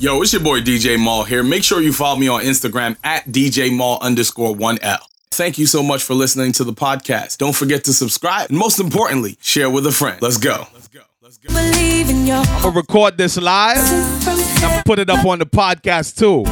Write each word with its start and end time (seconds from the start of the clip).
Yo, 0.00 0.22
it's 0.22 0.32
your 0.32 0.40
boy 0.40 0.60
DJ 0.60 0.96
Mal 1.02 1.24
here. 1.24 1.42
Make 1.42 1.64
sure 1.64 1.80
you 1.82 1.92
follow 1.92 2.16
me 2.16 2.28
on 2.28 2.42
Instagram 2.42 2.96
at 3.02 3.24
DJ 3.26 3.76
Mal 3.76 3.98
underscore 4.00 4.54
1L. 4.54 4.98
Thank 5.32 5.58
you 5.58 5.66
so 5.66 5.82
much 5.82 6.04
for 6.04 6.14
listening 6.14 6.52
to 6.52 6.62
the 6.62 6.72
podcast. 6.72 7.38
Don't 7.38 7.54
forget 7.54 7.82
to 7.84 7.92
subscribe. 7.92 8.48
And 8.48 8.58
most 8.58 8.78
importantly, 8.78 9.36
share 9.40 9.68
with 9.68 9.86
a 9.86 9.92
friend. 9.92 10.22
Let's 10.22 10.36
go. 10.36 10.66
Let's 10.72 10.86
go. 10.86 11.00
Let's 11.20 11.38
go. 11.38 11.52
I'm 11.52 12.62
gonna 12.62 12.70
record 12.70 13.18
this 13.18 13.36
live. 13.38 13.76
I'm 13.78 14.60
gonna 14.60 14.82
put 14.84 15.00
it 15.00 15.10
up 15.10 15.26
on 15.26 15.40
the 15.40 15.46
podcast 15.46 16.16
too. 16.16 16.44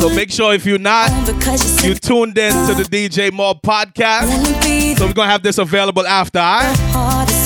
So 0.00 0.08
make 0.14 0.30
sure 0.30 0.54
if 0.54 0.64
you're 0.64 0.78
not, 0.78 1.10
you 1.84 1.94
tuned 1.94 2.38
in 2.38 2.52
to 2.68 2.74
the 2.74 2.84
DJ 2.84 3.32
Mal 3.32 3.56
podcast. 3.56 4.96
So 4.98 5.06
we're 5.06 5.14
gonna 5.14 5.30
have 5.30 5.42
this 5.42 5.58
available 5.58 6.06
after, 6.06 6.38
alright? 6.38 7.43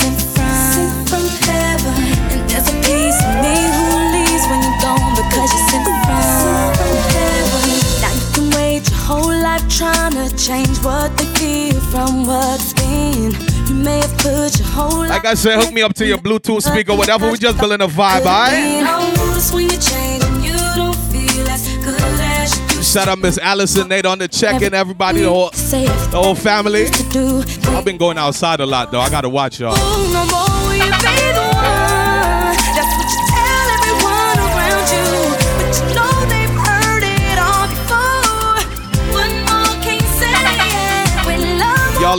Trying 9.79 10.11
to 10.11 10.35
change 10.35 10.77
what 10.79 11.15
they 11.15 11.23
feel 11.39 11.79
from 11.79 12.27
what's 12.27 12.73
been. 12.73 13.31
You 13.65 13.75
may 13.75 13.99
have 13.99 14.17
put 14.17 14.59
your 14.59 14.67
whole 14.67 15.07
Like 15.07 15.23
I 15.23 15.35
said, 15.35 15.63
hook 15.63 15.71
me 15.71 15.81
up 15.81 15.93
to 15.93 16.05
your 16.05 16.17
Bluetooth 16.17 16.63
speaker, 16.63 16.93
whatever. 16.93 17.31
We 17.31 17.37
just 17.37 17.57
building 17.57 17.79
a 17.79 17.87
vibe, 17.87 18.25
alright? 18.25 18.83
Shout 22.83 23.07
out 23.07 23.19
Miss 23.19 23.37
Allison, 23.37 23.87
Nate 23.87 24.05
on 24.05 24.19
the 24.19 24.27
check-in, 24.27 24.73
everybody, 24.73 25.21
the 25.21 25.29
whole, 25.29 25.49
the 25.51 26.11
whole 26.21 26.35
family. 26.35 26.87
I've 27.73 27.85
been 27.85 27.97
going 27.97 28.17
outside 28.17 28.59
a 28.59 28.65
lot 28.65 28.91
though. 28.91 28.99
I 28.99 29.09
gotta 29.09 29.29
watch 29.29 29.61
y'all. 29.61 29.77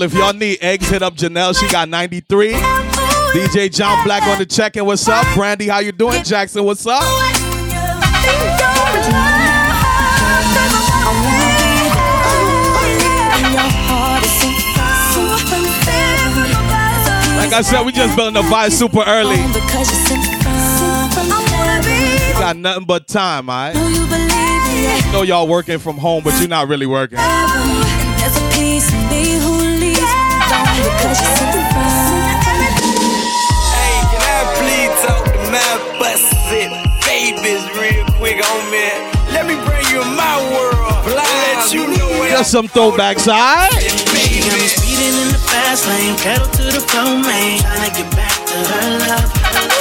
Y'all, 0.00 0.06
if 0.06 0.14
y'all 0.14 0.32
need 0.32 0.56
eggs, 0.62 0.88
hit 0.88 1.02
up 1.02 1.14
Janelle. 1.14 1.54
She 1.54 1.68
got 1.70 1.86
93. 1.86 2.52
DJ 2.52 3.70
John 3.70 4.02
Black 4.02 4.22
on 4.22 4.38
the 4.38 4.46
check-in. 4.46 4.86
What's 4.86 5.06
up? 5.06 5.26
Brandy, 5.34 5.68
how 5.68 5.80
you 5.80 5.92
doing? 5.92 6.24
Jackson, 6.24 6.64
what's 6.64 6.86
up? 6.86 7.02
Like 17.36 17.52
I 17.52 17.60
said, 17.62 17.84
we 17.84 17.92
just 17.92 18.16
building 18.16 18.32
the 18.32 18.48
vibe 18.48 18.72
super 18.72 19.04
early. 19.06 19.36
Got 22.40 22.56
nothing 22.56 22.86
but 22.86 23.06
time, 23.06 23.50
alright? 23.50 23.76
I 23.76 25.10
know 25.12 25.22
y'all 25.24 25.46
working 25.46 25.78
from 25.78 25.98
home, 25.98 26.24
but 26.24 26.40
you're 26.40 26.48
not 26.48 26.68
really 26.68 26.86
working. 26.86 27.18
Hey, 33.76 33.96
can 34.08 34.22
I 34.24 34.40
please 34.56 34.92
talk 35.04 35.24
to 35.28 35.40
my 35.52 35.72
busted 36.00 36.70
babies 37.04 37.64
real 37.76 38.06
quick 38.16 38.40
on 38.40 38.62
me? 38.70 38.88
Let 39.32 39.44
me 39.46 39.54
bring 39.66 39.84
you 39.92 40.00
my 40.16 40.36
world. 40.52 41.04
Let 41.06 41.72
you 41.72 41.86
know 41.86 42.08
what 42.18 42.30
Just 42.30 42.50
some 42.50 42.68
throwbacks, 42.68 43.28
alright? 43.28 43.72
Speeding 43.72 45.16
in 45.20 45.28
the 45.28 45.40
fast 45.50 45.86
lane, 45.86 46.16
pedal 46.18 46.48
to 46.48 46.62
the 46.72 46.80
floor, 46.80 47.18
man. 47.20 47.60
Trying 47.60 47.90
to 47.90 47.96
get 47.96 48.10
back 48.16 48.34
to 48.48 48.56
her 48.56 48.98
love. 49.04 49.28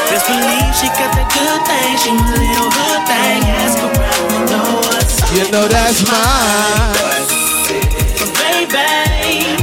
Best 0.10 0.26
believe 0.28 0.74
she 0.76 0.88
got 1.00 1.12
that 1.16 1.30
good 1.32 1.62
thing. 1.70 1.98
She 2.02 2.12
my 2.12 2.34
little 2.34 2.72
hood 2.74 3.02
thing. 3.08 3.42
Ask 3.62 3.78
around 3.78 4.32
and 4.36 4.46
know 4.50 4.84
what's. 4.90 5.22
You 5.32 5.46
know 5.52 5.68
that's 5.68 6.02
mine. 6.10 6.98
But 8.18 8.32
baby, 8.42 9.59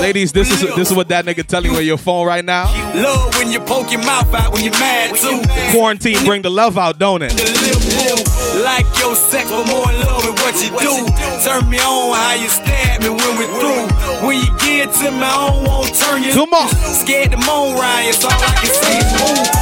Ladies, 0.00 0.32
this 0.32 0.50
is 0.50 0.60
this 0.76 0.90
is 0.90 0.96
what 0.96 1.08
that 1.08 1.24
nigga 1.24 1.44
telling 1.44 1.72
you 1.72 1.78
on 1.78 1.84
your 1.84 1.98
phone 1.98 2.26
right 2.26 2.44
now. 2.44 2.66
Love 2.94 3.34
when 3.38 3.50
you 3.50 3.60
poke 3.60 3.90
your 3.90 4.02
mouth 4.04 4.32
out 4.34 4.52
when 4.52 4.62
you're 4.62 4.78
mad 4.78 5.16
too. 5.16 5.40
Quarantine 5.72 6.24
bring 6.24 6.42
the 6.42 6.50
love 6.50 6.76
out, 6.78 6.98
don't 6.98 7.22
it? 7.22 7.32
Like 8.62 8.86
your 8.98 9.14
sex, 9.16 9.50
but 9.50 9.66
more 9.66 9.88
love 10.04 10.24
with 10.24 10.36
what 10.40 10.54
you 10.60 10.70
do. 10.80 10.94
Turn 11.44 11.68
me 11.68 11.78
on 11.80 12.14
how 12.16 12.34
you 12.34 12.48
stab 12.48 13.02
me 13.02 13.10
when 13.10 13.32
we're 13.36 13.52
through. 13.60 13.86
When 14.26 14.36
you 14.40 14.50
get 14.60 14.92
to 15.00 15.10
me, 15.10 15.24
I 15.24 15.52
don't 15.64 15.92
turn 15.92 16.22
you. 16.22 16.32
Come 16.32 16.52
on. 16.54 16.68
Scared 16.72 17.32
to 17.32 17.38
moan, 17.44 17.76
Ryan, 17.76 18.12
so 18.12 18.28
all 18.28 18.36
I 18.36 18.52
can 18.60 18.72
say 18.72 18.96
is. 19.00 19.06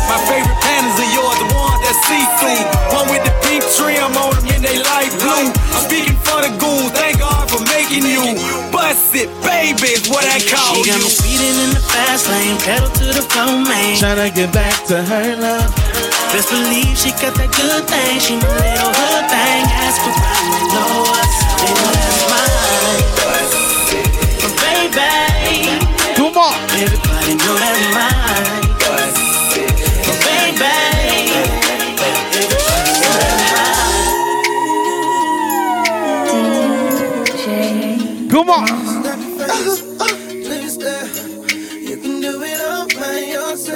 My 0.07 0.19
favorite 0.31 0.61
panties 0.63 0.99
are 0.99 1.11
yours, 1.11 1.39
the 1.43 1.49
ones 1.55 1.81
that 1.83 1.97
see 2.07 2.25
through. 2.39 2.63
One 2.95 3.07
with 3.11 3.23
the 3.27 3.35
pink 3.43 3.63
trim 3.75 4.15
on 4.15 4.31
them 4.35 4.47
and 4.55 4.63
they 4.63 4.79
light 4.79 5.11
blue. 5.19 5.51
I'm 5.51 5.83
speaking 5.83 6.19
for 6.23 6.39
the 6.43 6.51
goons, 6.59 6.91
thank 6.95 7.19
God 7.19 7.51
for 7.51 7.63
making 7.71 8.07
you. 8.07 8.39
Bust 9.15 9.27
it, 9.27 9.31
baby, 9.47 9.95
is 9.95 10.09
what 10.11 10.27
I 10.27 10.43
call 10.43 10.75
She 10.83 10.91
got 10.91 10.99
me 10.99 11.07
you. 11.07 11.11
speeding 11.11 11.55
in 11.63 11.71
the 11.71 11.79
fast 11.79 12.27
lane, 12.29 12.59
pedal 12.67 12.91
to 12.91 13.05
the 13.15 13.23
floor, 13.23 13.63
man. 13.63 13.95
Tryna 13.95 14.35
get 14.35 14.53
back 14.53 14.75
to 14.91 15.03
her 15.03 15.37
love. 15.39 15.71
Best 16.35 16.51
believe 16.51 16.99
she 16.99 17.11
got 17.23 17.31
that 17.39 17.47
good 17.55 17.87
thing. 17.87 18.19
She 18.19 18.35
my 18.35 18.43
little 18.43 18.91
hood 18.91 19.31
thing. 19.31 19.63
Ask 19.71 20.03
around 20.03 20.51
and 20.51 20.67
know 20.67 21.07
what's 21.07 21.47
up. 21.47 21.63
They 21.63 21.71
know 21.79 21.95
that's 21.95 22.27
mine. 22.27 23.07
But 24.43 24.51
baby, 24.67 25.79
Come 26.19 26.35
on. 26.35 26.59
everybody 26.75 27.39
know 27.39 27.55
that's 27.55 27.87
mine. 27.95 28.67
But 28.83 30.19
baby, 30.27 30.75
everybody 31.71 32.51
know 32.51 32.67
that's 32.67 33.47
mine. 33.55 33.95
Come 38.29 38.51
on. 38.51 38.84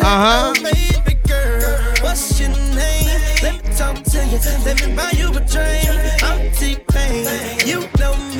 Yourself. 0.08 0.56
Uh-huh. 0.56 0.72
Baby 1.04 1.20
girl, 1.26 1.94
what's 2.02 2.40
your 2.40 2.48
name? 2.50 3.20
Let 3.42 3.64
me 3.64 3.74
talk 3.74 4.02
to 4.02 4.26
you. 4.26 4.38
Let 4.64 4.86
me 4.86 4.94
buy 4.94 5.10
you 5.16 5.28
a 5.28 5.40
drink. 5.40 6.22
I'm 6.22 6.50
T-Pain. 6.52 7.66
You 7.66 7.80
know 7.98 8.16
me. 8.34 8.37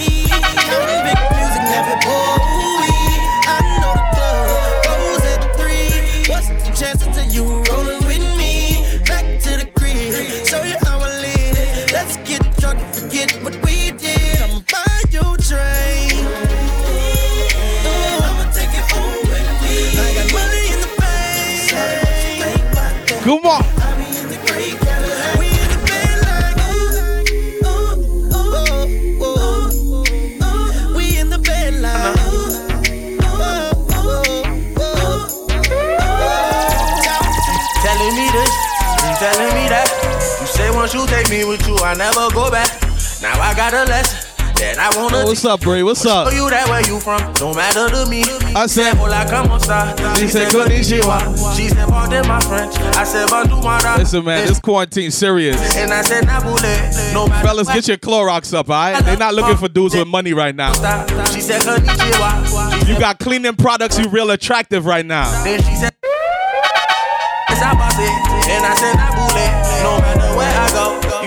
Once 40.89 41.11
you 41.11 41.17
take 41.17 41.29
me 41.29 41.45
with 41.45 41.67
you, 41.69 41.77
I 41.77 41.93
never 41.95 42.31
go 42.33 42.51
back. 42.51 42.81
Now 43.21 43.39
I 43.41 43.55
got 43.55 43.75
a 43.75 43.85
lesson 43.85 44.25
that 44.55 44.79
I 44.79 44.97
wanna 44.99 45.19
Yo, 45.19 45.25
what's 45.27 45.45
up, 45.45 45.61
Bray? 45.61 45.83
What's 45.83 46.07
up? 46.07 46.33
you 46.33 46.49
that 46.49 46.67
where 46.69 46.81
you 46.87 46.99
from, 46.99 47.21
no 47.41 47.53
matter 47.53 47.91
to 47.91 48.09
me. 48.09 48.23
I 48.57 48.65
said- 48.67 48.97
hola, 48.97 49.27
como 49.29 49.57
esta? 49.57 49.95
She 50.17 50.29
said, 50.29 50.49
konnichiwa. 50.51 51.57
She 51.57 51.69
said, 51.69 51.89
pardon 51.89 52.27
my 52.27 52.41
French. 52.41 52.75
I 52.97 53.05
said, 53.05 53.29
madame. 53.31 53.99
Listen, 53.99 54.25
man, 54.25 54.47
this 54.47 54.59
quarantine 54.61 55.11
serious. 55.11 55.77
And 55.77 55.93
I 55.93 56.01
said, 56.01 56.25
nabule. 56.25 57.13
No 57.13 57.27
matter 57.27 57.47
Fellas, 57.47 57.69
get 57.69 57.87
your 57.87 57.99
Clorox 57.99 58.55
up, 58.55 58.71
alright? 58.71 59.05
They're 59.05 59.19
not 59.19 59.35
looking 59.35 59.59
for 59.59 59.69
dudes 59.69 59.95
with 59.95 60.09
money 60.09 60.33
right 60.33 60.55
now. 60.55 60.73
She 61.27 61.43
said, 61.43 61.61
konnichiwa. 61.63 62.89
You 62.89 62.99
got 62.99 63.19
cleaning 63.19 63.57
products, 63.57 63.99
you 63.99 64.09
real 64.09 64.31
attractive 64.31 64.87
right 64.87 65.05
now. 65.05 65.29
Then 65.45 65.61
she 65.61 65.75
said, 65.77 65.93
Yes, 67.51 67.63
I 67.63 67.75
boss 67.75 67.95
it. 67.99 68.49
And 68.49 68.65
I 68.65 68.75
said, 68.75 68.97
nabule. 68.97 69.69
No 69.83 70.08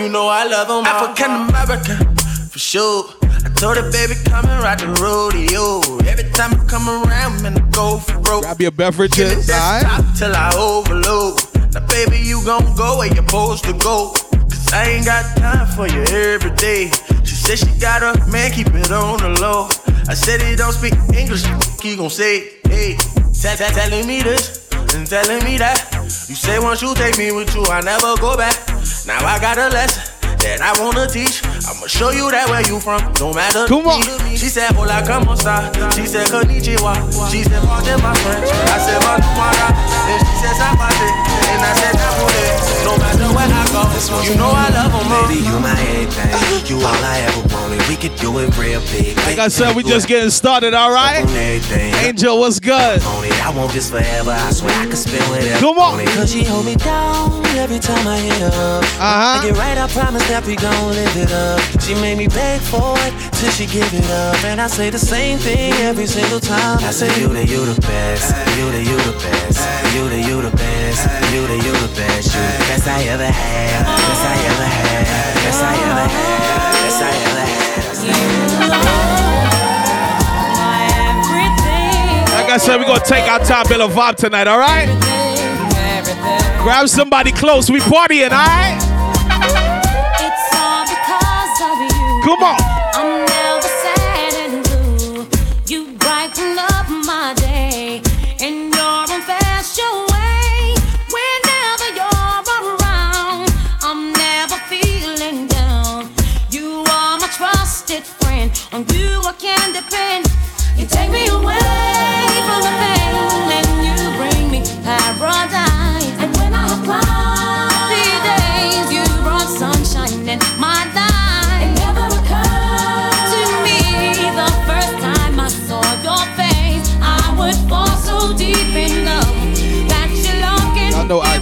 you 0.03 0.09
know 0.09 0.27
I 0.27 0.45
love 0.45 0.68
them. 0.68 0.86
African 0.86 1.31
American, 1.50 2.15
for 2.50 2.59
sure. 2.59 3.06
I 3.24 3.50
told 3.56 3.77
her, 3.77 3.92
baby, 3.92 4.15
come 4.25 4.45
and 4.45 4.62
ride 4.63 4.80
the 4.80 4.88
rodeo. 5.01 5.81
Every 6.07 6.30
time 6.31 6.51
you 6.53 6.63
come 6.68 6.88
around, 6.89 7.42
man, 7.44 7.57
I 7.57 7.69
go 7.69 7.98
for 7.98 8.19
broke. 8.19 8.44
Grab 8.44 8.62
your 8.62 8.71
beverages, 8.71 9.48
Give 9.48 9.56
alright? 9.56 10.03
till 10.18 10.36
I 10.36 10.53
overload. 10.57 11.39
Now, 11.74 11.86
baby, 11.88 12.18
you 12.19 12.44
gon' 12.45 12.75
go 12.75 12.98
where 12.98 13.07
you're 13.07 13.25
supposed 13.25 13.63
to 13.65 13.74
go. 13.74 14.13
Cause 14.31 14.74
I 14.74 14.89
ain't 14.89 15.06
got 15.06 15.24
time 15.38 15.68
for 15.75 15.88
you 15.88 16.01
every 16.04 16.51
day. 16.56 16.89
She 17.24 17.36
said 17.36 17.59
she 17.59 17.80
got 17.80 18.01
a 18.04 18.13
man, 18.30 18.51
keep 18.51 18.68
it 18.68 18.92
on 18.92 19.19
the 19.19 19.39
low. 19.42 19.69
I 20.07 20.13
said 20.13 20.42
he 20.42 20.56
don't 20.56 20.74
speak 20.74 20.94
English, 21.13 21.44
he 21.81 21.95
gon' 21.95 22.09
say, 22.09 22.59
hey, 22.65 22.97
tell, 23.42 23.56
tell, 23.56 23.71
telling 23.71 24.07
me 24.07 24.21
this 24.21 24.70
and 24.95 25.07
telling 25.07 25.43
me 25.43 25.57
that. 25.57 25.88
You 26.27 26.35
say 26.35 26.59
once 26.59 26.81
you 26.81 26.93
take 26.95 27.17
me 27.17 27.31
with 27.31 27.53
you, 27.55 27.63
I 27.65 27.81
never 27.81 28.15
go 28.19 28.35
back. 28.38 28.55
Now 29.05 29.19
I 29.25 29.39
got 29.39 29.57
a 29.57 29.69
lesson 29.69 30.03
that 30.41 30.61
I 30.61 30.71
wanna 30.81 31.07
teach. 31.07 31.43
I'ma 31.45 31.88
show 31.88 32.09
you 32.11 32.29
that 32.31 32.49
where 32.49 32.61
you 32.65 32.79
from, 32.79 33.01
no 33.19 33.33
matter 33.33 33.67
Come 33.67 33.88
on. 33.88 33.99
me. 34.25 34.35
She 34.38 34.49
said, 34.49 34.71
hola, 34.75 35.03
como 35.05 35.33
esta? 35.33 35.69
She 35.95 36.05
said, 36.07 36.27
konnichiwa. 36.27 36.95
She 37.31 37.43
said, 37.43 37.61
pardon 37.63 38.01
my 38.01 38.13
French. 38.15 38.49
I 38.49 38.77
said, 38.79 39.01
manuara. 39.01 39.67
Then 40.07 40.19
she 40.19 40.35
said, 40.41 40.55
zapate. 40.59 41.40
And 41.51 41.62
I 41.62 41.74
said, 41.75 41.95
napole. 42.00 42.71
No 42.88 42.98
matter 42.98 43.30
where 43.36 43.51
I 43.51 43.63
go, 43.71 43.81
you 44.24 44.36
know 44.36 44.50
I 44.50 44.69
love 44.74 44.92
them. 44.92 45.07
Baby, 45.27 45.44
you 45.45 45.59
my 45.59 45.75
everything. 45.94 46.68
You 46.68 46.77
all 46.77 47.03
I 47.03 47.19
ever 47.27 47.44
wanted. 47.53 47.88
We 47.88 47.95
could 47.95 48.15
do 48.18 48.39
it 48.39 48.56
real 48.57 48.81
big. 48.92 49.15
Like 49.18 49.39
I 49.39 49.48
said, 49.48 49.75
we 49.75 49.83
just 49.83 50.07
getting 50.07 50.30
started, 50.30 50.74
all 50.74 50.92
right? 50.92 51.24
Angel, 52.03 52.39
what's 52.39 52.59
good? 52.59 53.01
I 53.01 53.53
want 53.56 53.71
this 53.74 53.89
forever. 53.89 54.31
I 54.31 54.51
swear 54.51 54.74
I 54.80 54.86
could 54.86 54.98
spend 54.98 55.24
whatever. 55.30 55.59
Come 55.59 55.77
on. 55.77 56.06
Cause 56.15 56.31
she 56.31 56.44
hold 56.44 56.65
me 56.65 56.75
down 56.75 57.45
every 57.57 57.80
time 57.80 58.07
I 58.07 58.18
hit 58.18 58.42
up. 58.42 58.83
Uh-huh. 58.83 59.39
I 59.39 59.44
get 59.44 59.57
right, 59.57 59.77
I 59.77 59.88
promise 59.88 60.25
that 60.30 60.45
we 60.45 60.56
gon' 60.56 60.89
live 60.92 61.18
it 61.18 61.31
up. 61.31 61.59
She 61.81 61.94
made 61.95 62.18
me 62.18 62.27
beg 62.27 62.62
for 62.62 62.95
it 63.06 63.13
till 63.33 63.51
she 63.51 63.65
give 63.65 63.92
it 63.94 64.09
up. 64.12 64.44
And 64.45 64.62
I 64.62 64.68
say 64.68 64.89
the 64.89 65.00
same 65.00 65.38
thing 65.39 65.74
every 65.83 66.07
single 66.07 66.39
time. 66.39 66.80
I 66.80 66.92
say, 66.92 67.07
You 67.19 67.27
the, 67.27 67.45
you 67.45 67.65
the 67.65 67.80
best. 67.81 68.31
You 68.57 68.71
the, 68.71 68.81
you 68.83 68.97
the 68.97 69.15
best. 69.19 69.59
You 69.95 70.09
the, 70.09 70.19
you 70.21 70.42
the 70.42 70.51
best. 70.56 71.01
You 71.33 71.40
the, 71.47 71.55
you 71.55 71.71
the 71.71 71.88
best. 71.95 72.33
You 72.33 72.41
the 72.41 72.65
best 72.69 72.88
I 72.88 73.03
ever 73.03 73.25
had. 73.25 73.85
Best 73.85 74.25
I 74.25 74.35
ever 74.51 74.67
had. 74.67 75.35
Best 75.43 75.63
I 75.63 75.73
ever 75.75 76.05
had. 76.07 76.41
Best 76.81 77.01
I 77.01 77.11
ever 77.11 77.45
had. 77.45 77.61
Like 82.33 82.49
I 82.49 82.57
said, 82.57 82.77
we're 82.77 82.88
gonna 82.88 82.99
take 83.05 83.29
our 83.31 83.39
time, 83.39 83.65
build 83.67 83.81
a 83.81 83.93
vibe 83.93 84.15
tonight, 84.15 84.47
all 84.47 84.59
right? 84.59 84.88
Grab 86.63 86.88
somebody 86.89 87.31
close, 87.31 87.69
we 87.69 87.79
partying, 87.79 88.31
all 88.31 88.45
right? 88.45 88.77
It's 90.19 90.55
all 90.55 90.83
because 90.85 91.61
of 91.61 91.81
you. 91.81 92.21
Come 92.23 92.44
on. 92.44 92.70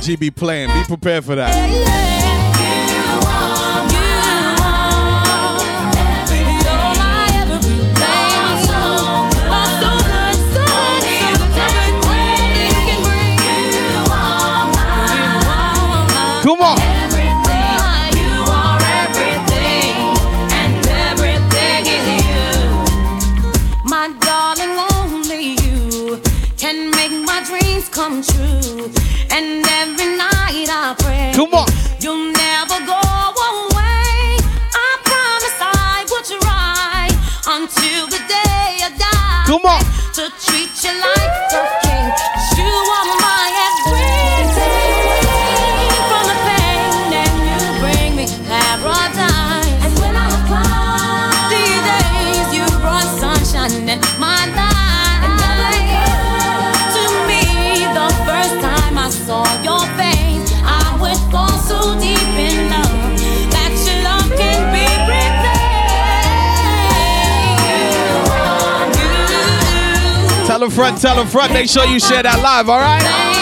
IG 0.10 0.20
be 0.20 0.32
playing. 0.32 0.70
Be 0.70 0.84
prepared 0.86 1.24
for 1.24 1.36
that. 1.36 2.39
Replaced. 70.80 71.02
Tell 71.02 71.20
a 71.20 71.26
friend. 71.26 71.54
Make 71.54 71.70
sure 71.70 71.86
you 71.86 72.00
share 72.00 72.24
that 72.24 72.40
live, 72.42 72.70
all 72.70 72.80
right? 72.80 73.39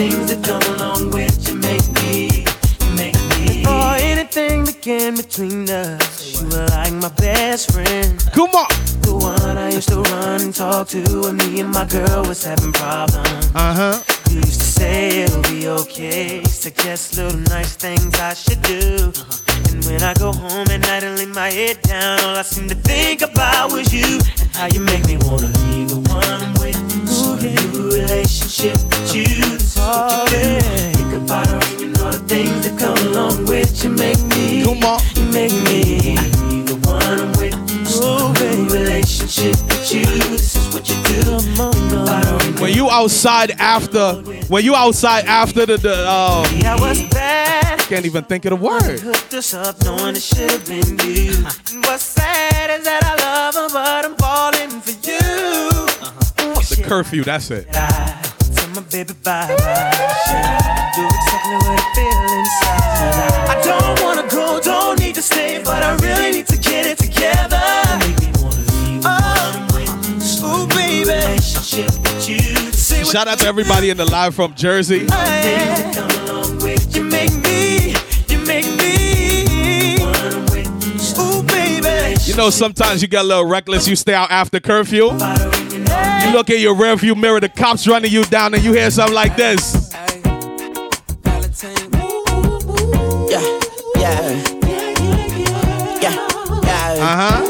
Things 0.00 0.32
that 0.32 0.42
come 0.42 0.64
along 0.76 1.10
with 1.10 1.36
you 1.46 1.56
make 1.56 1.86
me, 2.00 2.44
make 2.96 3.20
me. 3.36 3.66
Or 3.66 3.92
anything 4.00 4.64
that 4.64 4.80
came 4.80 5.16
between 5.16 5.68
us. 5.68 6.40
You 6.40 6.48
were 6.48 6.66
like 6.68 6.94
my 6.94 7.10
best 7.20 7.72
friend. 7.72 8.18
Come 8.32 8.54
on. 8.62 8.72
The 9.04 9.12
one 9.12 9.58
I 9.58 9.68
used 9.72 9.90
to 9.90 10.00
run 10.00 10.40
and 10.40 10.54
talk 10.54 10.88
to 10.94 11.02
when 11.22 11.36
me 11.36 11.60
and 11.60 11.70
my 11.70 11.84
girl 11.84 12.24
was 12.24 12.42
having 12.42 12.72
problems. 12.72 13.44
Uh 13.54 13.74
huh. 13.80 13.96
You 14.30 14.36
used 14.36 14.60
to 14.64 14.70
say 14.80 15.24
it'll 15.24 15.42
be 15.42 15.68
okay. 15.68 16.44
Suggest 16.44 17.18
little 17.18 17.38
nice 17.54 17.76
things 17.76 18.14
I 18.18 18.32
should 18.32 18.62
do. 18.62 19.12
Uh-huh. 19.12 19.68
And 19.68 19.84
when 19.84 20.02
I 20.02 20.14
go 20.14 20.32
home 20.32 20.68
at 20.70 20.80
night 20.80 21.04
and 21.04 21.18
lay 21.18 21.26
my 21.26 21.50
head 21.50 21.82
down, 21.82 22.20
all 22.24 22.36
I 22.36 22.42
seem 22.42 22.68
to 22.70 22.74
think 22.74 23.20
about 23.20 23.70
was 23.72 23.92
you. 23.92 24.18
And 24.40 24.50
how 24.56 24.68
you 24.74 24.80
make 24.80 25.04
me 25.04 25.18
wanna 25.28 25.52
be 25.60 25.84
the 25.92 26.00
one 26.08 26.24
I'm 26.24 26.54
with. 26.54 26.80
Start 27.06 27.42
a 27.42 27.52
new 27.72 27.92
relationship 28.00 28.76
with 28.88 29.14
you. 29.14 29.69
This 29.80 29.88
is 29.88 29.96
what 29.96 30.32
you 30.32 30.38
do. 30.38 30.60
Think 30.92 31.12
about 31.22 31.46
her 31.46 31.84
and 31.84 31.98
all 31.98 32.12
the 32.12 32.18
things 32.28 32.68
that 32.68 32.78
come 32.78 32.98
along 33.08 33.46
with 33.46 33.82
you. 33.84 33.90
Make 33.90 34.20
me, 34.36 34.64
Come 34.64 34.84
on. 34.84 35.00
you 35.16 35.24
make 35.32 35.52
me 35.64 36.14
the 36.64 36.76
one 36.84 37.20
I'm 37.20 37.32
with. 37.38 37.56
Relationship 38.70 39.56
with 39.66 39.92
you. 39.92 40.04
This 40.04 40.56
is 40.56 40.74
what 40.74 40.88
you 40.88 40.94
do. 41.04 41.38
Think 41.38 41.92
about 41.92 42.24
her 42.24 42.38
and 42.48 42.60
When 42.60 42.72
you 42.74 42.88
outside 42.90 43.50
after, 43.52 44.14
when 44.48 44.64
you 44.64 44.74
outside 44.74 45.24
after 45.26 45.66
the, 45.66 45.76
the 45.76 45.94
uh, 46.06 46.48
Yeah, 46.56 46.76
I 46.76 46.80
was 46.80 47.00
can't 47.88 48.06
even 48.06 48.22
think 48.24 48.44
of 48.44 48.50
the 48.50 48.56
word. 48.56 49.00
Hooked 49.00 49.34
us 49.34 49.52
up 49.54 49.82
knowing 49.82 50.14
it 50.14 50.22
should 50.22 50.50
have 50.50 50.66
been 50.66 50.98
you. 51.00 51.32
And 51.72 51.84
what's 51.86 52.04
sad 52.04 52.70
is 52.78 52.84
that 52.84 53.02
I 53.04 53.16
love 53.16 53.54
her, 53.56 53.68
but 53.72 54.04
I'm 54.04 54.14
falling 54.16 54.80
for 54.80 54.92
you. 55.08 55.18
The 56.76 56.82
curfew, 56.86 57.24
that's 57.24 57.50
it. 57.50 57.66
I 57.74 58.29
my 58.74 58.82
baby. 58.82 59.12
Do 59.14 59.30
exactly 61.06 61.56
what 61.56 61.74
I 61.74 61.82
feel 61.94 62.20
inside. 62.38 63.48
I 63.48 63.60
don't 63.64 64.02
wanna 64.02 64.26
go, 64.28 64.60
don't 64.60 64.98
need 64.98 65.14
to 65.14 65.22
stay, 65.22 65.60
but 65.64 65.82
I 65.82 65.94
really 65.96 66.32
need 66.32 66.46
to 66.48 66.56
get 66.58 66.86
it 66.86 66.98
together. 66.98 67.60
Oh, 70.42 70.66
baby. 70.68 71.40
Shout 73.04 73.28
out 73.28 73.38
to 73.38 73.46
everybody 73.46 73.90
in 73.90 73.96
the 73.96 74.04
live 74.04 74.34
from 74.34 74.54
Jersey. 74.54 75.06
You 76.90 77.04
make 77.04 77.32
me, 77.42 77.94
you 78.28 78.38
make 78.46 78.66
me. 78.78 78.98
You 82.26 82.36
know, 82.36 82.50
sometimes 82.50 83.02
you 83.02 83.08
get 83.08 83.22
a 83.22 83.26
little 83.26 83.46
reckless, 83.46 83.88
you 83.88 83.96
stay 83.96 84.14
out 84.14 84.30
after 84.30 84.60
curfew. 84.60 85.10
You 86.24 86.32
look 86.32 86.50
in 86.50 86.60
your 86.60 86.74
rearview 86.74 87.16
mirror, 87.16 87.40
the 87.40 87.48
cops 87.48 87.86
running 87.88 88.10
you 88.12 88.24
down, 88.24 88.54
and 88.54 88.62
you 88.62 88.72
hear 88.72 88.90
something 88.90 89.14
like 89.14 89.36
this. 89.36 89.90
Yeah, 93.28 93.40
yeah. 93.96 94.20
Yeah, 96.00 96.14
yeah. 96.62 97.02
Uh 97.02 97.16
huh. 97.16 97.40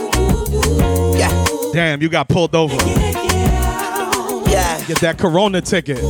Yeah, 1.16 1.44
Damn, 1.72 2.00
you 2.02 2.08
got 2.08 2.28
pulled 2.28 2.54
over. 2.54 2.74
yeah, 4.50 4.78
Get 4.86 4.98
that 5.00 5.16
Corona 5.18 5.60
ticket. 5.60 5.98
yeah. 5.98 6.08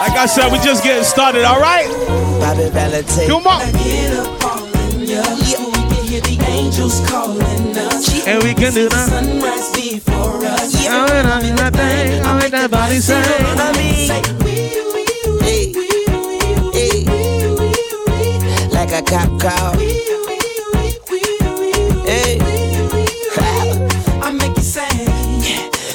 Like 0.00 0.18
I 0.18 0.26
said, 0.26 0.50
we 0.52 0.58
just 0.58 0.82
getting 0.82 1.04
started. 1.04 1.44
All 1.44 1.60
right. 1.60 1.88
Bobby 6.20 6.36
Valentine. 6.36 7.06
Come 7.06 7.38
on. 7.38 7.42
And 8.26 8.42
we 8.42 8.52
can 8.54 8.72
do 8.74 8.88
that. 8.90 9.08
I 13.58 13.72
mean, 13.78 14.10
hey, 15.40 15.72
hey, 16.72 17.04
like 18.68 18.92
a 18.92 19.02
cop 19.02 19.40
call. 19.40 19.74
Hey, 22.04 22.38
I 24.20 24.30
make 24.32 24.56
you 24.56 24.62
say, 24.62 24.88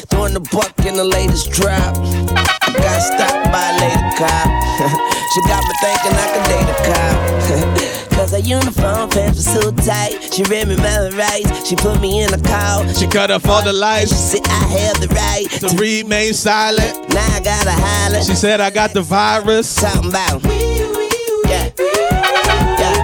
throwing 0.10 0.34
the 0.34 0.40
buck 0.52 0.74
in 0.86 0.96
the 0.96 1.04
latest 1.04 1.52
drop. 1.52 1.96
Got 2.74 3.02
stopped 3.02 3.52
by 3.52 3.70
a 3.70 3.80
lady 3.82 4.16
cop. 4.18 4.50
she 5.34 5.42
got 5.48 5.62
me 5.64 5.74
thinking 5.82 6.07
uniform 8.48 9.10
pants 9.10 9.38
were 9.38 9.62
so 9.62 9.72
tight. 9.72 10.34
She 10.34 10.44
read 10.44 10.68
me 10.70 10.78
my 10.78 11.10
rights. 11.10 11.68
She 11.68 11.76
put 11.76 12.00
me 12.00 12.24
in 12.24 12.34
a 12.34 12.42
call. 12.42 12.88
She 12.94 13.06
cut 13.08 13.30
off 13.30 13.46
all 13.48 13.62
the 13.62 13.74
lights. 13.74 14.12
She 14.12 14.38
said 14.38 14.48
I 14.48 14.64
have 14.80 15.02
the 15.02 15.08
right 15.10 15.48
to 15.60 15.68
remain 15.76 16.34
silent. 16.34 17.10
Now 17.10 17.28
I 17.36 17.42
gotta 17.42 17.72
holler. 17.72 18.24
She 18.24 18.36
said 18.36 18.62
I 18.62 18.70
got 18.70 18.94
the 18.94 19.02
virus. 19.02 19.76
talking 19.76 20.10
about. 20.10 20.44
Yeah. 20.46 21.72
Yeah. 21.78 22.98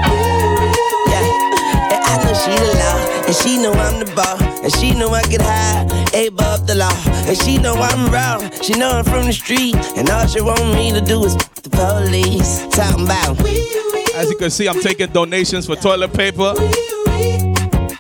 Yeah. 1.12 1.94
And 1.94 2.02
I 2.04 2.24
know 2.24 2.34
she 2.34 2.56
the 2.56 2.74
law. 2.80 3.26
And 3.28 3.36
she 3.36 3.58
know 3.58 3.74
I'm 3.74 4.00
the 4.00 4.12
ball. 4.16 4.42
And 4.64 4.74
she 4.76 4.94
know 4.94 5.10
I 5.10 5.24
get 5.24 5.42
high. 5.42 5.84
Above 6.28 6.68
the 6.68 6.76
law. 6.76 6.96
And 7.28 7.38
she 7.38 7.58
know 7.58 7.76
I'm 7.76 8.12
raw. 8.12 8.40
She 8.62 8.74
know 8.74 8.92
I'm 8.92 9.04
from 9.04 9.26
the 9.26 9.34
street. 9.34 9.76
And 9.98 10.10
all 10.10 10.26
she 10.26 10.42
want 10.42 10.74
me 10.74 10.94
to 10.94 11.02
do 11.02 11.26
is 11.26 11.36
the 11.36 11.70
police. 11.70 12.66
Talking 12.68 13.06
about. 13.06 13.93
As 14.15 14.29
you 14.29 14.38
can 14.38 14.51
see, 14.51 14.67
I'm 14.67 14.79
taking 14.79 15.08
donations 15.12 15.65
for 15.65 15.75
toilet 15.75 16.13
paper. 16.13 16.53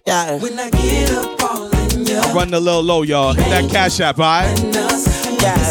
Yeah. 0.05 0.37
when 0.37 0.59
I 0.59 0.69
get 0.69 1.11
up 1.11 1.41
all 1.43 1.71
in 1.91 2.05
your 2.05 2.21
I'm 2.21 2.35
running 2.35 2.53
a 2.53 2.59
little 2.59 2.83
low, 2.83 3.01
y'all. 3.01 3.33
Hit 3.33 3.45
that 3.49 3.71
cash 3.71 3.99
app, 3.99 4.19
all 4.19 4.25
right? 4.25 4.63
nuts. 4.65 5.05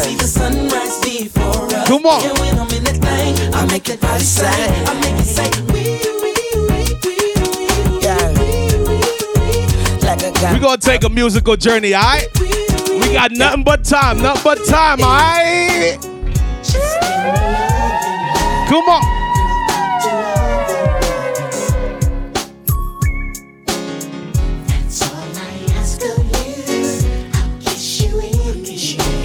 See 0.03 0.15
the 0.15 0.25
sunrise 0.25 0.99
before 1.01 1.65
us. 1.73 1.87
Come 1.87 2.05
on. 2.05 2.23
And 2.29 2.37
when 2.39 2.59
I'm 2.59 2.69
in 2.71 2.83
that 2.83 2.97
thing, 2.97 3.53
I 3.53 3.65
make 3.67 3.83
that 3.85 4.01
body 4.01 4.23
say, 4.23 4.47
I 4.49 4.93
make 4.99 5.15
it 5.17 5.25
say, 5.25 5.49
Yeah. 8.01 8.27
Like 10.05 10.23
a 10.23 10.31
cop. 10.39 10.53
We 10.53 10.59
gonna 10.59 10.77
take 10.77 11.03
a 11.05 11.09
musical 11.09 11.55
journey, 11.55 11.93
all 11.93 12.03
right? 12.03 12.27
We 12.99 13.13
got 13.13 13.31
nothing 13.31 13.63
but 13.63 13.85
time, 13.85 14.21
nothing 14.21 14.43
but 14.43 14.65
time, 14.67 14.99
all 15.01 15.07
right? 15.07 15.97
Come 18.69 18.89
on. 18.89 19.22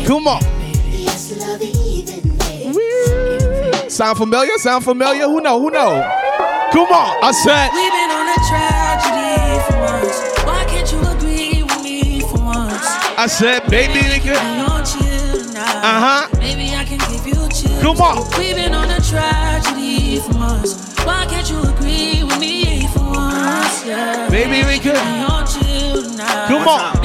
Come 0.08 0.26
on. 0.26 0.40
Sound 3.90 4.16
familiar? 4.16 4.56
Sound 4.56 4.82
familiar? 4.82 5.24
Who 5.24 5.42
know? 5.42 5.60
Who 5.60 5.70
know? 5.70 6.00
Come 6.72 6.88
on. 6.88 7.22
I 7.22 7.30
said, 7.30 7.68
We've 7.76 7.92
been 7.92 8.10
on 8.16 8.26
a 8.32 8.40
tragedy 8.48 9.60
for 9.66 9.76
months. 9.76 10.44
Why 10.46 10.64
can't 10.64 10.90
you 10.90 11.00
agree 11.12 11.62
with 11.62 11.82
me 11.82 12.20
for 12.22 12.42
once? 12.42 12.86
I 13.18 13.26
said, 13.28 13.68
baby, 13.68 14.00
we 14.08 14.18
can. 14.18 14.36
I 14.36 14.66
want 14.66 14.88
you 14.94 15.44
tonight. 15.44 15.76
Uh-huh. 15.84 16.28
Maybe 16.38 16.74
I 16.74 16.84
can 16.84 17.00
give 17.12 17.26
you 17.26 17.34
chills. 17.50 17.82
Come 17.82 18.00
on. 18.00 18.24
We've 18.38 18.56
been 18.56 18.72
on 18.72 18.90
a 18.90 19.02
tragedy 19.02 20.20
for 20.20 20.32
months. 20.32 20.96
Why 21.04 21.26
can't 21.28 21.50
you 21.50 21.60
agree 21.64 22.24
with 22.24 22.40
me 22.40 22.88
for 22.88 23.04
once? 23.12 23.84
Yeah. 23.84 24.26
Baby, 24.30 24.66
we 24.66 24.78
could. 24.78 24.96
I 24.96 25.28
want 25.28 25.54
you 25.54 26.00
tonight. 26.00 26.48
Come 26.48 26.66
on. 26.66 26.97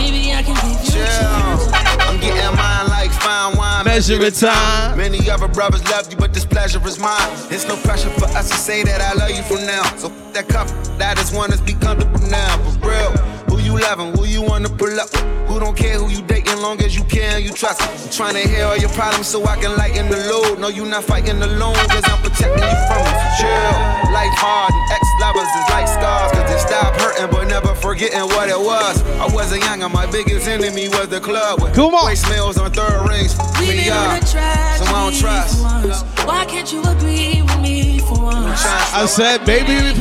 It 3.96 4.34
time. 4.34 4.98
Many 4.98 5.30
other 5.30 5.48
brothers 5.48 5.84
love 5.88 6.10
you, 6.10 6.18
but 6.18 6.34
this 6.34 6.46
pleasure 6.46 6.82
is 6.88 6.98
mine. 6.98 7.30
It's 7.52 7.68
no 7.68 7.76
pressure 7.76 8.10
for 8.10 8.26
us 8.26 8.50
to 8.50 8.58
say 8.58 8.82
that 8.82 9.00
I 9.00 9.14
love 9.14 9.30
you 9.30 9.44
from 9.44 9.68
now. 9.68 9.84
So 9.98 10.08
that 10.34 10.50
cup, 10.50 10.68
that 10.98 11.20
is 11.20 11.32
one, 11.32 11.52
let's 11.52 11.62
be 11.62 11.74
comfortable 11.74 12.20
now. 12.28 12.58
For 12.82 12.90
real, 12.90 13.33
you 13.74 13.80
loving, 13.84 14.14
who 14.16 14.26
you 14.26 14.42
wanna 14.42 14.70
pull 14.70 15.00
up 15.00 15.10
with, 15.12 15.48
who 15.48 15.60
don't 15.60 15.76
care 15.78 15.98
who 16.00 16.10
you 16.10 16.22
dating, 16.24 16.58
long 16.62 16.80
as 16.82 16.96
you 16.96 17.04
care 17.06 17.36
and 17.38 17.44
you 17.46 17.52
trust. 17.52 17.82
I'm 17.82 18.10
trying 18.12 18.34
to 18.42 18.48
hear 18.48 18.66
all 18.66 18.78
your 18.78 18.90
problems 18.90 19.28
so 19.28 19.44
I 19.46 19.56
can 19.58 19.76
lighten 19.78 20.10
the 20.10 20.18
load. 20.32 20.60
No, 20.60 20.68
you 20.70 20.86
not 20.86 21.04
fighting 21.04 21.42
alone, 21.42 21.76
cause 21.90 22.04
I'm 22.06 22.20
protecting 22.22 22.64
you 22.64 22.80
from 22.88 23.02
it. 23.04 23.18
Chill, 23.40 23.74
life 24.14 24.34
hard, 24.38 24.72
and 24.74 24.92
ex-lovers 24.92 25.50
is 25.60 25.68
like 25.70 25.88
scars, 25.88 26.32
cause 26.32 26.48
they 26.52 26.60
stop 26.60 26.94
hurting, 27.02 27.30
but 27.32 27.48
never 27.48 27.74
forgetting 27.76 28.22
what 28.36 28.50
it 28.50 28.60
was. 28.60 29.02
I 29.20 29.28
wasn't 29.34 29.64
young, 29.64 29.84
and 29.84 29.94
my 29.94 30.06
biggest 30.12 30.48
enemy 30.48 30.90
was 30.90 31.10
the 31.10 31.20
club 31.20 31.62
with 31.62 31.74
Come 31.74 31.94
on. 31.94 32.12
voicemails 32.12 32.62
on 32.62 32.72
third 32.72 33.08
rings. 33.10 33.36
We've 33.60 33.70
Many 33.70 33.84
been 33.90 33.94
on 33.94 34.08
are, 34.08 34.18
a 34.18 34.20
tragedy 34.22 34.86
so 34.86 34.96
I 34.96 35.10
don't 35.10 35.16
trust. 35.20 35.58
for 35.58 35.64
once. 35.64 36.02
Why 36.26 36.46
can't 36.46 36.72
you 36.72 36.82
agree 36.84 37.42
with 37.42 37.60
me 37.62 38.00
for 38.00 38.22
once? 38.22 38.64
I 38.94 39.06
said, 39.08 39.46
baby, 39.46 39.74
we 39.76 39.94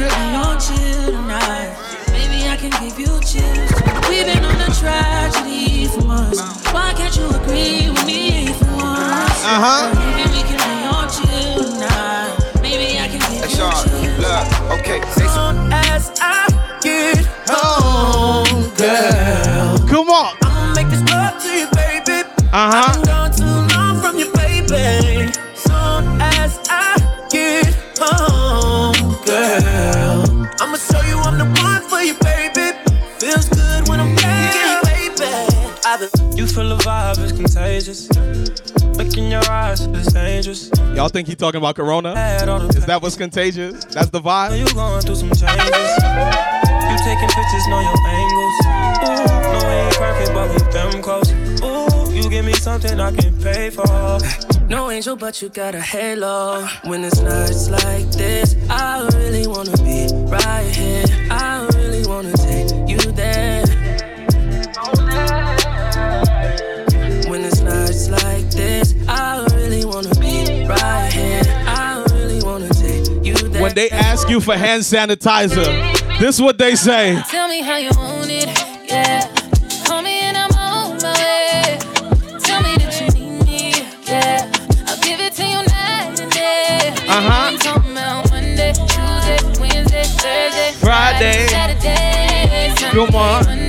can 2.63 2.71
give 2.85 2.97
you 2.97 3.21
chills. 3.27 3.73
We've 4.09 4.25
been 4.25 4.45
on 4.45 4.61
a 4.61 4.71
tragedy 4.73 5.87
for 5.89 6.03
months. 6.03 6.39
Why 6.73 6.93
can't 6.97 7.15
you 7.17 7.27
agree 7.31 7.91
with 7.91 8.07
me 8.07 8.47
for 8.55 8.71
once? 8.77 9.43
Uh-huh. 9.43 9.91
Maybe 10.15 10.31
we 10.31 10.43
can 10.47 10.59
lay 10.63 10.87
on 10.87 11.09
you 11.11 11.59
tonight. 11.59 12.39
Maybe 12.63 13.01
I 13.01 13.09
can 13.09 13.19
give 13.19 13.35
you 13.35 13.57
chills. 13.57 13.83
look, 14.23 14.79
okay, 14.79 15.01
say. 15.11 15.27
As 15.75 16.13
I 16.21 16.47
get 16.81 17.27
home, 17.51 18.71
girl, 18.77 19.89
Come 19.89 20.09
on. 20.11 20.37
I'ma 20.43 20.75
make 20.77 20.89
this 20.89 21.03
love 21.11 21.43
to 21.43 21.49
you, 21.49 21.67
baby. 21.75 22.23
Uh-huh. 22.53 22.93
I'm 22.95 23.03
contagious. 37.43 38.09
Look 38.97 39.17
in 39.17 39.31
your 39.31 39.45
eyes, 39.51 39.81
it's 39.81 40.13
dangerous. 40.13 40.71
Y'all 40.95 41.09
think 41.09 41.27
he 41.27 41.35
talking 41.35 41.59
about 41.59 41.75
Corona? 41.75 42.17
Had 42.17 42.49
all 42.49 42.61
the 42.61 42.69
Is 42.69 42.87
that 42.87 43.03
what's 43.03 43.17
contagious? 43.17 43.85
That's 43.87 44.11
the 44.11 44.21
Know 44.21 44.29
vibe? 44.29 44.59
you 44.59 44.75
going 44.75 45.03
through 45.03 45.17
some 45.17 45.31
changes. 45.31 45.89
You 46.89 46.97
taking 47.03 47.29
pictures, 47.29 47.67
know 47.69 47.81
your 47.81 47.99
angles. 48.07 48.57
Ooh, 48.63 49.53
no, 49.53 49.59
we 49.67 49.75
ain't 49.75 49.97
perfect, 49.97 50.33
but 50.35 50.47
we 50.51 50.73
them 50.73 51.03
close. 51.03 51.33
Ooh, 51.63 52.13
you 52.15 52.31
give 52.31 52.45
me 52.45 52.53
something 52.53 53.01
I 53.01 53.11
can 53.13 53.37
pay 53.41 53.71
for. 53.71 54.19
No 54.69 54.91
angel, 54.91 55.17
but 55.17 55.43
you 55.43 55.49
got 55.49 55.75
a 55.75 55.81
halo. 55.81 56.67
When 56.85 57.03
it's 57.05 57.21
nights 57.21 57.69
like 57.71 58.09
this, 58.13 58.55
I 58.71 59.09
really 59.15 59.47
wanna 59.47 59.77
be 59.79 60.09
right 60.31 60.65
here. 60.67 61.05
I 61.31 61.62
When 73.73 73.89
they 73.89 73.89
ask 73.89 74.29
you 74.29 74.39
for 74.39 74.55
hand 74.55 74.83
sanitizer, 74.83 75.65
this 76.21 76.35
is 76.35 76.43
what 76.43 76.59
they 76.59 76.75
say. 76.75 77.19
Tell 77.31 77.49
me 77.49 77.63
how 77.63 77.79
you 77.79 77.89
it, 78.29 78.45
yeah. 78.87 79.27
Call 79.87 80.03
me 80.03 80.21
and 80.21 80.37
I'm 80.37 80.51
on 80.53 80.99
my 81.01 81.15
way. 81.15 81.79
Tell 82.41 82.61
me 82.61 82.77
that 82.77 83.01
you 83.01 83.09
need 83.19 83.47
me, 83.47 83.71
yeah. 84.05 84.53
I'll 84.87 85.01
give 85.01 85.21
it 85.21 85.33
to 85.33 85.45
you 85.45 85.57
night 85.73 86.21
and 86.21 86.31
day. 86.31 86.93
Uh-huh. 87.09 87.57
Talking 87.61 87.93
about 87.93 88.31
Monday, 88.31 88.75
Tuesday, 88.75 89.39
Wednesday, 89.59 90.05
Thursday, 90.05 90.73
Friday. 90.73 91.47
Saturday, 91.47 92.75
Sunday, 92.77 93.07
Come 93.07 93.15
on. 93.15 93.62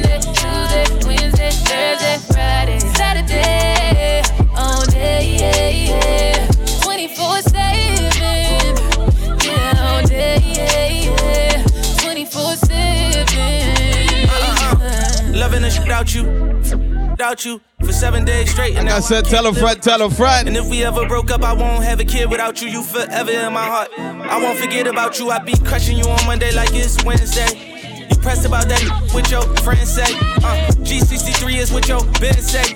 Without 16.03 16.15
you. 16.15 17.09
Without 17.11 17.45
you 17.45 17.61
for 17.85 17.93
seven 17.93 18.25
days 18.25 18.51
straight. 18.51 18.75
And 18.75 18.87
Like 18.87 18.95
I 18.95 18.99
said, 18.99 19.25
tell 19.25 19.45
a 19.45 19.49
live 19.49 19.57
friend, 19.57 19.81
tell 19.81 20.01
a 20.01 20.09
friend. 20.09 20.47
and 20.47 20.57
if 20.57 20.67
we 20.67 20.83
ever 20.83 21.07
broke 21.07 21.31
up, 21.31 21.43
I 21.43 21.53
won't 21.53 21.83
have 21.83 21.99
a 21.99 22.05
kid 22.05 22.29
without 22.29 22.61
you. 22.61 22.67
You 22.69 22.83
forever 22.83 23.31
in 23.31 23.53
my 23.53 23.65
heart. 23.65 23.89
I 23.97 24.41
won't 24.41 24.57
forget 24.59 24.87
about 24.87 25.19
you. 25.19 25.29
I 25.29 25.39
be 25.39 25.53
crushing 25.63 25.97
you 25.97 26.05
on 26.05 26.25
Monday 26.25 26.51
like 26.53 26.69
it's 26.73 27.03
Wednesday. 27.05 28.07
You 28.09 28.15
pressed 28.17 28.45
about 28.45 28.67
that 28.67 29.11
with 29.13 29.29
your 29.31 29.43
friends 29.63 29.91
say. 29.93 30.03
Uh, 30.03 30.71
G63 30.83 31.55
is 31.57 31.71
what 31.71 31.87
your 31.87 32.03
business 32.19 32.51
say. 32.51 32.75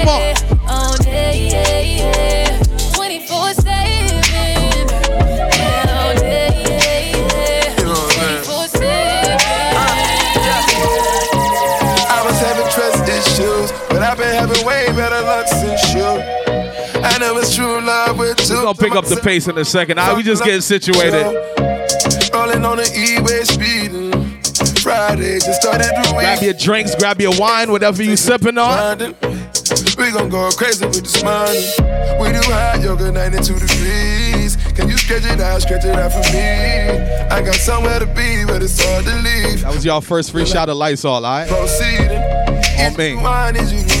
Come 0.00 0.08
on. 0.08 0.34
All 0.68 0.96
day, 0.96 1.48
yeah, 1.52 1.80
yeah. 1.80 2.62
24 2.94 3.52
7. 3.52 3.66
Yeah, 4.32 5.84
all 5.92 6.14
day, 6.14 6.64
yeah, 6.64 7.16
yeah. 7.16 7.76
24 7.76 8.68
I 12.08 12.22
was 12.24 12.38
having 12.40 12.68
trust 12.72 13.04
issues, 13.08 13.72
but 13.88 14.02
I've 14.02 14.16
been 14.16 14.34
having 14.34 14.64
way 14.66 14.86
better 14.88 15.20
luck 15.22 15.46
since 15.48 15.92
you. 15.94 16.04
I 17.02 17.18
know 17.18 17.36
it's 17.36 17.54
true 17.54 17.80
love 17.80 18.18
with 18.18 18.38
two. 18.38 18.54
We're 18.54 18.62
gonna 18.62 18.74
pick 18.78 18.92
up 18.94 19.04
the 19.04 19.16
pace 19.16 19.48
in 19.48 19.58
a 19.58 19.64
second. 19.64 19.98
All 19.98 20.08
right, 20.08 20.16
we 20.16 20.22
just 20.22 20.44
getting 20.44 20.62
situated. 20.62 21.24
Rolling 22.32 22.64
on 22.64 22.78
the 22.78 22.88
E-way 22.96 23.44
speeding. 23.44 24.10
Friday 24.80 25.34
just 25.40 25.60
started 25.60 25.88
the 25.88 26.14
week. 26.16 26.24
Grab 26.24 26.42
your 26.42 26.54
drinks, 26.54 26.94
grab 26.94 27.20
your 27.20 27.38
wine, 27.38 27.70
whatever 27.70 28.02
you 28.02 28.16
sipping 28.16 28.56
on. 28.56 29.14
We 30.00 30.10
gon' 30.12 30.30
go 30.30 30.48
crazy 30.52 30.86
with 30.86 31.02
this 31.02 31.22
money. 31.22 31.60
We 32.18 32.32
do 32.32 32.40
hot 32.50 32.80
yoga 32.82 33.12
92 33.12 33.58
degrees. 33.58 34.56
Can 34.74 34.88
you 34.88 34.96
stretch 34.96 35.26
it 35.26 35.40
out, 35.40 35.60
stretch 35.60 35.84
it 35.84 35.94
out 35.94 36.10
for 36.10 36.24
me? 36.32 36.40
I 37.28 37.42
got 37.42 37.54
somewhere 37.56 37.98
to 37.98 38.06
be, 38.06 38.46
but 38.46 38.62
it's 38.62 38.82
hard 38.82 39.04
to 39.04 39.14
leave. 39.16 39.60
That 39.60 39.74
was 39.74 39.84
y'all 39.84 40.00
first 40.00 40.30
free 40.32 40.46
shot 40.46 40.70
of 40.70 40.78
Lysol, 40.78 41.12
all 41.12 41.22
right? 41.22 41.46
Proceeding. 41.46 42.22
On 42.80 42.96
me. 42.96 43.14
Wine 43.16 43.56
is 43.56 43.72
you 43.74 43.82
the. 43.82 44.00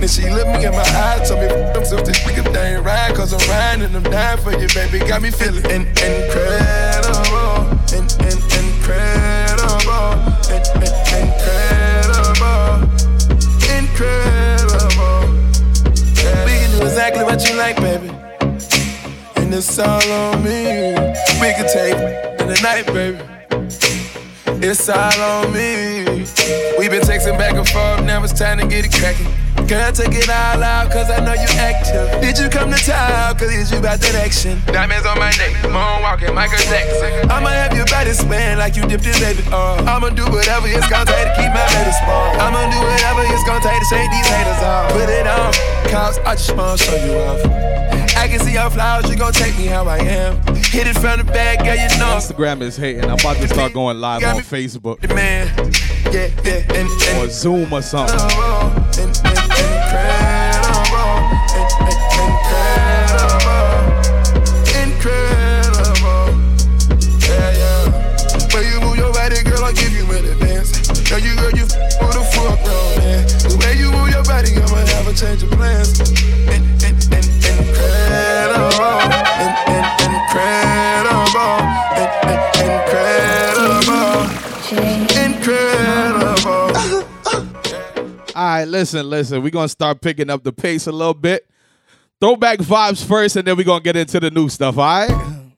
Then 0.00 0.08
she 0.08 0.30
looked 0.30 0.48
me 0.48 0.64
in 0.64 0.72
my 0.72 0.78
eyes, 0.78 1.28
told 1.28 1.42
me 1.42 1.48
them 1.48 1.84
so 1.84 1.96
this 1.96 2.18
nigga 2.20 2.42
thing 2.54 2.82
right, 2.82 3.14
cause 3.14 3.34
I'm 3.34 3.50
riding 3.50 3.84
and 3.84 3.94
I'm 3.94 4.10
dying 4.10 4.40
for 4.40 4.52
you, 4.52 4.66
baby. 4.68 4.98
Got 5.06 5.20
me 5.20 5.30
feeling 5.30 5.66
in- 5.66 5.86
incredible. 5.88 7.49
Incredible. 14.00 15.28
Yeah. 16.16 16.44
We 16.46 16.52
can 16.52 16.70
do 16.70 16.86
exactly 16.86 17.22
what 17.22 17.46
you 17.46 17.54
like, 17.56 17.76
baby. 17.76 18.08
And 19.36 19.52
it's 19.52 19.78
all 19.78 20.10
on 20.10 20.42
me. 20.42 20.94
We 21.38 21.52
can 21.52 21.68
take 21.68 21.96
in 22.40 22.48
the 22.48 22.58
night, 22.62 22.86
baby. 22.86 23.18
It's 24.66 24.88
all 24.88 25.20
on 25.20 25.52
me. 25.52 26.04
We've 26.78 26.90
been 26.90 27.02
texting 27.02 27.36
back 27.36 27.52
and 27.56 27.68
forth, 27.68 28.02
now 28.06 28.24
it's 28.24 28.32
time 28.32 28.58
to 28.58 28.66
get 28.66 28.86
it 28.86 28.92
cracking. 28.92 29.39
Girl, 29.70 29.92
take 29.92 30.18
it 30.18 30.26
all 30.26 30.58
out, 30.58 30.90
cause 30.90 31.06
I 31.06 31.22
know 31.22 31.30
you 31.30 31.46
active. 31.54 32.10
Did 32.18 32.42
you 32.42 32.50
come 32.50 32.74
to 32.74 32.80
town, 32.82 33.38
cause 33.38 33.54
it's 33.54 33.70
you 33.70 33.78
about 33.78 34.02
that 34.02 34.18
action? 34.18 34.58
Diamonds 34.66 35.06
on 35.06 35.14
my 35.14 35.30
neck, 35.38 35.54
moonwalking, 35.70 36.34
Michael 36.34 36.58
Jackson. 36.66 37.30
I'ma 37.30 37.54
have 37.54 37.78
your 37.78 37.86
body 37.86 38.10
spin 38.10 38.58
like 38.58 38.74
you 38.74 38.82
dipped 38.90 39.06
in 39.06 39.14
baby 39.22 39.46
oil. 39.54 39.78
I'ma 39.86 40.10
do 40.10 40.26
whatever 40.26 40.66
it's 40.66 40.90
gonna 40.90 41.06
take 41.06 41.22
to 41.22 41.34
keep 41.38 41.54
my 41.54 41.62
baby 41.70 41.94
small. 42.02 42.34
I'ma 42.42 42.66
do 42.66 42.82
whatever 42.82 43.22
it's 43.30 43.46
gonna 43.46 43.62
take 43.62 43.78
to 43.78 43.86
shake 43.86 44.10
these 44.10 44.26
haters 44.26 44.58
off. 44.66 44.90
Put 44.90 45.06
it 45.06 45.30
on, 45.30 45.54
cause 45.86 46.18
I 46.26 46.34
just 46.34 46.50
wanna 46.50 46.74
show 46.74 46.98
you 47.06 47.14
off. 47.30 47.38
I 48.18 48.26
can 48.26 48.42
see 48.42 48.58
your 48.58 48.74
flowers, 48.74 49.06
you 49.06 49.14
gon' 49.14 49.30
take 49.30 49.54
me 49.54 49.70
how 49.70 49.86
I 49.86 50.02
am. 50.02 50.34
Hit 50.66 50.90
it 50.90 50.98
from 50.98 51.22
the 51.22 51.26
back, 51.30 51.62
girl, 51.62 51.78
you 51.78 51.86
know. 52.02 52.18
Instagram 52.18 52.60
is 52.66 52.74
hating. 52.74 53.06
I'm 53.06 53.22
about 53.22 53.38
to 53.38 53.46
start 53.46 53.72
going 53.72 54.00
live 54.02 54.24
on 54.26 54.42
Facebook 54.42 54.98
The 54.98 55.14
man, 55.14 55.46
yeah, 56.10 56.26
yeah, 56.42 56.74
and, 56.74 56.90
and 56.90 57.22
or 57.22 57.30
Zoom 57.30 57.72
or 57.72 57.82
something. 57.82 58.18
Oh, 58.18 58.80
Incredible. 58.98 59.29
A 75.10 75.12
change 75.12 75.42
of 75.42 75.50
plans. 75.50 75.98
In, 75.98 76.06
in, 76.06 76.94
in, 76.94 77.24
incredible. 77.42 79.00
In, 79.02 79.10
in, 79.66 79.84
incredible. 80.06 81.58
In, 81.98 82.08
in, 82.30 82.38
incredible. 82.70 84.22
Incredible. 85.26 86.70
All 88.36 88.44
right, 88.44 88.68
listen, 88.68 89.10
listen. 89.10 89.42
We're 89.42 89.50
gonna 89.50 89.68
start 89.68 90.00
picking 90.00 90.30
up 90.30 90.44
the 90.44 90.52
pace 90.52 90.86
a 90.86 90.92
little 90.92 91.12
bit. 91.12 91.44
Throwback 92.20 92.60
vibes 92.60 93.04
first, 93.04 93.34
and 93.34 93.48
then 93.48 93.56
we're 93.56 93.64
gonna 93.64 93.82
get 93.82 93.96
into 93.96 94.20
the 94.20 94.30
new 94.30 94.48
stuff, 94.48 94.78
all 94.78 94.84
right? 94.84 95.49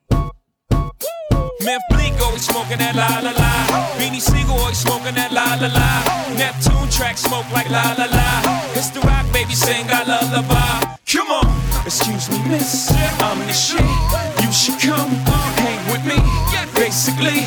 Always 2.32 2.46
smoking 2.46 2.78
that 2.78 2.96
la 2.96 3.20
la 3.20 3.36
la. 3.36 3.52
Beanie 4.00 4.18
Sigel 4.18 4.56
always 4.56 4.78
smoking 4.78 5.14
that 5.20 5.36
la 5.36 5.52
la 5.60 5.68
la. 5.68 6.00
Neptune 6.32 6.88
track 6.88 7.18
smoke 7.18 7.44
like 7.52 7.68
la 7.68 7.92
la 8.00 8.08
la. 8.08 8.72
It's 8.72 8.88
the 8.88 9.00
rock 9.00 9.28
baby 9.34 9.52
sing 9.52 9.84
I 9.92 10.00
lullaby. 10.08 10.96
Come 11.04 11.28
on, 11.28 11.44
excuse 11.84 12.30
me, 12.30 12.40
miss. 12.48 12.88
I'm 13.20 13.36
the 13.44 13.52
shit. 13.52 13.84
You 14.40 14.48
should 14.48 14.80
come 14.80 15.12
hang 15.60 15.84
with 15.92 16.08
me. 16.08 16.16
Basically. 16.72 17.44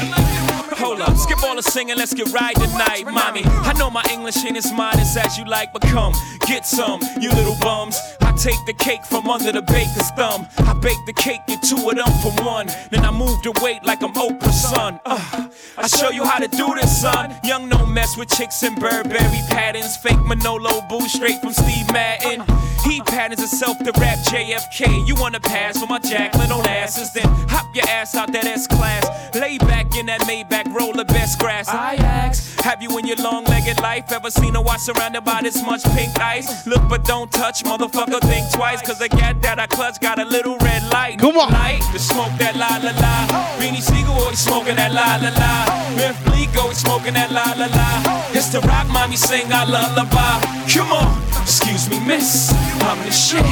Hold 0.78 1.02
up, 1.02 1.18
skip 1.18 1.42
all 1.42 1.56
the 1.56 1.64
singing, 1.64 1.98
let's 1.98 2.14
get 2.14 2.32
right 2.32 2.54
tonight, 2.54 3.06
mommy. 3.10 3.42
I 3.66 3.74
know 3.80 3.90
my 3.90 4.04
English 4.12 4.46
ain't 4.46 4.56
as 4.56 4.72
modest 4.72 5.18
as 5.18 5.36
you 5.36 5.46
like, 5.46 5.74
but 5.74 5.82
come, 5.82 6.14
get 6.46 6.64
some, 6.64 7.02
you 7.20 7.32
little 7.32 7.58
bums. 7.60 7.98
Take 8.38 8.64
the 8.66 8.74
cake 8.74 9.04
from 9.06 9.28
under 9.28 9.52
the 9.52 9.62
baker's 9.62 10.12
thumb. 10.12 10.48
I 10.60 10.74
bake 10.74 11.04
the 11.06 11.14
cake, 11.14 11.42
get 11.48 11.64
two 11.64 11.78
of 11.90 11.96
them 11.96 12.12
for 12.22 12.32
one. 12.44 12.68
Then 12.92 13.06
I 13.06 13.12
move 13.12 13.42
the 13.44 13.52
weight 13.64 13.84
like 13.84 14.04
I'm 14.04 14.14
Oprah's 14.14 14.70
son. 14.70 15.00
Uh, 15.06 15.50
I 15.78 15.88
show 15.88 16.12
you 16.12 16.24
how 16.24 16.40
to 16.40 16.48
do 16.48 16.76
this, 16.76 17.02
son. 17.02 17.34
Young 17.44 17.70
no 17.70 17.86
mess 17.86 18.18
with 18.18 18.30
chicks 18.30 18.62
and 18.64 18.76
Burberry 18.80 19.42
patterns. 19.50 19.98
Fake 19.98 20.24
Manolo 20.26 20.82
boo 20.90 21.08
straight 21.08 21.40
from 21.42 21.54
Steve 21.54 21.92
Madden. 21.92 22.44
He 22.84 23.02
patterns 23.02 23.40
himself 23.40 23.80
to 23.80 23.92
rap 24.00 24.20
JFK. 24.20 25.08
You 25.08 25.16
wanna 25.16 25.40
pass 25.40 25.80
for 25.80 25.88
my 25.88 26.00
Jacqueline 26.00 26.52
on 26.52 26.68
asses? 26.68 27.12
Then 27.14 27.28
hop 27.50 27.66
your 27.76 27.88
ass 27.90 28.16
out 28.16 28.32
that 28.34 28.46
S 28.46 28.68
class. 28.68 29.04
Lay 29.36 29.58
back 29.58 29.96
in 29.96 30.06
that 30.06 30.22
Maybach, 30.22 30.74
roll 30.74 30.94
the 30.94 31.06
best 31.06 31.40
grass. 31.40 31.68
I 31.68 31.96
ask, 31.96 32.60
have 32.62 32.82
you 32.82 32.98
in 32.98 33.08
your 33.08 33.18
long-legged 33.18 33.82
life 33.82 34.12
ever 34.12 34.30
seen 34.30 34.56
a 34.56 34.62
watch 34.62 34.82
surrounded 34.82 35.24
by 35.24 35.42
this 35.42 35.62
much 35.64 35.84
pink 35.96 36.18
ice? 36.20 36.68
Look 36.68 36.88
but 36.88 37.06
don't 37.06 37.32
touch, 37.32 37.64
motherfucker. 37.64 38.25
Think 38.28 38.52
twice, 38.52 38.82
cause 38.82 39.00
the 39.00 39.10
gat 39.10 39.42
that 39.42 39.60
I 39.60 39.68
clutch 39.68 40.00
got 40.00 40.20
a 40.20 40.26
little 40.26 40.58
red 40.58 40.84
light. 40.92 41.20
Come 41.20 41.38
on. 41.38 41.52
Light 41.52 41.82
to 41.94 42.00
smoke 42.00 42.34
that 42.40 42.56
la 42.56 42.82
la 42.82 42.92
la. 42.98 43.16
Beanie 43.60 43.82
Sigel 43.82 44.14
always 44.14 44.40
smoking 44.40 44.76
that 44.76 44.92
la 44.92 45.18
la 45.22 45.32
la. 45.38 45.54
Memph 45.96 46.18
Bleek 46.26 46.56
always 46.58 46.78
smoking 46.78 47.14
that 47.14 47.32
la 47.32 47.54
la 47.56 47.68
la. 47.70 47.90
It's 48.34 48.50
the 48.50 48.62
rock 48.62 48.88
mommy 48.90 49.16
sing 49.16 49.52
I 49.52 49.64
lullaby. 49.64 50.42
Come 50.68 50.92
on, 50.92 51.08
excuse 51.42 51.90
me, 51.90 52.00
miss. 52.06 52.52
I'm 52.84 53.00
the 53.06 53.12
shit. 53.12 53.46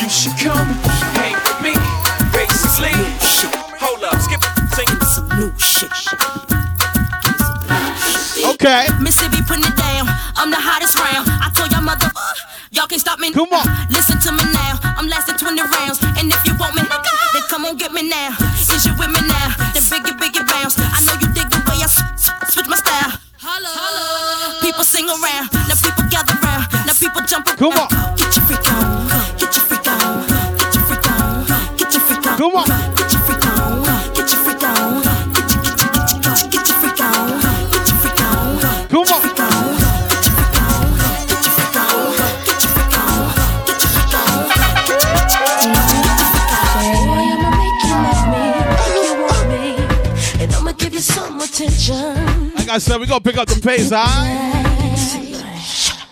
You 0.00 0.08
should 0.08 0.36
come 0.38 0.70
hang 1.18 1.36
with 1.36 1.60
me. 1.60 1.74
Basically, 2.32 2.96
hold 3.78 4.02
up, 4.04 4.18
skip 4.22 4.40
sing 4.72 4.88
some 5.04 5.28
new 5.36 5.52
shit. 5.58 5.92
Okay. 8.54 8.86
Mississippi 9.00 9.42
putting 9.46 9.64
it 9.66 9.76
down. 9.76 10.06
I'm 10.38 10.50
the 10.50 10.58
hottest 10.58 10.98
round. 10.98 11.26
I 11.28 11.50
told 11.54 11.70
y'all 11.70 11.81
me. 13.22 13.30
Come 13.32 13.54
on. 13.54 13.62
Uh, 13.62 13.86
listen 13.90 14.18
to 14.18 14.32
me 14.34 14.42
now. 14.52 14.74
I'm 14.98 15.06
lasting 15.06 15.38
20 15.38 15.62
rounds. 15.62 16.02
And 16.18 16.26
if 16.26 16.42
you 16.46 16.54
want 16.58 16.74
me, 16.74 16.82
then 16.82 17.42
come 17.48 17.64
on 17.64 17.76
get 17.78 17.92
me 17.92 18.02
now. 18.08 18.34
Is 18.58 18.84
you 18.84 18.92
with 18.98 19.08
me 19.14 19.22
now? 19.22 19.48
Then 19.72 19.82
biggie, 19.86 20.18
biggie 20.18 20.44
bounce. 20.50 20.74
I 20.78 20.98
know 21.06 21.14
you 21.22 21.28
dig 21.32 21.46
the 21.48 21.62
way 21.70 21.78
I 21.78 21.86
s- 21.86 22.02
s- 22.18 22.52
switch 22.52 22.66
my 22.66 22.76
style. 22.76 23.14
People 24.60 24.84
sing 24.84 25.06
around. 25.08 25.46
Now 25.70 25.78
people 25.78 26.04
gather 26.10 26.34
round. 26.42 26.66
Now 26.86 26.94
people 26.98 27.22
jump 27.22 27.46
around. 27.46 27.58
Come 27.58 27.78
on. 27.78 28.11
I 52.72 52.78
said, 52.78 52.98
we 52.98 53.06
gonna 53.06 53.20
pick 53.20 53.36
up 53.36 53.46
the 53.46 53.60
pace, 53.60 53.92
alright? 53.92 54.64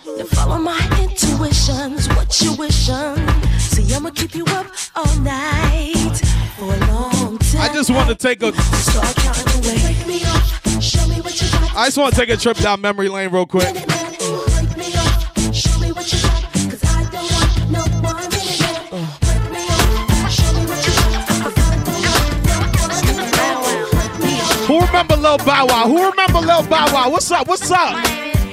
To 0.05 0.25
follow 0.35 0.59
my 0.59 0.77
intuitions, 1.01 2.07
what 2.09 2.39
you 2.39 2.53
wishing? 2.53 3.17
See, 3.57 3.91
I'ma 3.91 4.11
keep 4.11 4.35
you 4.35 4.45
up 4.45 4.67
all 4.95 5.15
night 5.21 6.21
for 6.59 6.65
a 6.65 6.77
long 6.85 7.39
time. 7.39 7.61
I 7.61 7.73
just 7.73 7.89
want 7.89 8.09
to 8.09 8.15
take 8.15 8.43
a. 8.43 8.53
Start 8.53 9.17
away. 9.55 10.05
Me 10.05 10.21
up, 10.23 10.79
show 10.79 11.07
me 11.07 11.19
what 11.21 11.41
you 11.41 11.49
got. 11.49 11.75
I 11.75 11.85
just 11.85 11.97
want 11.97 12.13
to 12.13 12.19
take 12.21 12.29
a 12.29 12.37
trip 12.37 12.57
down 12.57 12.79
memory 12.79 13.09
lane 13.09 13.31
real 13.31 13.47
quick. 13.47 13.90
Lil 25.31 25.37
Bow 25.45 25.65
Wow? 25.65 25.87
Who 25.87 26.09
remember 26.09 26.39
Lil 26.39 26.63
Bow 26.63 26.93
Wow? 26.93 27.09
What's 27.09 27.31
up? 27.31 27.47
What's 27.47 27.71
up? 27.71 28.05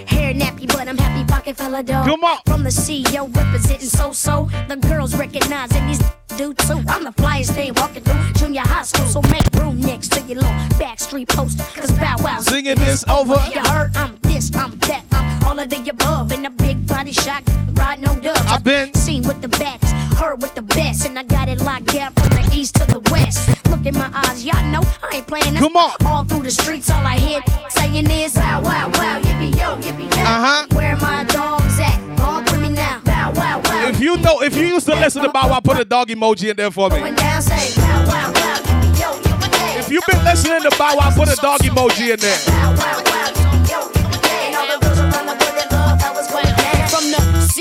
Hair 0.06 0.34
nappy, 0.34 0.68
but 0.68 0.86
I'm 0.86 0.96
happy 0.96 1.24
pocket 1.26 1.56
fella 1.56 1.82
dog. 1.82 2.06
Come 2.06 2.22
on. 2.22 2.38
From 2.46 2.62
the 2.62 2.70
CEO 2.70 3.34
representing 3.36 3.88
so 3.88 4.12
so. 4.12 4.48
The 4.68 4.76
girls 4.76 5.16
recognize 5.16 5.72
recognizing 5.72 5.86
these 5.88 6.38
do 6.38 6.54
too. 6.54 6.80
I'm 6.86 7.02
the 7.02 7.10
flyest 7.10 7.50
thing 7.54 7.74
walking 7.74 8.04
through 8.04 8.32
junior 8.34 8.60
high 8.60 8.84
school. 8.84 9.06
So 9.06 9.20
make 9.22 9.42
room 9.54 9.80
next 9.80 10.12
to 10.12 10.20
your 10.20 10.36
little 10.36 10.52
backstreet 10.78 11.28
post. 11.28 11.58
Cause 11.74 11.90
Bow 11.98 12.14
Wow. 12.20 12.38
Singing 12.42 12.76
this 12.76 13.04
over. 13.08 13.34
You 13.52 13.60
heard 13.60 13.96
I'm 13.96 14.16
this, 14.22 14.54
I'm 14.54 14.78
that, 14.86 15.04
I'm 15.10 15.44
all 15.48 15.58
of 15.58 15.68
the 15.68 15.90
above. 15.90 16.30
In 16.30 16.46
a 16.46 16.50
big 16.50 16.86
body 16.86 17.10
shot, 17.10 17.42
ride 17.72 18.00
no 18.00 18.14
dubs. 18.20 18.40
I've 18.46 18.62
been 18.62 18.94
seen 18.94 19.24
with 19.24 19.42
the 19.42 19.48
backs, 19.48 19.90
heard 20.16 20.40
with 20.40 20.54
the 20.54 20.62
best, 20.62 21.06
and 21.06 21.18
I 21.18 21.24
got 21.24 21.48
it 21.48 21.60
locked 21.60 21.86
down 21.86 22.14
east 22.58 22.74
to 22.74 22.84
the 22.86 22.98
west. 23.10 23.48
Look 23.70 23.86
in 23.86 23.94
my 23.94 24.10
eyes, 24.12 24.44
y'all 24.44 24.64
know 24.72 24.82
I 25.02 25.16
ain't 25.16 25.26
playing. 25.26 25.54
Come 25.54 25.76
on. 25.76 25.92
All 26.04 26.24
through 26.24 26.42
the 26.42 26.50
streets, 26.50 26.90
all 26.90 27.06
I 27.06 27.16
hear 27.16 27.40
saying 27.70 28.10
is 28.10 28.34
wow, 28.34 28.60
wow, 28.62 28.88
wow, 28.94 29.20
yippee 29.20 29.54
yo, 29.56 29.76
yippee 29.76 30.10
yo. 30.16 30.22
Uh-huh. 30.22 30.66
Where 30.72 30.96
my 30.96 31.24
dogs 31.24 31.78
at? 31.78 31.98
All 32.20 32.42
with 32.42 32.60
me 32.60 32.70
now. 32.70 33.00
Wow, 33.06 33.32
wow, 33.34 33.62
wow. 33.64 33.88
If 33.88 34.00
you 34.00 34.16
know, 34.18 34.42
if 34.42 34.56
you 34.56 34.66
used 34.66 34.86
to 34.86 34.94
listen 34.96 35.22
to 35.22 35.28
Bow 35.28 35.48
Wow, 35.50 35.60
put 35.60 35.78
a 35.78 35.84
dog 35.84 36.08
emoji 36.08 36.50
in 36.50 36.56
there 36.56 36.70
for 36.72 36.90
me. 36.90 36.98
If 39.78 39.88
you've 39.90 40.06
been 40.06 40.24
listening 40.24 40.62
to 40.62 40.76
Bow 40.76 40.96
Wow, 40.96 41.14
put 41.14 41.28
a 41.28 41.36
dog 41.36 41.60
emoji 41.60 42.12
in 42.12 42.20
there. 42.20 43.97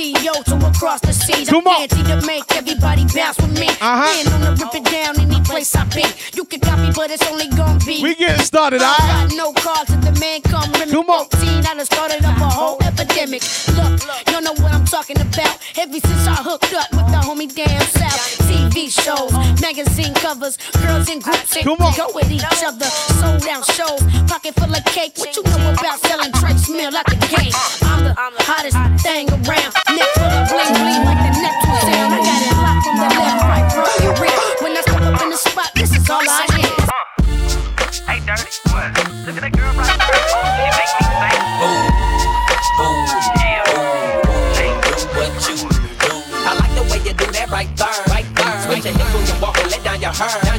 CEO 0.07 0.43
to 0.45 0.55
across 0.67 1.01
the 1.01 1.11
seas, 1.11 1.49
Come. 1.49 1.67
I'm 1.67 1.87
fancy 1.89 2.03
to 2.03 2.25
make 2.25 2.43
everybody 2.55 3.03
bounce 3.13 3.37
with 3.39 3.59
me. 3.59 3.67
Uh-huh. 3.67 3.99
Man, 4.07 4.33
on 4.33 4.41
the 4.41 4.63
rip 4.63 4.75
it 4.75 4.85
down 4.85 5.19
any 5.19 5.41
place 5.43 5.75
I 5.75 5.83
be. 5.91 6.05
You 6.33 6.45
can 6.45 6.59
copy, 6.61 6.91
but 6.95 7.11
it's 7.11 7.25
only 7.27 7.47
gonna 7.49 7.79
be. 7.85 8.01
We 8.01 8.15
getting 8.15 8.43
started, 8.43 8.81
I 8.81 8.95
alright? 8.95 9.29
got 9.29 9.37
no 9.37 9.51
cars 9.53 9.87
to 9.87 9.97
the 9.97 10.15
man 10.19 10.41
come 10.41 10.71
rim 10.79 10.89
Come 10.89 11.09
on. 11.09 11.27
I 11.33 11.73
done 11.75 11.85
started 11.85 12.23
up 12.23 12.37
a 12.39 12.47
whole 12.47 12.77
epidemic. 12.83 13.43
Look, 13.75 13.99
you 14.31 14.39
know 14.41 14.53
what 14.63 14.71
I'm 14.73 14.85
talking 14.85 15.19
about. 15.19 15.59
Ever 15.75 15.99
since 15.99 16.27
I 16.27 16.39
hooked 16.39 16.73
up 16.73 16.87
with 16.91 17.07
the 17.11 17.19
homie 17.27 17.51
down 17.53 17.81
south. 17.91 18.47
TV 18.47 18.87
shows, 18.87 19.33
magazine 19.61 20.13
covers, 20.15 20.57
girls 20.83 21.09
in 21.09 21.19
groups 21.19 21.55
and 21.57 21.65
go 21.65 21.75
with 22.13 22.31
each 22.31 22.43
other. 22.63 22.85
Sold 23.19 23.43
out 23.47 23.65
shows, 23.75 24.01
pocket 24.31 24.53
full 24.55 24.73
of 24.73 24.85
cake. 24.85 25.17
What 25.17 25.35
you 25.35 25.43
know 25.43 25.73
about 25.73 25.99
selling 25.99 26.31
Trace 26.33 26.69
Mill 26.69 26.91
like 26.91 27.07
the 27.07 27.19
game? 27.27 27.51
I'm 27.83 28.03
the 28.05 28.13
hottest 28.15 28.77
thing 29.03 29.27
around. 29.29 29.73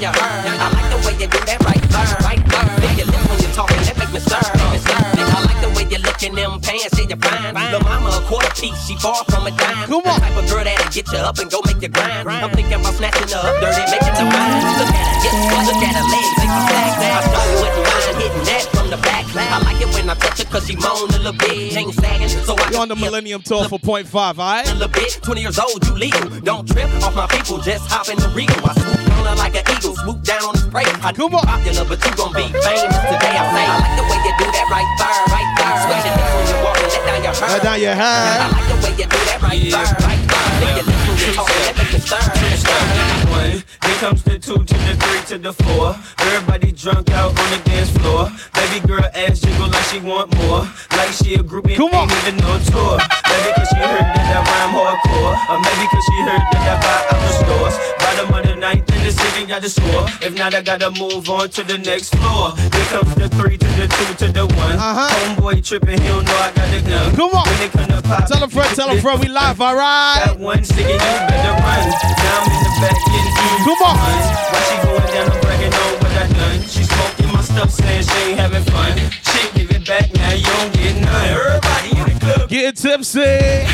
Your 0.01 0.13
hair, 0.15 0.43
down 0.45 0.55
your 0.55 0.55
hair. 0.55 0.63
I 0.63 0.69
like 0.75 0.89
the 0.91 0.99
way 1.07 1.15
you 1.19 1.29
do 1.29 1.41
that 1.47 1.59
right 1.67 1.85
there, 1.91 2.15
right 2.23 2.43
there. 2.43 2.67
Lick 2.79 2.95
your 2.99 3.09
lips 3.11 3.27
when 3.29 3.39
you're 3.43 3.57
talking, 3.57 3.83
that 3.83 3.97
make 3.99 4.13
me 4.15 4.21
stir, 4.21 4.39
make 4.39 4.73
me 4.73 4.79
stir. 4.79 4.99
I 4.99 5.39
like 5.45 5.61
the 5.63 5.71
way 5.75 5.85
you 5.91 5.99
look 6.03 6.21
in 6.23 6.33
them 6.35 6.61
pants, 6.61 6.95
yeah, 6.99 7.11
you're 7.11 7.21
fine. 7.21 7.55
Lil' 7.73 7.83
mama 7.83 8.11
a 8.15 8.21
quarter 8.27 8.51
piece, 8.55 8.79
she 8.87 8.95
far 8.97 9.25
from 9.31 9.47
a 9.47 9.53
dime. 9.53 9.89
Come 9.91 10.03
The 10.03 10.15
type 10.19 10.37
of 10.39 10.45
girl 10.51 10.65
that'll 10.65 10.93
get 10.93 11.07
you 11.11 11.19
up 11.19 11.39
and 11.39 11.51
go 11.51 11.61
make 11.67 11.83
you 11.83 11.91
grind. 11.91 12.29
I'm 12.29 12.51
thinking 12.55 12.79
about 12.79 12.95
snatching 12.95 13.29
her 13.35 13.43
up 13.43 13.57
dirty, 13.61 13.85
making 13.91 14.15
her 14.15 14.29
mine. 14.29 14.63
Look 14.79 14.93
at 14.95 15.07
her 15.07 15.19
hips, 15.23 15.43
look 15.67 15.83
at 15.83 15.95
her 15.99 16.07
legs, 16.07 16.35
make 16.39 16.53
me 16.53 16.63
back. 16.71 16.93
I 16.99 17.21
don't 17.27 17.55
wouldn't 17.59 17.85
mind 17.87 18.17
hitting 18.23 18.45
that 18.49 18.78
from 18.89 18.97
the 19.01 19.03
back. 19.07 19.25
I 19.37 19.61
like 19.63 19.81
it 19.81 19.89
when 19.95 20.09
I 20.09 20.15
touch 20.15 20.39
her 20.39 20.45
cause 20.45 20.67
she 20.67 20.77
moan 20.77 21.09
a 21.11 21.19
little 21.19 21.33
bit. 21.33 21.73
Chain 21.73 21.93
sagging, 21.93 22.29
so 22.29 22.57
I 22.57 22.71
You 22.71 22.79
on 22.79 22.89
the 22.89 22.97
Millennium 22.97 23.43
Tour 23.43 23.69
for 23.69 23.79
point 23.79 24.07
five, 24.09 24.39
alright? 24.39 24.69
a 24.69 24.73
little 24.75 24.89
bit. 24.89 25.19
20 25.23 25.41
years 25.41 25.59
old, 25.59 25.85
you 25.87 25.93
legal. 25.95 26.29
Don't 26.41 26.67
trip 26.67 26.89
off 27.05 27.15
my 27.15 27.27
people, 27.27 27.59
just 27.59 27.87
hop 27.91 28.09
in 28.09 28.17
the 28.19 28.29
regal. 28.31 28.57
I 28.65 28.73
swoop 28.75 29.13
on 29.19 29.27
her 29.27 29.37
like 29.37 29.55
an 29.57 29.65
eagle, 29.77 29.95
swoop 29.97 30.23
down 30.23 30.43
on 30.45 30.53
the 30.55 30.61
spray. 30.61 30.85
I 31.05 31.13
Come 31.13 31.35
on. 31.35 31.45
popular, 31.45 31.85
but 31.85 31.99
you 32.05 32.13
gon' 32.17 32.33
be 32.33 32.47
famous 32.49 32.97
today. 33.13 33.35
I 33.37 33.45
say, 33.53 33.65
I 33.69 33.77
like 33.79 33.95
the 33.99 34.05
way 34.09 34.19
you 34.25 34.33
do 34.41 34.47
that 34.57 34.67
right 34.73 34.91
there, 34.97 35.21
right 35.33 35.51
there. 35.59 35.77
Hips 35.89 36.21
when 36.33 36.47
you 36.49 36.57
walk 36.65 36.79
and 36.81 36.89
let 36.89 37.05
down 37.05 37.23
your 37.25 37.35
hair. 37.35 37.49
Let 37.49 37.63
down 37.63 37.81
your 37.81 37.95
hair. 37.95 38.25
I 38.41 38.49
like 38.49 38.69
the 38.69 38.77
way 38.85 38.93
you 38.97 39.07
do 39.09 39.19
that 39.29 39.39
right 39.43 39.63
there, 39.63 39.85
right 40.07 40.19
there. 40.19 40.28
Lick 40.61 40.87
your 40.87 41.29
you 41.29 41.35
talk 41.35 41.49
that 41.49 41.75
make 41.79 41.93
you 41.93 42.01
stir, 42.01 42.21
stir. 42.57 43.31
One, 43.31 43.51
here 43.85 43.99
comes 44.01 44.23
the 44.23 44.39
two 44.39 44.59
to 44.65 44.75
the 44.87 44.95
three 44.97 45.23
to 45.31 45.39
the 45.39 45.53
four. 45.53 45.97
Everybody 46.19 46.73
drunk 46.73 47.11
out 47.11 47.31
on 47.39 47.49
the 47.51 47.61
dance 47.65 47.91
floor. 47.99 48.31
Baby 48.55 48.87
girl 48.87 49.05
ass 49.15 49.41
jiggle 49.41 49.69
like 49.69 49.85
she 49.91 49.99
want 50.01 50.35
more. 50.39 50.67
Like 50.97 51.11
she 51.13 51.35
a 51.35 51.43
groupie 51.43 51.77
Come 51.77 51.93
on. 51.95 52.11
ain't 52.11 52.23
even 52.27 52.37
no 52.43 52.59
tour. 52.71 52.99
Maybe 53.29 53.51
cause 53.57 53.69
she 53.71 53.79
heard 53.83 54.07
that 54.17 54.29
I 54.35 54.41
rhyme 54.47 54.75
hardcore. 54.75 55.35
Or 55.53 55.59
maybe 55.61 55.85
cause 55.93 56.05
she 56.09 56.19
heard 56.27 56.45
that 56.53 56.65
I 56.65 56.75
buy 56.81 57.01
out 57.13 57.21
the 57.21 57.33
stores. 57.39 57.77
Bottom 57.99 58.35
of 58.35 58.43
the 58.47 58.57
ninth 58.57 58.89
in 58.97 59.05
the 59.05 59.13
city 59.13 59.47
got 59.47 59.63
the 59.63 59.69
score. 59.71 60.05
If 60.27 60.35
not, 60.37 60.55
I 60.55 60.63
gotta 60.63 60.91
move 60.93 61.29
on 61.31 61.49
to 61.51 61.63
the 61.65 61.79
next 61.79 62.15
floor. 62.17 62.57
Here 62.57 62.89
comes 62.95 63.15
the 63.17 63.29
three 63.29 63.57
to 63.59 63.67
the 63.79 63.87
two 63.89 64.27
to 64.27 64.33
the 64.33 64.47
one. 64.47 64.77
Uh-huh. 64.79 65.09
Homeboy 65.37 65.65
tripping, 65.67 66.01
he 66.01 66.09
don't 66.09 66.25
know 66.25 66.37
I 66.37 66.53
got 66.53 66.71
the 66.71 66.81
gun. 66.89 67.15
Come 67.17 67.31
on. 67.35 67.47
When 67.47 67.59
they 67.61 67.69
come 67.69 67.89
to 67.89 68.03
pop, 68.03 68.27
Tell 68.27 68.43
a 68.43 68.49
friend, 68.49 68.75
tell 68.75 68.91
a 68.91 69.01
friend 69.01 69.21
we 69.21 69.29
live, 69.29 69.61
alright? 69.61 70.28
Got 70.29 70.39
one 70.41 70.63
sticky, 70.63 70.93
you 70.93 70.99
better 70.99 71.57
run. 71.65 71.89
Now 71.89 72.45
I'm 72.45 72.53
in 72.53 72.61
the 72.61 72.73
back 72.85 73.01
getting 73.09 73.33
you. 73.33 73.65
Come 73.65 73.81
on. 73.81 73.97
Why 73.97 74.61
she 74.69 74.77
going 74.85 75.09
down, 75.09 75.33
I'm 75.33 75.41
bragging 75.41 75.73
on 75.73 75.93
what 76.05 76.13
I 76.21 76.29
done. 76.37 76.61
She 76.69 76.85
smoking 76.85 77.33
my 77.33 77.41
stuff, 77.41 77.71
saying 77.73 78.03
she 78.05 78.19
ain't 78.29 78.39
having 78.39 78.63
fun. 78.69 78.93
Shit, 79.25 79.49
give 79.57 79.71
it 79.73 79.89
back, 79.89 80.13
now 80.13 80.33
you 80.37 80.45
don't 80.45 80.73
get 80.77 81.01
none. 81.01 81.29
Everybody 81.33 81.91
in 81.97 82.05
the 82.13 82.21
club, 82.21 82.49
Getting 82.51 82.77
tipsy. 82.77 83.65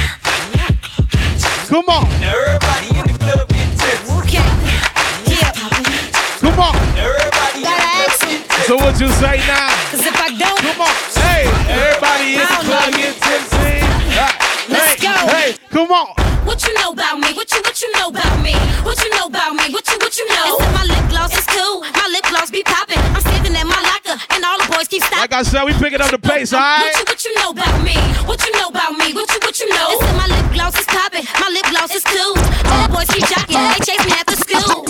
Come 1.67 1.91
on. 1.91 2.07
everybody 2.23 3.03
in 3.03 3.03
the 3.03 3.19
club 3.19 3.49
get 3.51 3.71
tips. 3.75 4.07
Okay. 4.23 4.47
Yeah. 5.27 5.51
Come 6.39 6.55
on. 6.63 6.77
Everybody 6.95 7.67
in 7.67 7.75
the 7.75 7.83
club 7.83 8.07
ask 8.07 8.23
him. 8.23 8.31
get 8.31 8.47
tips. 8.47 8.67
So 8.71 8.77
what 8.79 8.95
you 9.03 9.09
say 9.19 9.43
now? 9.51 9.75
Cause 9.91 10.07
if 10.07 10.15
I 10.15 10.31
don't, 10.39 10.63
Come 10.63 10.87
on. 10.87 10.95
Hey, 11.19 11.51
everybody 11.67 12.39
in 12.39 12.47
the 12.47 12.63
club 12.63 12.95
know. 12.95 12.95
get 12.95 13.15
tipsy. 13.19 13.83
Hey, 14.15 14.31
Let's 14.71 14.95
hey, 14.95 15.03
go. 15.03 15.15
Hey, 15.35 15.57
come 15.75 15.91
on. 15.91 16.15
What 16.45 16.63
you 16.67 16.75
know 16.75 16.93
about 16.93 17.19
me? 17.19 17.33
What 17.35 17.51
you 17.53 17.61
what 17.63 17.81
you 17.81 17.91
know 17.97 18.09
about 18.09 18.37
me? 18.43 18.55
What 18.85 19.03
you 19.03 19.11
know 19.17 19.27
about 19.27 19.55
me? 19.57 19.73
What 19.73 19.87
you 19.89 19.97
what 19.99 20.17
you 20.17 20.29
know? 20.29 20.61
It's 20.61 20.73
my 20.77 20.85
lip 20.85 21.05
gloss 21.09 21.33
is 21.37 21.47
cool. 21.47 21.81
My 21.81 22.07
lip 22.13 22.25
gloss 22.29 22.51
be 22.51 22.63
popping. 22.63 22.99
I'm 23.17 23.21
standing 23.21 23.57
at 23.57 23.67
my 23.67 23.81
locker, 23.81 24.17
and 24.35 24.45
all 24.45 24.59
the 24.61 24.69
boys 24.71 24.89
keep 24.89 25.03
stopping. 25.03 25.21
Like 25.25 25.33
I 25.33 25.43
said, 25.43 25.65
we 25.65 25.73
picking 25.75 26.01
up 26.01 26.11
the 26.11 26.19
pace, 26.19 26.53
What 26.53 26.95
you 26.99 27.05
what 27.09 27.25
you 27.25 27.35
know 27.41 27.51
about 27.51 27.83
me? 27.83 27.97
What 28.29 28.45
you 28.47 28.53
know 28.61 28.69
about 28.69 28.93
me? 28.99 29.13
What 29.15 29.29
you 29.33 29.41
what 29.43 29.59
you 29.59 29.69
know? 29.71 29.89
It's 29.97 30.05
my 30.21 30.27
lip 30.29 30.47
gloss 30.53 30.79
is 30.79 30.87
popping. 30.87 31.25
My 31.41 31.49
lip 31.49 31.67
gloss 31.73 31.95
is 31.95 32.05
cool. 32.05 32.37
All 32.71 32.87
the 32.87 32.93
boys 32.93 33.09
keep 33.09 33.25
jocking. 33.25 33.59
They 33.75 33.81
chase 33.85 34.05
me 34.05 34.13
after 34.13 34.37
school. 34.37 34.85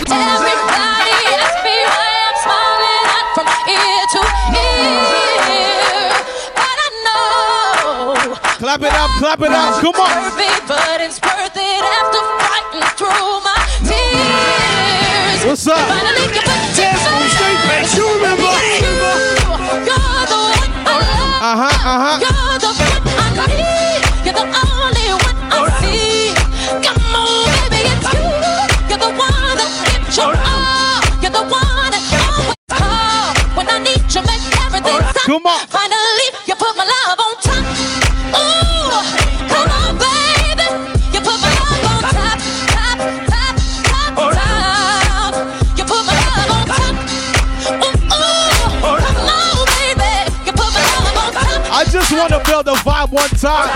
It 8.84 8.92
up, 8.94 9.10
clap 9.18 9.40
it 9.40 9.50
up. 9.50 9.80
Come 9.80 9.96
on. 9.96 10.12
Perfect, 10.28 10.68
but 10.68 11.00
it's 11.00 11.18
worth 11.20 11.56
it 11.56 11.82
after 11.82 12.22
fighting 12.44 12.84
through 13.00 13.40
my 13.40 13.56
tears. 13.88 15.40
What's 15.46 15.66
up? 15.66 15.88
Finally, 15.88 16.24
you 17.94 18.06
remember? 18.14 18.50
You're 18.84 20.24
the 20.28 20.40
one 20.40 20.72
I 20.74 20.96
love. 21.00 21.40
Uh 21.40 21.56
huh, 21.60 21.76
uh 21.84 21.98
huh. 22.02 22.16
You're 22.24 22.58
the 22.60 22.72
one 22.76 23.34
I 23.38 23.46
need. 23.52 24.02
You're 24.24 24.34
the 24.34 24.46
only 24.48 25.08
one 25.24 25.38
I 25.48 25.68
see. 25.80 26.32
Come 26.82 27.14
on, 27.14 27.68
baby, 27.70 27.92
it's 27.92 28.08
you. 28.12 28.24
You're 28.88 29.02
the 29.04 29.12
one 29.14 29.54
that 29.60 29.70
gives 29.84 30.16
your 30.16 30.34
all. 30.34 31.00
You're 31.22 31.30
the 31.30 31.44
one 31.44 31.90
that 31.92 32.04
always 32.24 32.60
call 32.72 33.32
when 33.56 33.66
I 33.68 33.78
need 33.78 34.02
you. 34.12 34.22
Make 34.24 34.44
everything. 34.64 35.00
Come 35.24 35.46
on. 35.46 35.93
One 53.14 53.30
time. 53.38 53.70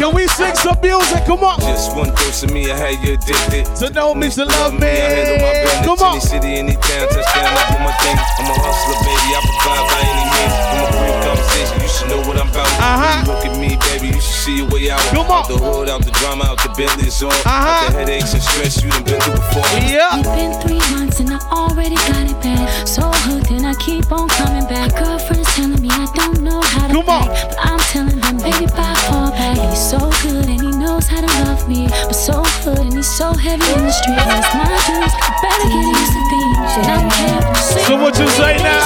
Can 0.00 0.14
we 0.16 0.26
sing 0.28 0.56
some 0.56 0.80
music? 0.80 1.20
Come 1.28 1.44
on. 1.44 1.60
Just 1.60 1.94
one 1.94 2.08
dose 2.16 2.42
of 2.42 2.50
me, 2.50 2.72
I 2.72 2.76
had 2.76 2.96
you 3.04 3.14
addicted. 3.14 3.68
To 3.84 3.90
know 3.92 4.14
me, 4.14 4.30
to 4.32 4.44
love 4.44 4.72
me. 4.72 4.88
I 4.88 5.04
handle 5.12 5.38
my 5.44 5.52
business. 5.52 5.84
Come 5.84 6.00
on. 6.00 6.16
Any 6.16 6.24
city, 6.24 6.50
any 6.56 6.74
town, 6.80 7.06
touchdown, 7.12 7.52
I 7.52 7.62
do 7.68 7.76
my 7.84 7.92
thing. 8.00 8.16
I'm 8.16 8.48
a 8.48 8.56
hustler, 8.56 8.98
baby. 9.04 9.28
I 9.36 9.40
provide 9.44 9.84
by 9.92 10.00
any 10.00 10.24
means. 10.32 10.54
I'm 10.64 10.80
a 10.80 10.88
brief 10.96 11.16
conversation. 11.28 11.76
You 11.84 11.90
should 11.92 12.08
know 12.08 12.20
what 12.24 12.36
I'm 12.40 12.48
about. 12.48 12.66
Uh-huh. 12.80 13.04
You 13.04 13.28
look 13.28 13.44
at 13.44 13.54
me, 13.60 13.70
baby. 13.92 14.16
You 14.16 14.20
should 14.24 14.40
see 14.42 14.56
your 14.64 14.68
way 14.72 14.90
out. 14.90 15.00
Come 15.12 15.28
on. 15.28 15.44
Out 15.44 15.48
the 15.52 15.58
hood, 15.60 15.88
out 15.92 16.02
the 16.04 16.10
drama, 16.16 16.44
out 16.48 16.58
the 16.64 16.72
Bentley, 16.72 17.12
it's 17.12 17.20
all. 17.22 17.30
Uh-huh. 17.30 17.52
Out 17.52 17.92
the 17.92 17.98
headaches 18.00 18.32
and 18.32 18.42
stress 18.42 18.82
you 18.82 18.88
done 18.90 19.04
been 19.04 19.20
through 19.20 19.36
before. 19.36 19.68
Yeah. 19.84 20.16
It's 20.16 20.32
been 20.32 20.52
three 20.64 20.82
months 20.96 21.20
and 21.20 21.30
I 21.36 21.38
already 21.52 21.96
got 22.08 22.24
it 22.32 22.38
bad. 22.40 22.88
So 22.88 23.02
hooked 23.28 23.50
and 23.52 23.66
I 23.68 23.74
keep 23.76 24.10
on 24.10 24.28
coming 24.40 24.64
back. 24.72 24.96
Girlfriend's 24.96 25.52
telling 25.54 25.80
me 25.80 25.88
I 25.92 26.08
don't 26.16 26.40
know 26.40 26.60
how 26.62 26.88
to 26.88 26.92
Come 26.94 27.08
on. 27.12 27.28
act, 27.28 27.54
but 27.54 27.58
I'm 27.60 27.78
telling 27.92 28.13
baby, 28.44 28.66
bye, 28.76 28.94
fall 29.08 29.30
back. 29.30 29.56
And 29.58 29.70
he's 29.70 29.90
so 29.90 29.98
good 30.22 30.46
and 30.48 30.60
he 30.60 30.70
knows 30.70 31.06
how 31.08 31.20
to 31.20 31.30
love 31.44 31.68
me, 31.68 31.88
but 31.88 32.12
so 32.14 32.42
good 32.64 32.78
and 32.78 32.94
he's 32.94 33.10
so 33.16 33.32
heavy 33.32 33.64
in 33.72 33.82
the 33.84 33.92
street. 33.92 34.18
It's 34.20 34.54
my 34.54 34.68
dues, 34.86 35.12
you 35.16 35.32
better 35.42 35.68
get 35.72 35.84
used 35.98 36.12
to 36.12 36.22
being. 36.30 36.56
And 36.78 36.86
I'm 36.94 37.10
happy. 37.10 37.60
So 37.88 37.96
what 37.96 38.18
you 38.18 38.28
say 38.28 38.56
now? 38.58 38.84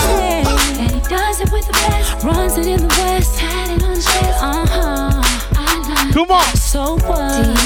And 0.81 0.91
he 0.91 1.01
does 1.09 1.41
it 1.41 1.51
with 1.53 1.67
the 1.67 1.73
best, 1.73 2.25
runs 2.25 2.57
it 2.57 2.67
in 2.67 2.81
the 2.81 2.89
west, 3.03 3.39
had 3.39 3.71
it 3.77 3.83
on 3.83 3.91
his 3.91 4.05
chest. 4.05 4.39
Uh 4.43 4.67
huh. 4.67 5.23
I 5.57 6.11
Come 6.13 6.31
on. 6.31 6.45
so 6.57 6.97
what? 7.07 7.58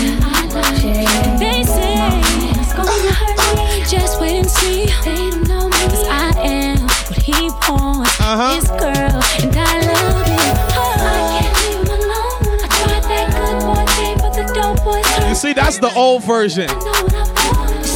It's 15.72 15.80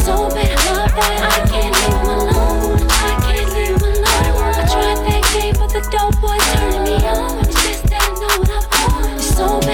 so 0.07 0.31
bad, 0.31 0.57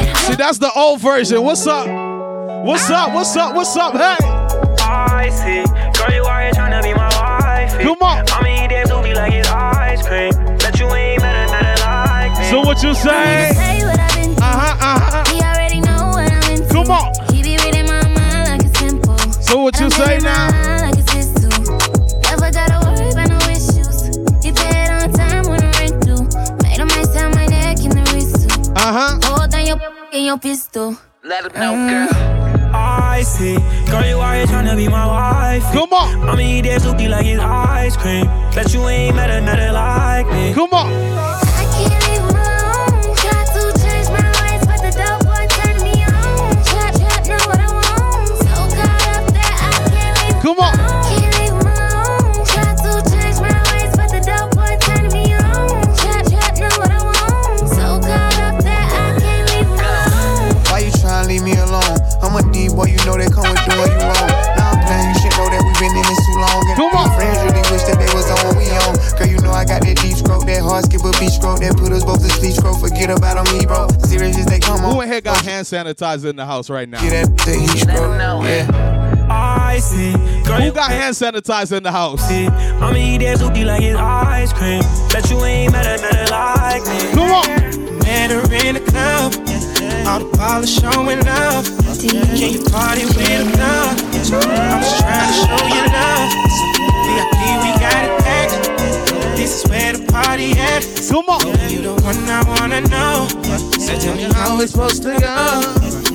I 0.08 0.16
See, 0.16 0.34
that's 0.34 0.58
the 0.58 0.72
old 0.74 1.00
version. 1.00 1.44
What's 1.44 1.64
up? 1.68 1.86
What's 2.64 2.90
up? 2.90 3.14
What's 3.14 3.36
up? 3.36 3.54
What's 3.54 3.76
up? 3.76 3.92
Hey. 3.92 4.16
I 4.80 5.28
see. 5.30 5.62
Girl, 5.96 6.12
you 6.12 6.26
out 6.26 6.42
here 6.42 6.52
tryna 6.54 6.82
be 6.82 6.92
my 6.94 7.08
wife. 7.14 7.80
Come 7.80 8.02
on. 8.02 8.24
I'ma 8.30 8.64
eat 8.64 8.70
that 8.70 8.88
booty 8.88 9.14
like 9.14 9.32
it's 9.32 9.48
ice 9.48 10.04
cream. 10.04 10.32
Bet 10.58 10.80
you 10.80 10.88
ain't 10.92 11.20
better, 11.20 11.52
better 11.52 11.80
like 11.82 12.36
me. 12.36 12.50
So 12.50 12.62
what 12.62 12.82
you 12.82 12.94
say? 12.94 13.71
What 19.72 19.80
you 19.80 19.86
I'm 19.86 19.90
say 19.90 20.18
now? 20.18 20.48
like 20.82 20.98
it's 20.98 21.12
his 21.12 21.28
too. 21.34 21.48
Never 22.28 22.50
gotta 22.50 22.78
worry 22.86 23.10
about 23.10 23.28
no 23.28 23.38
issues. 23.50 24.16
He 24.44 24.52
paid 24.52 24.88
on 24.90 25.12
time 25.12 25.44
when 25.48 25.60
the 25.60 25.70
rent 25.78 26.04
due. 26.04 26.22
Made 26.62 26.78
him 26.78 26.88
ice 26.92 27.08
down 27.14 27.30
my 27.32 27.46
neck 27.46 27.78
in 27.80 27.90
the 27.90 28.02
wrist 28.12 28.48
too. 28.48 28.72
Uh-huh. 28.76 29.18
Hold 29.24 29.50
down 29.50 29.66
your 29.66 29.78
in 30.12 30.24
your 30.24 30.38
pistol. 30.38 30.96
Let 31.24 31.44
him 31.46 31.52
know, 31.60 31.72
Mm. 31.74 31.88
girl. 31.88 32.38
I 32.74 33.22
see. 33.22 33.56
Girl, 33.90 34.04
you 34.06 34.20
out 34.20 34.34
here 34.34 34.46
tryna 34.46 34.76
be 34.76 34.88
my 34.88 35.06
wife. 35.06 35.62
Come 35.72 35.92
on. 35.92 36.28
I'ma 36.28 36.40
eat 36.40 36.62
that 36.62 36.82
booty 36.82 37.06
like 37.06 37.26
it's 37.26 37.40
ice 37.42 37.96
cream. 37.96 38.24
Bet 38.54 38.72
you 38.72 38.88
ain't 38.88 39.14
better, 39.14 39.40
nothing 39.40 39.72
like 39.72 40.26
me. 40.32 40.54
Come 40.54 40.72
on. 40.72 40.90
I 40.90 41.64
can't 41.76 42.08
leave 42.08 42.31
hard 70.72 70.84
skip 70.84 71.04
a 71.04 71.12
beach 71.20 71.36
stroke, 71.36 71.60
that 71.60 71.76
put 71.76 71.92
us 71.92 72.02
both 72.02 72.24
to 72.24 72.30
sleep 72.32 72.54
stroke. 72.54 72.80
Forget 72.80 73.10
about 73.10 73.36
on 73.36 73.46
me, 73.52 73.66
bro. 73.66 73.88
Serious 74.08 74.38
as 74.38 74.46
they 74.46 74.58
come 74.58 74.80
on. 74.84 74.94
Who 74.94 75.00
in 75.02 75.08
here 75.08 75.20
got 75.20 75.44
hand 75.44 75.66
sanitizer 75.66 76.30
in 76.30 76.36
the 76.36 76.46
house 76.46 76.70
right 76.70 76.88
now? 76.88 77.00
Get 77.02 77.12
that 77.12 77.36
the 77.44 77.52
heat 77.52 77.84
stroke. 77.84 78.16
Yeah. 78.48 79.28
I 79.28 79.78
see. 79.78 80.12
Girl, 80.44 80.56
Who 80.56 80.64
you 80.64 80.72
got 80.72 80.90
hand 80.90 81.14
sanitizer 81.14 81.76
in 81.76 81.82
the 81.82 81.92
house? 81.92 82.24
I'ma 82.24 82.96
eat 82.96 83.18
that 83.18 83.38
booty 83.38 83.64
like 83.64 83.82
it's 83.82 83.98
ice 83.98 84.52
cream. 84.52 84.82
Bet 85.12 85.28
you 85.30 85.44
ain't 85.44 85.72
better, 85.72 86.00
nothing 86.00 86.32
like 86.32 86.82
me. 86.88 86.98
Come 87.12 87.32
on. 87.36 87.98
Met 88.00 88.30
her 88.32 88.42
in 88.64 88.74
the 88.76 88.84
club. 88.88 89.36
All 90.08 90.20
the 90.24 90.36
polish 90.36 90.80
showing 90.80 91.20
up. 91.28 91.64
Can 92.00 92.48
you 92.48 92.64
party 92.72 93.04
with 93.04 93.20
them 93.28 93.52
now? 93.60 93.92
I'm 93.92 94.12
just 94.12 94.32
trying 94.32 95.28
to 95.28 95.36
show 95.36 95.60
you 95.68 95.84
love. 95.92 96.32
VIP, 97.04 97.40
we 97.60 97.70
got 97.78 98.04
it 98.04 98.11
packed. 98.11 98.11
This 99.42 99.64
is 99.64 99.70
where 99.70 99.92
the 99.92 100.06
party 100.06 100.54
at. 100.54 100.86
Come 101.10 101.26
on. 101.26 101.42
You 101.66 101.82
the 101.82 101.98
one 102.06 102.14
I 102.30 102.46
wanna 102.46 102.78
know. 102.86 103.26
So 103.74 103.98
tell 103.98 104.14
me 104.14 104.30
how 104.38 104.62
it's 104.62 104.70
supposed 104.70 105.02
to 105.02 105.18
go. 105.18 105.66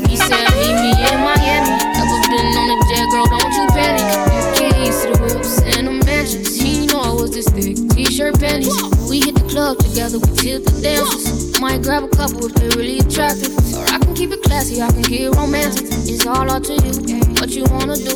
He 0.08 0.16
said, 0.16 0.48
meet 0.56 0.72
me 0.72 0.96
in 0.96 1.20
Miami. 1.20 1.76
Never 1.92 2.20
been 2.32 2.56
on 2.56 2.72
a 2.72 2.78
jet, 2.88 3.04
girl, 3.12 3.28
don't 3.28 3.52
you 3.52 3.68
panic. 3.76 4.08
Keys 4.56 5.04
to 5.04 5.12
the 5.12 5.20
whips 5.20 5.60
and 5.76 5.92
the 5.92 6.08
mansions. 6.08 6.56
He 6.56 6.88
know 6.88 7.04
I 7.04 7.12
was 7.20 7.32
this 7.36 7.52
thick. 7.52 7.76
T-shirt 7.92 8.40
panties. 8.40 8.72
We 9.12 9.20
hit 9.20 9.36
the 9.36 9.44
club 9.52 9.80
together, 9.80 10.24
we 10.24 10.32
tilt 10.32 10.64
the 10.64 10.80
dances. 10.80 11.60
Might 11.60 11.84
grab 11.84 12.08
a 12.08 12.12
couple 12.16 12.48
if 12.48 12.56
they're 12.56 12.80
really 12.80 13.00
attractive. 13.00 13.52
Or 13.76 13.84
I 13.92 14.00
can 14.00 14.16
keep 14.16 14.32
it 14.32 14.42
classy, 14.44 14.82
I 14.82 14.88
can 14.88 15.04
get 15.04 15.36
romantic. 15.36 15.84
It's 16.08 16.26
all 16.26 16.50
up 16.50 16.64
to 16.64 16.80
you, 16.80 17.20
what 17.44 17.52
you 17.52 17.68
wanna 17.76 18.00
do. 18.00 18.16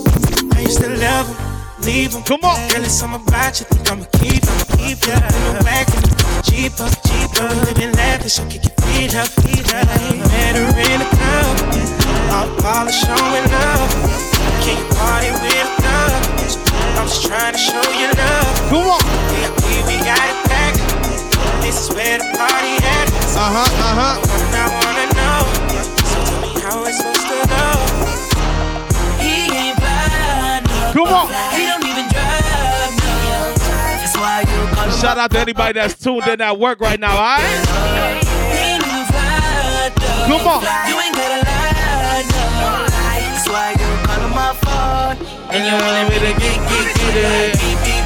I 0.56 0.64
used 0.64 0.80
to 0.80 0.88
love 0.88 1.28
him, 1.28 1.51
leave 1.86 2.14
him. 2.14 2.24
Come 2.24 2.42
on. 2.44 2.58
Girl, 2.70 2.84
it's 2.84 2.94
something 2.94 3.22
about 3.28 3.60
you. 3.60 3.66
Think 3.66 3.92
I'ma 3.92 4.06
keep 4.20 4.44
him, 4.44 4.60
keep 4.78 5.00
ya. 5.06 5.18
In 5.18 5.58
the 5.58 5.64
back 5.64 5.88
Jeep 6.44 6.74
up, 6.80 6.94
Jeep 7.06 7.32
up. 7.42 7.56
Living 7.66 7.94
lavish, 7.94 8.34
so 8.34 8.46
kick 8.50 8.64
your 8.64 8.76
feet 8.86 9.16
up, 9.16 9.30
feet 9.42 9.66
up. 9.74 9.88
Met 9.88 10.56
her 10.56 10.68
in 10.68 11.00
the 11.00 11.10
club. 11.16 11.54
All 12.34 12.48
the 12.48 12.62
polish 12.62 13.00
showing 13.02 13.50
up. 13.50 13.90
Can 14.64 14.78
you 14.78 14.88
party 14.96 15.32
with 15.42 15.64
a 15.64 15.70
thug? 15.82 16.12
I'm 16.98 17.08
just 17.08 17.26
trying 17.26 17.54
to 17.54 17.60
show 17.60 17.86
you 17.98 18.10
love. 18.14 18.56
Come 18.70 18.88
on. 18.90 19.02
VIP, 19.32 19.64
we 19.88 19.98
got 20.06 20.22
it 20.22 20.40
packed. 20.50 20.82
This 21.62 21.90
is 21.90 21.96
where 21.96 22.18
the 22.18 22.28
party 22.38 22.76
at. 22.84 23.08
Uh-huh, 23.34 23.58
uh-huh. 23.58 24.22
I 24.54 24.68
wanna 24.76 25.08
know. 25.18 25.42
So 26.12 26.18
tell 26.30 26.42
me 26.42 26.62
how 26.62 26.84
it's 26.86 26.98
supposed 26.98 27.28
to 27.28 27.48
go. 27.48 27.71
Call 31.06 31.28
him 31.28 31.36
Shout 35.00 35.18
out 35.18 35.32
to 35.32 35.40
anybody 35.40 35.80
that's 35.80 35.96
tuned 35.96 36.28
in 36.28 36.42
at 36.42 36.60
work 36.60 36.80
right 36.80 37.00
now, 37.00 37.16
all 37.16 37.22
right? 37.22 37.42
He 38.52 38.58
ain't 38.58 38.86
even 38.86 39.06
fly, 39.10 39.90
no. 39.98 40.38
Come 40.38 40.48
on. 40.48 40.62
You 40.88 41.00
ain't 41.00 41.16
gotta 41.16 41.42
lie, 41.42 42.22
no. 42.30 42.86
That's 42.86 43.48
why 43.50 43.72
you 43.72 43.90
call 44.06 44.22
him 44.22 44.34
my 44.36 44.54
phone. 44.62 45.18
And 45.50 45.66
you 45.66 45.74
wanted 45.74 46.06
me 46.10 46.18
to 46.20 46.34
get, 46.40 46.58
get, 46.70 46.86
get 46.98 47.16
it. 47.18 47.58
Beep, 47.58 47.80
beep, 47.86 48.02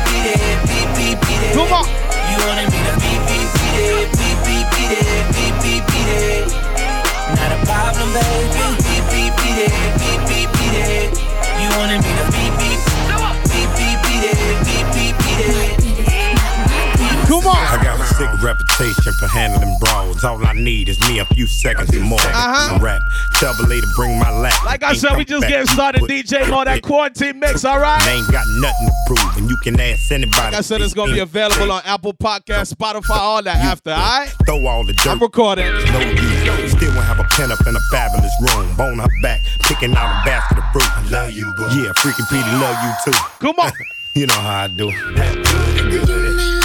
reputation 18.46 19.12
for 19.20 19.28
handling 19.28 19.76
brawls. 19.80 20.24
All 20.24 20.46
I 20.46 20.54
need 20.54 20.88
is 20.88 21.00
me 21.10 21.18
a 21.20 21.26
few 21.26 21.48
seconds 21.48 21.90
and 21.90 22.04
more. 22.04 22.20
Uh-huh. 22.22 22.78
Rap. 22.80 23.02
Tell 23.40 23.54
the 23.56 23.66
lady 23.68 23.88
bring 23.96 24.20
my 24.20 24.30
lap. 24.30 24.64
Like 24.64 24.84
I 24.84 24.90
Ain't 24.92 25.00
said, 25.00 25.18
we 25.18 25.26
just 25.26 25.42
back. 25.42 25.50
getting 25.50 25.66
started. 25.68 26.00
Put- 26.02 26.12
DJ 26.12 26.52
on 26.52 26.66
that 26.66 26.84
quarantine 26.84 27.40
mix, 27.40 27.66
all 27.66 27.80
right? 27.80 28.02
They 28.06 28.14
ain't 28.14 28.32
got 28.32 28.46
nothing 28.62 28.88
to 28.88 28.94
prove, 29.08 29.38
and 29.38 29.50
you 29.50 29.58
can 29.64 29.80
ask 29.80 30.12
anybody. 30.12 30.38
Like 30.38 30.54
I 30.54 30.62
said, 30.62 30.82
it's 30.82 30.94
gonna 30.94 31.12
be 31.14 31.20
available 31.20 31.72
on 31.72 31.82
Apple 31.86 32.14
Podcast, 32.14 32.74
Spotify, 32.74 33.18
all 33.18 33.42
that 33.42 33.58
after, 33.58 33.90
all 33.92 33.98
right? 33.98 34.30
Throw 34.46 34.66
all 34.68 34.86
the 34.86 34.94
dirt. 34.94 35.08
I'm 35.08 35.20
recording. 35.20 35.66
No 35.66 36.00
use. 36.00 36.72
Still 36.72 36.94
won't 36.94 37.06
have 37.06 37.20
a 37.20 37.24
pen 37.36 37.52
up 37.52 37.66
in 37.66 37.76
a 37.76 37.80
fabulous 37.92 38.34
room. 38.42 38.76
Bone 38.76 39.00
her 39.00 39.08
back, 39.22 39.42
picking 39.64 39.96
out 39.96 40.22
a 40.22 40.26
basket 40.26 40.58
of 40.60 40.64
fruit. 40.72 40.86
I 40.86 41.10
love 41.10 41.32
you, 41.32 41.52
boo. 41.58 41.64
Yeah, 41.72 41.92
freaking 41.98 42.30
Petey 42.30 42.52
love 42.62 42.78
you 42.84 43.12
too. 43.12 43.18
Come 43.40 43.56
on. 43.60 43.72
you 44.16 44.28
know 44.28 44.34
how 44.34 44.64
I 44.64 44.68
do 44.68 46.65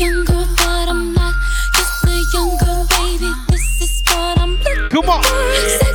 younger, 0.00 0.44
but 0.56 0.88
I'm 0.88 1.12
not. 1.12 1.34
Just 1.74 2.34
younger 2.34 2.86
baby. 2.88 3.32
This 3.48 3.82
is 3.82 4.02
what 4.06 4.38
I'm 4.38 4.56
looking 4.56 4.88
Come 4.90 5.10
on. 5.10 5.91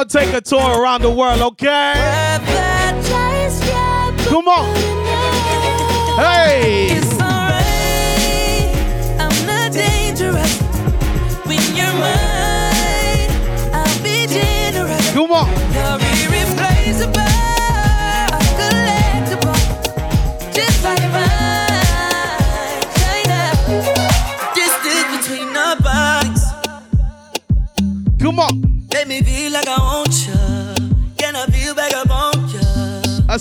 Gonna 0.00 0.26
take 0.26 0.34
a 0.34 0.40
tour 0.40 0.80
around 0.80 1.02
the 1.02 1.10
world, 1.10 1.40
okay? 1.42 1.92
Come 4.28 4.48
on. 4.48 4.74
Hey. 6.16 6.99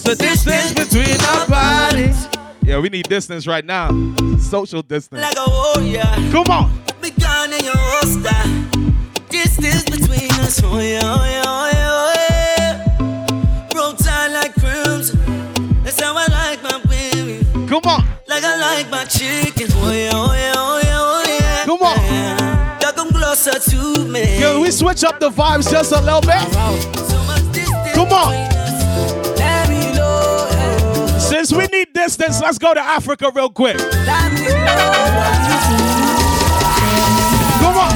The 0.09 0.15
distance 0.15 0.73
between 0.73 1.21
our 1.21 1.47
bodies. 1.47 2.27
Yeah, 2.63 2.79
we 2.79 2.89
need 2.89 3.07
distance 3.07 3.45
right 3.45 3.63
now. 3.63 3.89
Social 4.39 4.81
distance. 4.81 5.21
Like 5.21 5.37
a 5.37 5.47
warrior. 5.47 6.01
Come 6.31 6.49
on. 6.49 6.71
Me 7.01 7.11
gone 7.11 7.53
in 7.53 7.63
your 7.63 7.77
holster. 7.77 8.41
Distance 9.29 9.83
between 9.83 10.31
us. 10.41 10.61
Oh 10.63 10.79
yeah, 10.79 11.01
oh 11.03 11.23
yeah, 11.23 11.43
oh 11.45 11.69
yeah, 11.71 11.89
oh 11.91 12.13
yeah. 12.97 13.67
Roll 13.75 13.93
tight 13.93 14.29
like 14.29 14.55
crimson. 14.55 15.19
That's 15.83 16.01
how 16.01 16.17
I 16.17 16.25
like 16.25 16.63
my 16.63 16.81
baby. 16.89 17.45
Come 17.67 17.83
on. 17.85 18.03
Like 18.27 18.43
I 18.43 18.57
like 18.57 18.89
my 18.89 19.05
chicken. 19.05 19.67
Oh 19.75 19.91
yeah, 19.91 20.09
oh 20.13 20.33
yeah, 20.33 20.53
oh 20.57 20.81
yeah, 20.83 20.97
oh 20.99 21.23
yeah. 21.39 21.65
Come 21.65 21.83
on. 21.83 22.81
Y'all 22.81 22.93
come 22.93 23.09
closer 23.09 23.59
to 23.59 24.05
me. 24.07 24.39
Yo, 24.39 24.59
we 24.61 24.71
switch 24.71 25.03
up 25.03 25.19
the 25.19 25.29
vibes 25.29 25.69
just 25.69 25.91
a 25.91 26.01
little 26.01 26.21
bit. 26.21 27.93
Come 27.93 28.11
on. 28.11 28.48
Distance, 32.19 32.41
let's 32.41 32.57
go 32.57 32.73
to 32.73 32.81
Africa 32.81 33.31
real 33.33 33.49
quick. 33.49 33.77
Let 33.77 34.33
me 34.33 34.41
know. 34.41 34.49
Come 37.59 37.77
on. 37.77 37.89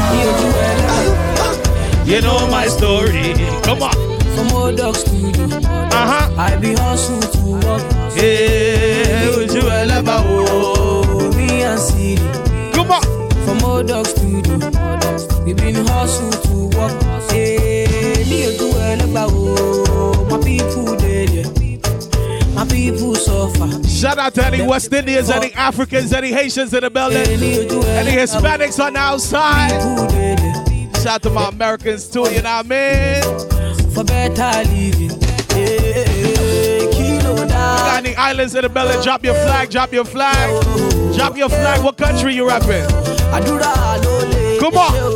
You 2.07 2.21
know 2.21 2.47
my 2.49 2.67
story. 2.67 3.33
Come 3.63 3.83
on. 3.83 3.93
From 4.35 4.51
old 4.51 4.77
dogs 4.77 5.03
to 5.03 5.15
you. 5.15 5.31
Uh-huh. 5.65 6.33
I 6.37 6.55
be 6.57 6.73
hustle 6.73 7.19
to 7.19 7.67
work. 7.67 7.83
Yeah, 8.15 9.35
would 9.35 9.51
you 9.51 9.67
ever 9.69 10.03
Oh, 10.07 11.31
me 11.35 11.63
and 11.63 11.79
City. 11.79 12.17
Come 12.73 12.91
on. 12.91 13.01
From 13.45 13.63
old 13.63 13.87
dogs 13.87 14.13
to 14.13 14.25
you. 14.25 14.41
We 15.45 15.53
been 15.53 15.85
hustle 15.87 16.31
to 16.31 16.77
work. 16.77 16.93
Yeah, 17.31 18.23
me 18.29 18.45
a 18.45 18.57
do 18.57 18.71
well 18.71 19.31
oh. 19.31 20.27
My 20.29 20.37
people 20.43 20.95
dead, 20.97 21.29
yeah. 21.29 21.63
My 22.55 22.65
people 22.65 23.15
suffer. 23.15 23.82
Shout 24.03 24.19
out 24.19 24.33
to 24.33 24.45
any 24.45 24.61
West 24.61 24.91
Indians, 24.91 25.29
any 25.29 25.53
Africans, 25.53 26.11
any 26.11 26.29
Haitians 26.29 26.73
in 26.73 26.81
the 26.81 26.89
building, 26.89 27.25
any 27.25 28.11
Hispanics 28.11 28.77
on 28.85 28.91
the 28.91 28.99
outside. 28.99 29.71
Shout 30.97 31.07
out 31.07 31.21
to 31.21 31.29
my 31.29 31.47
Americans 31.47 32.09
too, 32.09 32.29
you 32.29 32.41
know 32.41 32.61
what 32.61 32.65
I 32.65 33.21
mean? 33.23 33.91
For 33.93 34.03
better 34.03 34.69
living. 34.69 35.11
Yeah, 35.55 36.91
kilo 36.91 37.43
You 37.43 37.47
got 37.47 38.05
any 38.05 38.13
islands 38.17 38.55
in 38.55 38.63
the 38.63 38.67
building? 38.67 39.01
Drop 39.03 39.23
your 39.23 39.35
flag, 39.35 39.69
drop 39.69 39.93
your 39.93 40.03
flag. 40.03 40.65
Drop 41.15 41.37
your 41.37 41.47
flag. 41.47 41.81
What 41.81 41.95
country 41.95 42.35
you 42.35 42.43
repping? 42.43 42.85
Come 44.59 44.73
on. 44.75 45.15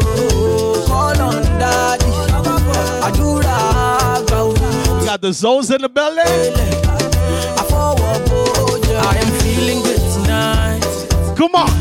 Call 0.88 1.22
on 1.24 1.44
daddy. 1.60 2.06
I 2.06 3.12
do 3.14 3.42
that. 3.42 5.00
We 5.02 5.06
got 5.06 5.20
the 5.20 5.32
Zoes 5.32 5.76
in 5.76 5.82
the 5.82 5.90
building. 5.90 7.07
I 9.00 9.18
am 9.18 9.32
feeling 9.42 9.82
good 9.84 10.02
tonight. 10.14 10.84
Come 11.38 11.56
on. 11.56 11.72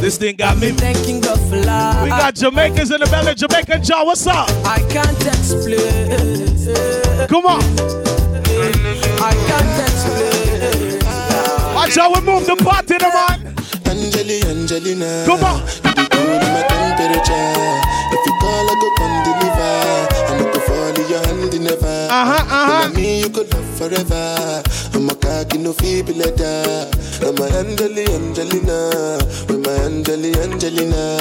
This 0.00 0.16
thing 0.16 0.36
got 0.36 0.56
me. 0.58 0.70
Thanking 0.72 1.20
God 1.20 1.38
for 1.48 1.56
life. 1.56 2.02
We 2.02 2.08
got 2.08 2.34
Jamaicans 2.34 2.90
in 2.90 3.00
the 3.00 3.06
building. 3.06 3.34
Jamaican 3.36 3.82
John, 3.82 4.06
what's 4.06 4.26
up? 4.26 4.48
I 4.64 4.80
can't 4.88 5.26
explain. 5.26 6.08
Come 7.28 7.46
on. 7.46 7.62
I 9.20 9.34
can't 9.48 9.80
explain. 9.84 10.98
Watch 11.74 11.96
how 11.96 12.10
we 12.12 12.20
move 12.20 12.46
the 12.46 12.56
party, 12.56 12.96
the 12.96 13.08
man. 13.08 13.54
Angeli, 13.86 14.42
Angelina. 14.44 15.24
Come 15.26 15.44
on. 15.44 15.62
Never. 22.10 22.30
Uh-huh, 22.30 22.44
uh-huh. 22.50 22.94
Me, 22.94 23.20
you 23.20 23.30
could 23.30 23.52
love 23.52 23.78
forever. 23.78 24.62
I'm 24.94 25.08
a 25.08 25.14
cocky, 25.14 25.58
no 25.58 25.72
feeble 25.72 26.14
letter. 26.14 26.90
I'm 27.22 27.38
a 27.38 27.58
Angeli, 27.58 28.04
Angelina. 28.06 29.18
With 29.48 29.64
my 29.64 29.72
Angeli, 29.84 30.34
Angelina. 30.40 31.18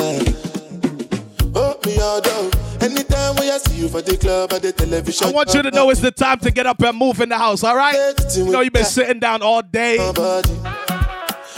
Oh, 1.55 1.79
me 1.85 1.99
all 1.99 2.21
down. 2.21 2.51
Anytime 2.81 3.35
when 3.35 3.51
I 3.51 3.57
see 3.57 3.81
you 3.81 3.89
for 3.89 4.01
the 4.01 4.17
club 4.17 4.53
or 4.53 4.59
the 4.59 4.71
television. 4.71 5.27
I 5.27 5.31
want 5.31 5.53
you 5.53 5.61
to 5.61 5.71
know 5.71 5.89
it's 5.89 5.99
the 6.01 6.11
time 6.11 6.39
to 6.39 6.51
get 6.51 6.65
up 6.65 6.81
and 6.81 6.97
move 6.97 7.19
in 7.21 7.29
the 7.29 7.37
house, 7.37 7.63
all 7.63 7.75
right? 7.75 8.13
You 8.35 8.51
know 8.51 8.61
you've 8.61 8.73
been 8.73 8.85
sitting 8.85 9.19
down 9.19 9.41
all 9.41 9.61
day. 9.61 9.95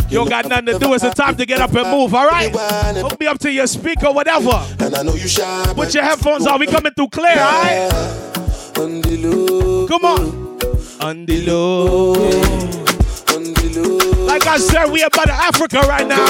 You 0.10 0.18
don't 0.18 0.30
got 0.30 0.46
nothing 0.46 0.66
to 0.66 0.80
do. 0.80 0.94
It's 0.94 1.04
the 1.04 1.12
time 1.12 1.38
to 1.38 1.46
get 1.46 1.62
up 1.62 1.74
and 1.74 1.90
move, 1.90 2.14
all 2.14 2.28
right? 2.28 2.52
Hook 2.52 3.20
me 3.20 3.28
up 3.28 3.40
to 3.40 3.52
your 3.52 3.68
speaker, 3.68 4.12
whatever. 4.12 4.66
And 4.80 4.96
I 4.96 5.04
know 5.04 5.14
you 5.14 5.28
shy. 5.28 5.74
Put 5.74 5.94
your 5.94 6.04
headphones 6.04 6.48
on. 6.48 6.60
We 6.60 6.68
coming 6.68 6.94
through 6.94 7.10
clear, 7.10 7.40
all 7.40 7.62
right? 7.62 8.31
On 8.78 9.02
the 9.02 9.18
low. 9.24 9.88
Come 9.88 10.06
on. 10.06 10.22
On 11.02 11.26
the 11.26 11.46
low. 11.46 12.14
On 13.36 13.44
the 13.44 13.74
low. 13.76 14.26
Like 14.26 14.46
I 14.48 14.58
said, 14.58 14.86
we 14.92 15.02
about 15.04 15.26
to 15.26 15.34
Africa 15.34 15.80
right 15.88 16.08
now. 16.08 16.26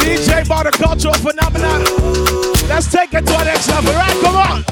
DJ 0.00 0.46
bought 0.48 0.66
a 0.66 0.70
cultural 0.70 1.14
phenomenon. 1.14 1.84
Let's 2.68 2.90
take 2.90 3.12
it 3.14 3.20
to 3.26 3.32
the 3.32 3.44
next 3.44 3.68
level, 3.68 3.92
right? 3.92 4.20
Come 4.22 4.36
on. 4.36 4.64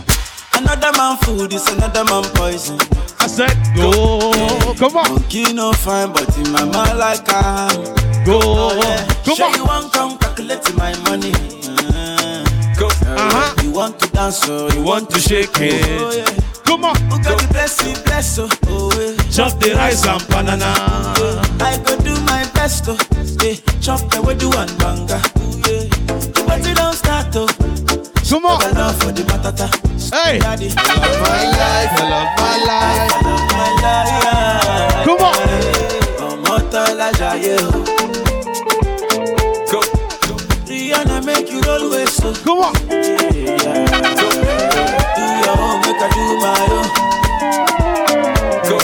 Another 0.55 0.97
man 0.97 1.17
food 1.19 1.53
is 1.53 1.67
another 1.73 2.05
man 2.05 2.25
poison. 2.35 2.79
I 3.21 3.27
said 3.27 3.57
go. 3.77 4.75
Come 4.79 4.97
on. 4.97 5.13
Monkey 5.15 5.53
no 5.53 5.73
fine, 5.73 6.13
but 6.13 6.37
in 6.39 6.51
my 6.53 6.65
mind 6.65 6.99
like 6.99 7.21
I 7.29 7.69
Go. 8.25 8.81
Come 9.25 9.37
Sure 9.37 9.47
on. 9.47 9.55
you 9.55 9.65
want 9.65 9.93
come 9.93 10.19
calculate 10.19 10.75
my 10.77 10.97
money. 11.05 11.60
Want 13.81 13.99
to 13.99 14.11
dance 14.11 14.47
or 14.47 14.69
you 14.75 14.83
want 14.83 15.09
to 15.09 15.19
shake 15.19 15.57
it. 15.59 15.83
Oh, 15.89 16.13
yeah. 16.13 16.29
Come 16.69 16.85
on. 16.85 16.95
Who 17.09 17.17
got 17.25 17.41
the 17.41 17.49
bless 17.49 17.83
me, 17.83 17.95
bless 18.05 18.39
oh, 18.39 18.47
oh 18.69 18.93
yeah. 18.93 19.17
Chop 19.33 19.59
the 19.59 19.73
rice 19.75 20.05
and 20.07 20.21
banana. 20.29 20.69
Oh, 21.17 21.41
I 21.61 21.79
go 21.79 21.97
do 22.05 22.13
my 22.29 22.45
best 22.53 22.85
oh, 22.89 22.99
yeah. 23.41 23.55
Chop 23.81 24.01
the 24.13 24.21
way 24.21 24.35
do 24.37 24.53
and 24.53 24.69
banga. 24.77 25.17
Ooh, 25.17 25.57
yeah. 25.65 25.89
But 26.47 26.61
you 26.69 26.75
don't 26.75 26.93
start 26.93 27.35
oh, 27.37 27.49
Come 28.29 28.45
on. 28.45 28.61
Love 28.75 29.01
for 29.01 29.13
the 29.13 29.23
batata. 29.23 29.67
Hey. 30.13 30.39
Daddy. 30.41 30.69
I 30.77 30.85
love 31.01 31.21
my 31.25 31.45
life. 31.57 31.93
I 31.97 32.05
love 32.13 32.31
my 32.37 32.57
life. 32.69 33.13
I 33.17 33.21
love 33.25 33.45
my 33.57 33.69
life. 33.81 35.05
Come 35.09 35.25
on. 35.25 35.37
Ọmọ 36.29 36.55
tọ́lá 36.73 37.09
jayé 37.19 37.57
o. 37.65 37.71
Oh. 37.73 38.00
Rihanna 41.41 41.47
make 41.47 41.51
you 41.51 41.61
roll 41.63 41.91
with 41.91 42.09
so. 42.09 42.33
Come 42.45 42.59
on. 42.59 42.75
Do 42.75 42.95
your 45.41 45.57
own, 45.59 45.81
make 45.81 46.01
I 46.01 46.09
do 46.15 46.39
my 46.41 46.67
own. 46.77 46.89
Go. 48.69 48.79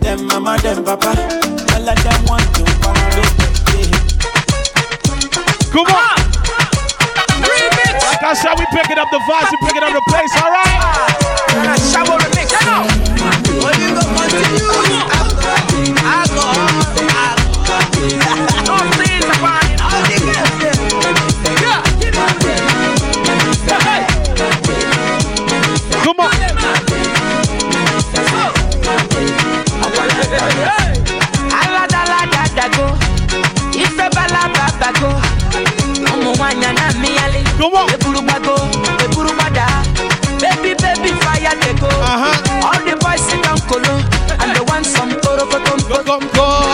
Them 0.00 0.18
mama, 0.26 0.58
them 0.58 0.84
papa. 0.84 1.10
All 1.74 1.88
of 1.88 1.96
them 2.02 2.24
want 2.26 2.54
to 2.54 2.64
follow. 2.80 3.22
Come 5.72 5.86
on. 5.86 5.94
Ah. 5.94 6.16
Like 8.02 8.22
I 8.22 8.34
said, 8.34 8.54
we 8.58 8.64
picking 8.72 8.98
up 8.98 9.08
the 9.10 9.18
vibes, 9.18 9.50
we 9.50 9.56
picking 9.66 9.82
up 9.82 9.92
the 9.92 10.02
pace, 10.10 10.42
all 10.42 10.50
right? 10.50 10.80
Ah. 10.80 12.37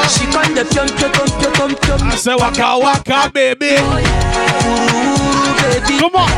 She 0.08 0.24
come 0.32 0.54
dey 0.54 0.64
piom 0.64 0.88
piom 0.98 1.10
piom 1.12 1.70
piom 1.80 2.00
I 2.10 2.16
say 2.16 2.34
waka 2.34 2.78
waka 2.78 3.30
baby 3.32 3.76
Ooh, 3.76 5.54
baby. 5.60 5.98
come 5.98 6.16
on. 6.16 6.30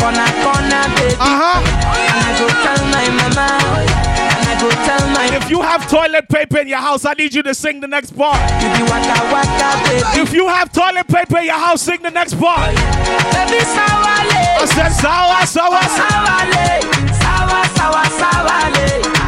Corner 0.00 0.30
corner 0.42 0.84
baby. 0.96 1.16
Uh-huh. 1.20 1.60
And 1.60 2.20
I 2.24 2.30
go 2.38 2.46
tell 2.64 2.80
my 2.88 3.06
mama. 3.16 3.48
And 3.80 4.46
I 4.48 4.54
go 4.60 4.68
tell 4.70 5.04
my 5.12 5.36
If 5.36 5.50
you 5.50 5.60
have 5.62 5.88
toilet 5.88 6.28
paper 6.28 6.58
in 6.58 6.68
your 6.68 6.78
house, 6.78 7.04
I 7.04 7.12
need 7.14 7.34
you 7.34 7.42
to 7.44 7.54
sing 7.54 7.80
the 7.80 7.86
next 7.88 8.16
part. 8.16 8.38
you 8.78 8.84
waka 8.86 9.16
waka 9.32 9.70
baby. 9.88 10.20
If 10.22 10.32
you 10.32 10.48
have 10.48 10.72
toilet 10.72 11.06
paper 11.08 11.38
in 11.38 11.46
your 11.46 11.58
house, 11.58 11.82
sing 11.82 12.00
the 12.02 12.10
next 12.10 12.34
part. 12.38 12.74
baby 12.74 13.60
sawale. 13.64 14.40
I 14.60 14.64
said 14.66 14.90
sawa 14.90 15.46
sawa 15.46 15.82
sawa. 15.82 16.10
sawale 16.10 16.80
sawa 17.20 17.64
sawa 17.76 18.04
sawale. 18.20 19.19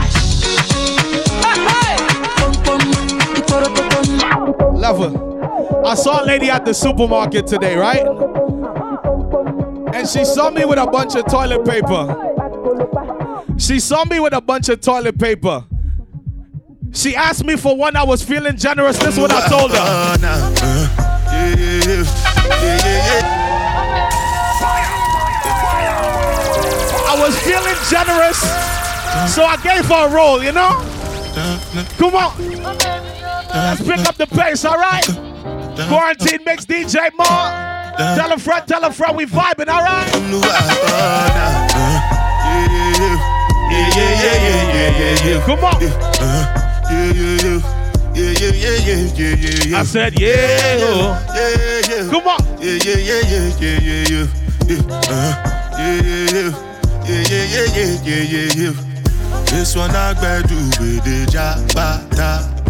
Lover, 4.82 5.86
I 5.86 5.94
saw 5.94 6.24
a 6.24 6.26
lady 6.26 6.50
at 6.50 6.64
the 6.64 6.74
supermarket 6.74 7.46
today, 7.46 7.76
right? 7.76 8.04
And 9.94 10.08
she 10.08 10.24
saw 10.24 10.50
me 10.50 10.64
with 10.64 10.80
a 10.80 10.86
bunch 10.88 11.14
of 11.14 11.24
toilet 11.26 11.64
paper. 11.64 13.54
She 13.58 13.78
saw 13.78 14.04
me 14.04 14.18
with 14.18 14.32
a 14.32 14.40
bunch 14.40 14.68
of 14.70 14.80
toilet 14.80 15.16
paper. 15.20 15.64
She 16.92 17.14
asked 17.14 17.44
me 17.44 17.54
for 17.54 17.76
one. 17.76 17.94
I 17.94 18.02
was 18.02 18.24
feeling 18.24 18.56
generous. 18.56 18.98
This 18.98 19.14
is 19.14 19.20
what 19.20 19.30
I 19.30 19.48
told 19.48 19.70
her. 19.70 19.78
I 27.06 27.14
was 27.20 27.38
feeling 27.38 27.76
generous, 27.88 28.40
so 29.32 29.44
I 29.44 29.56
gave 29.62 29.84
her 29.84 30.08
a 30.08 30.10
roll, 30.12 30.42
you 30.42 30.50
know? 30.50 30.72
Come 31.98 32.16
on. 32.16 32.91
Let's 33.54 33.82
pick 33.82 33.98
up 34.08 34.16
the 34.16 34.26
pace, 34.26 34.64
all 34.64 34.76
right? 34.76 35.04
Quarantine 35.88 36.40
mix 36.44 36.64
DJ 36.64 37.10
Mal. 37.16 38.16
Tell 38.16 38.32
a 38.32 38.38
friend, 38.38 38.66
tell 38.66 38.84
a 38.84 38.90
friend 38.90 39.16
we 39.16 39.26
vibing, 39.26 39.68
all 39.68 39.82
right? 39.82 40.10
Come 45.44 45.64
on. 45.64 45.82
I 49.74 49.84
said, 49.84 50.18
yeah. 50.18 50.78
Come 52.10 52.28
on. 52.28 52.40
Yeah, 52.60 52.78
yeah, 52.84 52.96
yeah, 52.96 53.20
yeah, 53.28 53.50
yeah, 53.60 54.04
yeah. 54.08 54.26
Yeah, 57.04 57.22
yeah, 57.28 57.44
yeah, 57.44 57.66
yeah, 57.74 57.96
yeah, 58.04 58.22
yeah, 58.22 58.48
yeah. 58.54 58.74
This 59.46 59.74
one 59.76 59.90
I 59.90 60.14
do 60.46 60.56
with 60.80 61.04
the 61.04 61.26
jabata. 61.30 62.61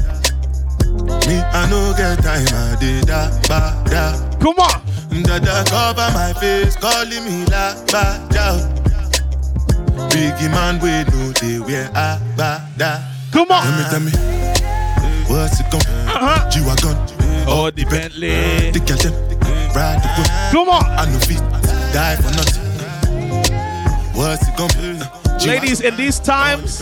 Me, 1.26 1.38
I 1.38 1.66
no 1.70 1.94
get 1.96 2.22
time, 2.22 2.46
I 2.52 2.76
did 2.80 3.04
that, 3.04 3.30
ba, 3.48 3.82
da. 3.90 4.18
Come 4.38 4.58
on. 4.58 4.82
Dada 5.22 5.64
cover 5.68 6.10
my 6.12 6.32
face, 6.34 6.76
calling 6.76 7.24
me 7.24 7.44
la, 7.46 7.74
ba, 7.86 8.18
da. 8.30 8.58
Biggie 10.08 10.50
man, 10.50 10.80
we 10.80 11.04
know 11.10 11.32
they 11.32 11.58
wear 11.60 11.88
a, 11.94 12.18
ba, 12.36 12.66
da. 12.76 12.98
Come 13.30 13.50
on. 13.50 13.62
Tell 13.62 14.00
me, 14.00 14.10
tell 14.10 14.20
me. 14.20 14.32
What's 15.28 15.60
it 15.60 15.66
come? 15.70 15.80
Uh-huh. 15.80 16.50
G-Wagon. 16.50 16.96
Oh, 17.46 17.70
the 17.70 17.84
Bentley. 17.84 18.70
The 18.70 18.80
girl 18.80 18.96
them, 18.98 19.14
ride 19.74 20.02
the 20.02 20.08
whip. 20.18 20.28
Come 20.52 20.68
on. 20.68 20.84
I 20.84 21.06
no 21.10 21.18
fit, 21.20 21.40
die 21.92 22.16
for 22.16 22.30
nothing. 22.36 22.62
What's 24.14 24.46
it 24.46 24.56
come? 24.56 24.68
Ladies, 25.46 25.80
in 25.80 25.96
these 25.96 26.20
times, 26.20 26.80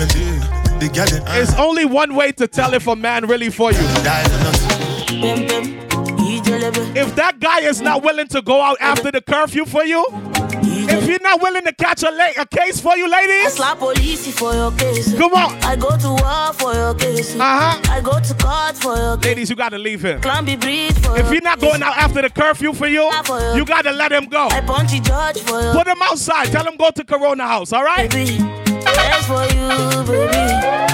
The 0.80 0.88
girl 0.88 1.36
it's 1.36 1.54
only 1.56 1.84
one 1.84 2.14
way 2.14 2.32
to 2.32 2.46
tell 2.48 2.72
if 2.72 2.86
a 2.86 2.96
man 2.96 3.26
really 3.26 3.50
for 3.50 3.70
you. 3.70 3.78
die 4.02 4.24
for 4.24 4.44
nothing. 4.44 5.20
Bem, 5.20 5.46
bem, 5.46 5.88
ijelebe. 6.16 6.96
If 6.96 7.14
that 7.16 7.38
guy 7.38 7.60
is 7.60 7.82
not 7.82 8.02
willing 8.02 8.28
to 8.28 8.40
go 8.40 8.62
out 8.62 8.78
after 8.80 9.10
the 9.10 9.20
curfew 9.20 9.66
for 9.66 9.84
you, 9.84 10.02
if 10.62 11.06
you're 11.06 11.20
not 11.20 11.42
willing 11.42 11.64
to 11.64 11.72
catch 11.74 12.02
a, 12.02 12.10
la- 12.10 12.42
a 12.42 12.46
case 12.46 12.80
for 12.80 12.96
you, 12.96 13.06
I 13.12 13.26
ladies, 13.26 13.52
slap 13.52 13.78
police 13.78 14.34
for 14.38 14.54
your 14.54 14.72
case. 14.72 15.14
come 15.18 15.34
on. 15.34 15.52
I 15.62 15.76
go 15.76 15.90
to 15.98 16.08
war 16.08 16.52
for 16.54 16.72
your 16.72 16.94
case. 16.94 17.34
Uh-huh. 17.36 17.78
I 17.92 18.00
go 18.00 18.18
to 18.18 18.34
court 18.42 18.76
for 18.78 18.96
your 18.96 19.16
case. 19.18 19.26
Ladies, 19.26 19.50
you 19.50 19.56
gotta 19.56 19.76
leave 19.78 20.02
him. 20.02 20.22
Climb 20.22 20.46
the 20.46 20.52
If 20.54 21.04
your 21.06 21.32
you're 21.34 21.42
not 21.42 21.60
going 21.60 21.82
out 21.82 21.98
after 21.98 22.22
the 22.22 22.30
curfew 22.30 22.72
for 22.72 22.88
you, 22.88 23.04
you 23.54 23.66
gotta 23.66 23.92
let 23.92 24.12
him 24.12 24.24
go. 24.26 24.48
I 24.50 24.62
punch 24.62 24.92
judge 25.02 25.40
for 25.40 25.60
your 25.60 25.74
Put 25.74 25.86
him 25.88 26.00
outside. 26.00 26.46
Tell 26.46 26.66
him 26.66 26.76
go 26.78 26.90
to 26.90 27.04
Corona 27.04 27.46
House, 27.46 27.74
all 27.74 27.84
right? 27.84 28.10
baby. 28.10 28.69
That's 28.84 29.26
for 29.26 29.44
you, 29.54 30.04
baby. 30.04 30.89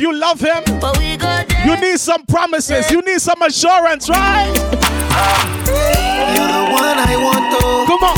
You 0.00 0.12
love 0.14 0.40
him, 0.40 0.62
But 0.80 0.98
we 0.98 1.16
go 1.16 1.44
dey. 1.48 1.64
you 1.64 1.76
need 1.80 1.98
some 1.98 2.24
promises. 2.26 2.90
You 2.90 3.02
need 3.02 3.20
some 3.20 3.40
assurance, 3.42 4.08
right? 4.08 4.52
You're 6.34 6.48
the 6.48 6.62
one 6.72 6.98
I 6.98 7.16
want 7.16 7.46
to. 7.54 7.62
Come 7.86 8.02
on. 8.04 8.16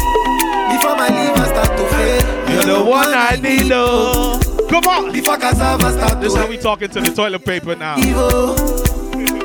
Before 0.77 0.97
my 0.97 1.09
liver 1.09 1.47
start 1.47 1.77
to 1.79 1.87
fail. 1.89 2.53
You're 2.55 2.79
the 2.79 2.85
one 2.85 3.09
I 3.13 3.37
need, 3.37 3.71
oh. 3.73 4.41
Come 4.71 4.85
on. 4.87 5.13
Before 5.13 5.37
cassava 5.37 5.93
start 5.93 6.21
This 6.21 6.33
to 6.35 6.39
is 6.39 6.45
how 6.45 6.49
we 6.49 6.57
talking 6.59 6.89
to 6.91 7.01
the 7.01 7.11
toilet 7.11 7.45
paper 7.45 7.75
now. 7.77 7.99
evil. 7.99 8.55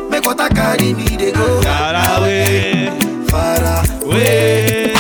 Make 0.10 0.24
what 0.26 0.40
I 0.40 0.50
carry 0.50 0.94
me, 0.94 1.04
they 1.18 1.32
go. 1.32 1.62
Far 1.62 2.20
away, 2.20 3.00
Far 3.30 4.04
away. 4.04 4.94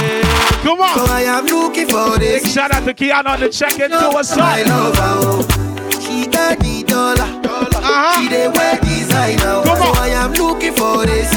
Come 0.64 0.82
on. 0.82 0.96
So. 1.08 1.14
I 1.14 1.22
am 1.28 1.46
looking 1.46 1.88
for 1.88 2.18
this. 2.18 2.44
Big 2.44 2.52
shout 2.52 2.72
out 2.72 2.84
to 2.86 2.94
Kiana 2.94 3.28
on 3.30 3.40
the 3.40 3.50
check-in. 3.50 3.90
Do 3.90 3.98
what's 4.12 4.36
My 4.36 4.62
up? 4.64 4.68
lover, 4.68 5.02
oh. 5.02 6.00
She 6.02 6.28
got 6.28 6.60
Uh-huh. 6.98 8.22
She 8.22 8.48
wear 8.58 8.80
designer. 8.82 9.62
Come 9.64 9.78
So 9.78 9.84
on. 9.90 9.98
I 9.98 10.10
am 10.18 10.34
looking 10.34 10.74
for 10.74 11.06
this. 11.06 11.32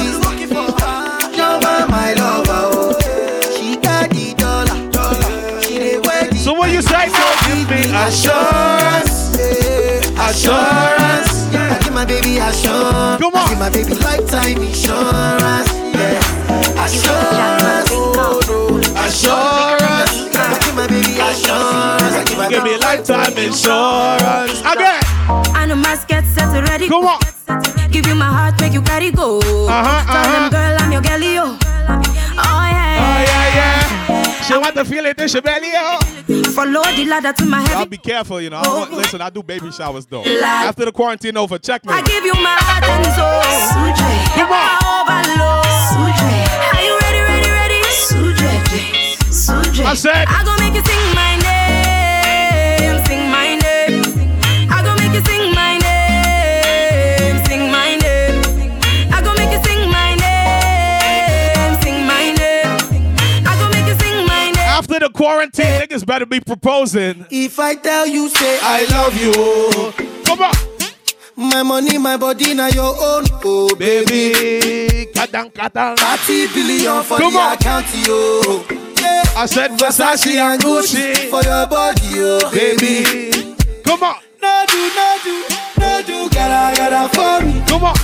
Lover, 1.37 1.87
my 1.89 2.15
lover, 2.15 2.65
oh. 2.73 2.93
She 3.57 3.77
got 3.77 4.09
the 4.11 4.35
dollar. 4.41 5.63
She 5.63 5.99
wear 5.99 6.33
So 6.35 6.55
what 6.55 6.71
you 6.71 6.81
say? 6.81 7.07
Don't 7.13 7.41
give 7.47 7.69
me 7.69 7.93
assurance. 7.93 9.37
yeah, 9.37 10.29
Assurance. 10.31 11.53
I 11.53 11.79
give 11.83 11.93
my 11.93 12.05
baby 12.07 12.39
assurance. 12.39 13.21
Come 13.21 13.35
on. 13.35 13.45
I 13.45 13.49
give 13.51 13.59
my 13.59 13.71
baby 13.71 13.95
lifetime 14.01 14.63
insurance. 14.65 15.69
Yeah. 15.93 16.85
Assurance. 16.85 17.91
Oh, 17.93 18.41
no. 18.49 18.79
Assurance. 19.05 20.31
I 20.37 20.87
the 20.87 21.21
assurance. 21.21 22.17
I 22.17 22.49
give 22.49 22.51
Give 22.51 22.65
me 22.65 22.79
lifetime 22.79 23.37
insurance. 23.37 24.61
Again. 24.61 25.10
I 25.55 25.67
know 25.67 25.77
my 25.77 25.97
get 26.09 26.25
set 26.27 26.69
ready. 26.69 26.89
Come 26.89 27.07
on. 27.07 27.21
Give 27.91 28.07
you 28.07 28.15
my 28.15 28.27
heart, 28.27 28.61
make 28.61 28.73
you 28.73 28.83
carry 28.83 29.11
go. 29.11 29.39
Uh-huh, 29.39 29.71
uh-huh. 29.71 30.33
them, 30.33 30.51
girl, 30.51 30.77
I'm 30.81 30.93
your 30.93 31.03
girlie, 31.03 31.39
oh. 31.39 31.59
Oh, 31.63 32.67
yeah. 32.71 32.99
Oh, 33.03 33.21
yeah, 33.31 33.55
yeah. 33.59 34.43
She 34.43 34.57
want 34.57 34.75
to 34.77 34.85
feel 34.85 35.07
it 35.07 35.21
in 35.21 35.29
she 35.29 35.41
belly, 35.41 35.71
oh. 35.75 35.99
Follow 36.55 36.83
the 36.97 37.05
ladder 37.07 37.33
to 37.33 37.45
my 37.47 37.65
I'll 37.71 37.87
be 37.87 37.97
careful, 37.97 38.41
you 38.41 38.51
know. 38.51 38.59
I 38.59 38.69
want, 38.69 38.93
listen, 38.93 39.21
I 39.21 39.31
do 39.31 39.43
baby 39.43 39.71
showers 39.73 40.07
though. 40.07 40.23
Like- 40.23 40.69
After 40.71 40.85
the 40.85 40.93
quarantine 40.93 41.37
over, 41.37 41.59
check 41.59 41.85
me. 41.85 41.93
I 41.93 42.03
give 42.03 42.25
you 42.25 42.35
my 42.35 42.57
heart 42.59 42.85
and 42.85 43.07
soul. 43.15 43.43
Suje. 43.75 44.11
Come 44.35 44.51
on. 44.51 44.67
Overload. 44.87 45.67
Suje. 45.91 46.31
Are 46.75 46.83
you 46.83 46.99
ready, 47.03 47.21
ready, 47.31 47.51
ready? 47.51 47.83
Suje. 48.07 48.51
Suje. 49.31 49.85
I 49.85 49.95
said- 49.95 50.27
I 50.29 50.45
gonna 50.45 50.63
make 50.63 50.75
you 50.75 50.83
sing 50.85 51.15
my 51.15 51.40
After 64.91 65.07
the 65.07 65.13
quarantine, 65.13 65.67
niggas 65.67 66.05
better 66.05 66.27
be 66.27 66.41
proposing. 66.41 67.25
If 67.31 67.61
I 67.61 67.77
tell 67.77 68.09
you, 68.09 68.29
say 68.29 68.59
I 68.61 68.85
love 68.91 69.15
you. 69.23 69.93
Come 70.25 70.43
on. 70.43 70.53
My 71.37 71.63
money, 71.63 71.97
my 71.97 72.17
body, 72.17 72.55
now 72.55 72.67
your 72.67 72.97
own. 72.99 73.23
Oh, 73.45 73.73
baby. 73.77 75.07
Kadang, 75.15 75.53
kadang. 75.55 75.95
30 75.97 76.49
billion 76.53 77.05
for 77.05 77.19
Come 77.19 77.35
the 77.35 77.39
on. 77.39 77.55
account, 77.55 77.87
yo. 78.05 78.65
Yeah. 79.01 79.23
I 79.37 79.47
said 79.47 79.71
Versace 79.79 80.35
and 80.35 80.61
Gucci 80.61 81.15
for 81.31 81.45
your 81.47 81.69
body, 81.69 82.09
yo, 82.11 82.51
baby. 82.51 83.55
Come 83.85 84.03
on. 84.03 84.17
No 84.43 84.65
do, 84.67 84.91
no 84.91 85.19
do, 85.23 85.45
no 85.79 86.03
do, 86.03 86.31
gotta, 86.35 86.77
gotta 86.77 87.15
for 87.15 87.47
me. 87.47 87.63
Come 87.69 87.85
on, 87.85 87.95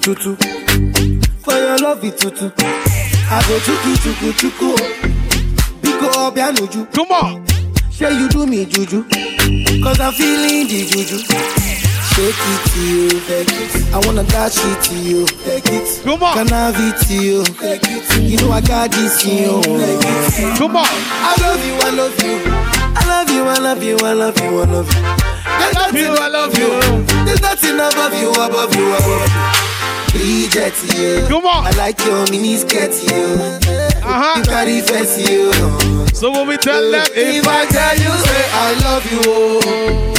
tutu. 0.00 0.36
For 1.42 1.54
your 1.54 1.78
love 1.78 2.04
it 2.04 2.18
tutu. 2.18 2.50
I 2.56 3.42
go 3.46 3.58
chuku 3.60 3.96
chuku 4.02 4.32
chuku. 4.40 4.76
Biko 5.82 6.08
obianuju. 6.26 6.92
Come 6.94 7.12
on. 7.12 7.46
Say 7.90 8.12
you 8.18 8.28
do 8.28 8.46
me 8.46 8.64
juju. 8.64 9.04
Cause 9.84 10.00
I'm 10.00 10.12
feeling 10.12 10.66
the 10.66 10.86
juju. 10.86 11.18
Shake 12.10 12.34
it 12.34 12.62
to 12.72 12.80
you, 12.80 13.10
take 13.28 13.48
it. 13.48 13.94
I 13.94 13.98
wanna 14.06 14.24
dash 14.24 14.56
it 14.58 14.82
to 14.84 14.94
you, 14.96 15.26
take 15.44 15.66
it. 15.66 16.02
Come 16.02 16.22
on. 16.22 16.34
Can 16.34 16.52
I 16.52 16.70
have 16.70 16.76
it 16.80 16.96
to 17.06 17.14
you, 17.14 17.44
take 17.44 17.82
it. 17.84 18.22
You 18.22 18.36
know 18.38 18.52
I 18.52 18.60
got 18.62 18.90
this 18.90 19.24
in 19.24 19.36
you, 19.38 19.62
take 19.62 20.00
it. 20.02 20.58
Come 20.58 20.76
on. 20.76 20.86
I 20.88 21.36
love 21.40 21.64
you, 21.64 21.74
I 21.74 21.90
love 21.90 22.22
you. 22.24 22.40
I 22.96 23.04
love 23.06 23.30
you, 23.30 23.44
I 23.44 23.58
love 23.58 23.82
you, 23.82 23.96
I 23.98 24.12
love 24.12 24.40
you, 24.40 24.60
I 24.60 24.64
love 24.64 24.88
you. 24.92 25.02
There's 25.60 25.74
love 25.74 25.94
you, 25.94 26.14
I 26.18 26.28
love 26.28 26.58
you. 26.58 26.70
There's 27.24 27.40
nothing 27.42 27.74
above 27.74 28.14
you, 28.20 28.30
above 28.32 28.74
you, 28.74 28.86
above 28.92 29.64
you. 29.64 29.69
Bridget, 30.12 30.74
you. 30.98 31.26
Come 31.28 31.46
on. 31.46 31.66
I 31.66 31.70
like 31.76 31.98
your 32.04 32.26
you. 32.30 33.70
Uh-huh. 34.02 34.38
You 34.38 34.42
carry 34.44 34.80
face, 34.80 35.18
you. 35.28 35.52
So 36.14 36.30
when 36.30 36.48
we 36.48 36.56
tell 36.56 36.90
them, 36.90 37.06
If 37.14 37.46
I 37.46 37.66
tell 37.66 37.96
you, 37.96 38.10
say 38.26 38.44
I 38.52 38.74
love 38.84 39.04
you, 39.10 39.20
oh. 39.26 40.16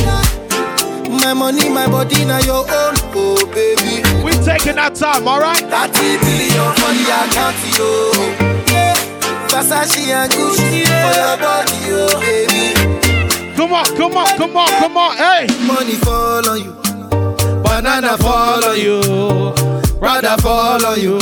My 1.09 1.33
money, 1.33 1.69
my 1.69 1.87
body, 1.87 2.25
now 2.25 2.39
your 2.39 2.63
own, 2.63 2.95
oh 3.13 3.45
baby. 3.53 4.01
we 4.23 4.31
taking 4.43 4.77
our 4.79 4.89
time, 4.89 5.27
all 5.27 5.39
right? 5.39 5.59
30 5.59 6.17
billion 6.23 6.73
for 6.79 6.91
the 6.95 7.05
account, 7.11 7.57
yo. 7.77 8.11
Yeah. 8.71 8.95
Versace 9.47 10.07
and 10.07 10.31
Gucci 10.31 10.85
for 10.87 11.13
your 11.19 11.37
body, 11.37 11.79
oh 11.91 12.19
baby. 12.21 13.55
Come 13.55 13.73
on, 13.73 13.85
come 13.97 14.17
on, 14.17 14.27
come 14.37 14.57
on, 14.57 14.69
come 14.79 14.97
on. 14.97 15.17
Hey. 15.17 15.47
Money 15.67 15.95
fall 15.95 16.47
on 16.49 16.63
you. 16.63 16.71
Banana 17.61 18.17
fall 18.17 18.63
on 18.65 18.79
you. 18.79 19.70
Rather 20.01 20.41
fall 20.41 20.83
on 20.85 20.99
you. 20.99 21.19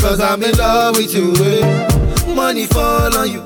Cause 0.00 0.20
I'm 0.20 0.42
in 0.42 0.56
love 0.56 0.96
with 0.96 1.12
you. 1.14 1.32
eh. 1.44 2.34
Money 2.34 2.66
fall 2.66 3.16
on 3.16 3.30
you. 3.30 3.40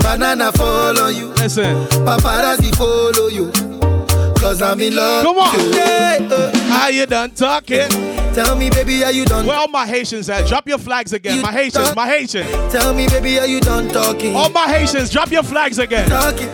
Banana 0.00 0.52
fall 0.52 0.98
on 1.00 1.14
you. 1.16 1.28
Listen. 1.34 1.74
Paparazzi 2.04 2.74
follow 2.76 3.28
you. 3.28 3.50
Cause 4.40 4.60
I'm 4.60 4.78
in 4.80 4.94
love 4.94 5.24
Come 5.24 5.38
on. 5.38 5.56
with 5.56 5.64
you. 5.66 5.72
Yeah, 5.80 6.18
uh, 6.30 6.56
How 6.68 6.88
you 6.88 7.06
done 7.06 7.30
talking? 7.30 7.88
Tell 8.34 8.54
me, 8.56 8.68
baby, 8.68 9.02
are 9.02 9.12
you 9.12 9.24
done? 9.24 9.46
Where 9.46 9.56
all 9.56 9.68
my 9.68 9.86
Haitians 9.86 10.28
at? 10.28 10.46
Drop 10.46 10.68
your 10.68 10.76
flags 10.78 11.12
again. 11.14 11.36
You 11.36 11.42
My 11.42 11.52
Haitians, 11.52 11.86
done? 11.86 11.94
my 11.94 12.06
Haitians. 12.06 12.50
Tell 12.72 12.92
me, 12.92 13.08
baby, 13.08 13.38
are 13.38 13.46
you 13.46 13.60
done 13.60 13.88
talking? 13.88 14.34
All 14.36 14.50
my 14.50 14.66
Haitians, 14.66 15.10
drop 15.10 15.30
your 15.30 15.42
flags 15.44 15.78
again. 15.78 16.08
talking. 16.10 16.48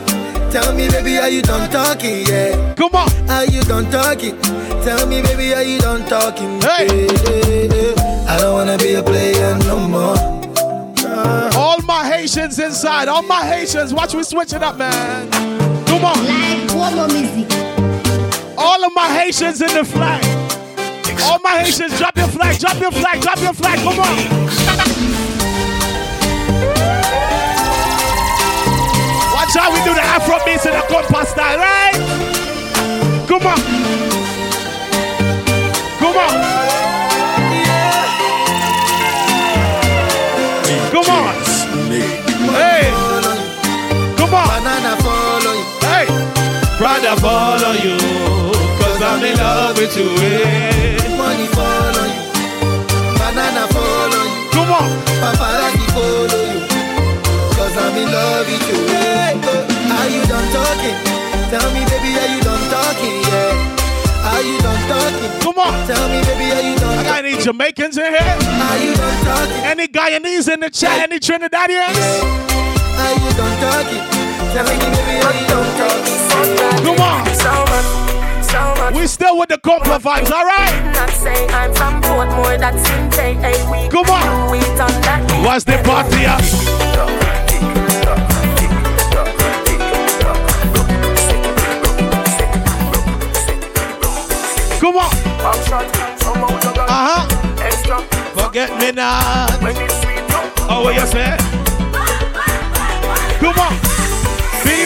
Tell 0.52 0.72
me, 0.74 0.88
baby, 0.88 1.16
are 1.18 1.28
you 1.28 1.42
done 1.42 1.68
talking? 1.70 2.26
Yeah. 2.26 2.74
Come 2.74 2.94
on. 2.94 3.08
Are 3.30 3.44
you 3.46 3.62
done 3.62 3.90
talking? 3.90 4.36
Tell 4.82 5.06
me, 5.06 5.20
baby, 5.22 5.54
are 5.54 5.62
you 5.62 5.78
done 5.80 6.08
talking? 6.08 6.60
Hey. 6.60 7.06
I 8.26 8.38
don't 8.38 8.54
wanna 8.54 8.78
be 8.78 8.94
a 8.94 9.02
player 9.02 9.58
no 9.58 9.78
more. 9.78 10.16
Uh, 11.04 11.50
all 11.54 11.82
my 11.82 12.04
Haitians 12.08 12.58
inside. 12.58 13.08
All 13.08 13.22
my 13.22 13.44
Haitians. 13.44 13.92
Watch 13.92 14.14
we 14.14 14.22
switch 14.22 14.52
it 14.52 14.62
up, 14.62 14.76
man. 14.78 15.30
Come 15.86 16.04
on. 16.04 16.24
Like 16.24 16.70
one 16.74 16.94
more 16.96 17.08
music. 17.08 17.50
All 18.56 18.84
of 18.84 18.92
my 18.94 19.08
Haitians 19.08 19.60
in 19.60 19.74
the 19.74 19.84
flag. 19.84 20.24
All 21.24 21.38
my 21.40 21.58
Haitians, 21.62 21.98
drop 21.98 22.16
your 22.16 22.28
flag, 22.28 22.58
drop 22.58 22.80
your 22.80 22.90
flag, 22.90 23.20
drop 23.20 23.38
your 23.40 23.52
flag. 23.52 23.78
Come 23.80 24.00
on. 24.00 24.16
Watch 29.34 29.54
how 29.54 29.70
we 29.72 29.78
do 29.84 29.94
the 29.94 30.02
Afro 30.02 30.38
beats 30.44 30.64
in 30.64 30.72
the 30.72 30.80
compa 30.88 31.26
style, 31.26 31.58
right? 31.58 33.26
Come 33.28 33.46
on. 33.46 33.69
Brother 47.18 47.22
follow 47.22 47.72
you. 47.82 47.96
Cause 48.78 49.02
I'm 49.02 49.24
in 49.24 49.36
love 49.36 49.76
with 49.76 49.96
you. 49.96 50.06
eh. 50.22 50.94
Money 51.18 51.46
fall 51.50 51.98
on 51.98 52.06
you. 52.06 52.22
Banana 53.18 53.66
fall 53.74 54.14
on 54.14 54.26
you. 54.30 54.50
Come 54.54 54.70
on. 54.70 54.88
Paparazzi 55.18 55.86
follow 55.90 56.42
you. 56.54 56.60
Cause 57.58 57.76
I'm 57.76 57.96
in 57.98 58.12
love 58.12 58.46
with 58.46 58.62
you. 58.70 58.78
Uh, 58.94 59.98
are 59.98 60.08
you 60.08 60.22
done 60.30 60.46
talking? 60.54 60.96
Tell 61.50 61.66
me, 61.74 61.82
baby, 61.90 62.14
are 62.14 62.30
you 62.30 62.40
done 62.46 62.64
talking? 62.70 63.16
Yeah. 63.26 64.30
Are 64.30 64.42
you 64.42 64.58
done 64.60 64.82
talking? 64.86 65.30
Come 65.42 65.58
on. 65.58 65.86
Tell 65.88 66.08
me, 66.08 66.22
baby, 66.22 66.52
are 66.52 66.62
you 66.62 66.78
done 66.78 66.98
I 66.98 67.02
got 67.02 67.24
any 67.24 67.42
Jamaicans 67.42 67.98
in 67.98 68.04
here? 68.06 68.20
Are 68.22 68.78
you 68.78 68.94
done 68.94 69.24
talking? 69.24 69.64
Any 69.64 69.88
Guyanese 69.88 70.52
in 70.52 70.60
the 70.60 70.70
chat? 70.70 71.10
Any 71.10 71.18
Trinidadians? 71.18 71.98
Are 73.02 73.14
you 73.18 73.30
done 73.34 73.56
talking? 73.58 73.98
Tell 73.98 73.98
me, 73.98 73.98
baby, 73.98 73.98
are 73.98 73.98
you 73.98 73.98
done 73.98 74.06
talking? 74.06 74.19
Come 74.50 74.66
on. 77.00 77.24
We 78.94 79.06
still 79.06 79.38
with 79.38 79.48
the 79.48 79.58
compa 79.58 80.00
vibes, 80.00 80.32
all 80.32 80.44
right? 80.44 80.92
Not 80.92 81.10
say 81.10 81.46
I'm 81.50 81.72
from 81.72 82.02
Portmore, 82.02 82.58
that's 82.58 82.90
in 82.90 83.10
J.A. 83.12 83.88
Come 83.90 84.10
on. 84.10 84.50
What's 85.44 85.64
the 85.64 85.80
party 85.84 86.26
up? 86.26 86.40
Come 94.80 94.96
on. 94.96 95.10
Uh-huh. 96.88 97.26
Forget 98.34 98.70
me 98.80 98.90
not. 98.90 99.50
Oh, 100.68 100.82
what 100.82 100.94
you 100.96 101.06
say? 101.06 101.36
Come 103.38 103.58
on. 103.58 103.89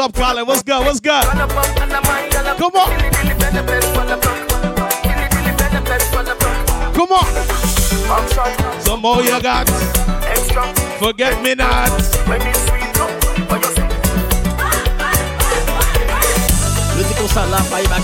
up, 0.00 0.14
Colin? 0.14 0.46
What's 0.46 0.62
good? 0.62 0.80
What's 0.86 1.00
good? 1.00 1.22
Come 1.24 2.72
on. 2.74 2.88
Come 6.94 7.12
on. 7.12 8.80
Some 8.80 9.00
more 9.00 9.22
you 9.22 9.42
got. 9.42 9.68
Forget 10.98 11.42
me 11.42 11.54
not. 11.54 11.90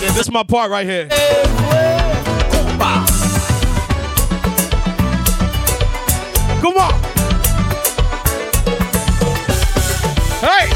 This 0.00 0.18
is 0.18 0.30
my 0.30 0.42
part 0.42 0.70
right 0.70 0.86
here. 0.86 1.08
Come 6.60 6.76
on. 6.76 6.92
Hey. 10.40 10.75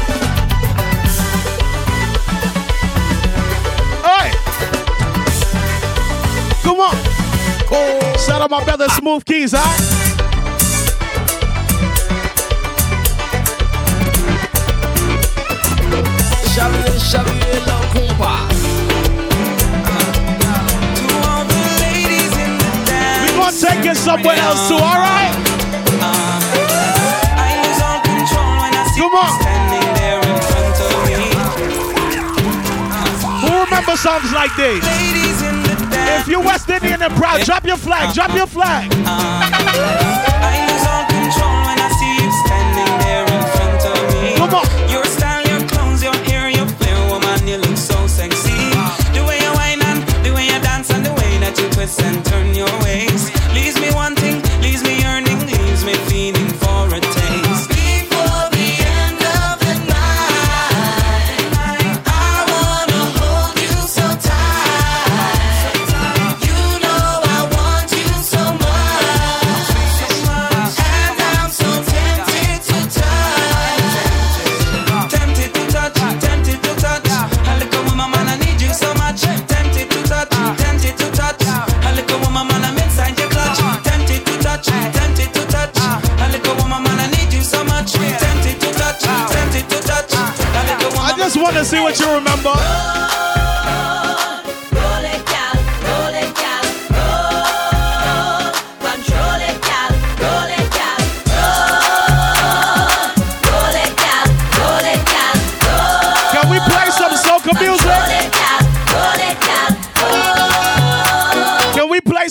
Shout 8.41 8.51
out 8.51 8.57
my 8.57 8.63
brother 8.65 8.89
Smooth 8.89 9.23
Keys, 9.23 9.51
huh? 9.55 9.59
La 17.67 17.79
compa. 17.93 18.47
We 23.21 23.29
gonna 23.37 23.55
take 23.55 23.85
it 23.85 23.95
somewhere 23.95 24.37
else 24.37 24.67
too, 24.67 24.73
alright? 24.73 25.35
Come 28.97 29.13
on. 29.13 29.33
Who 33.41 33.63
remember 33.65 33.95
songs 33.97 34.33
like 34.33 34.55
these? 34.55 35.60
If 36.19 36.27
you 36.27 36.39
West 36.39 36.69
Indian 36.69 37.01
and 37.01 37.13
proud, 37.15 37.41
drop 37.41 37.65
your 37.65 37.77
flag, 37.77 38.13
drop 38.13 38.35
your 38.35 38.47
flag. 38.47 40.30
see 91.71 91.79
what 91.79 91.97
you 91.97 92.15
remember. 92.15 92.51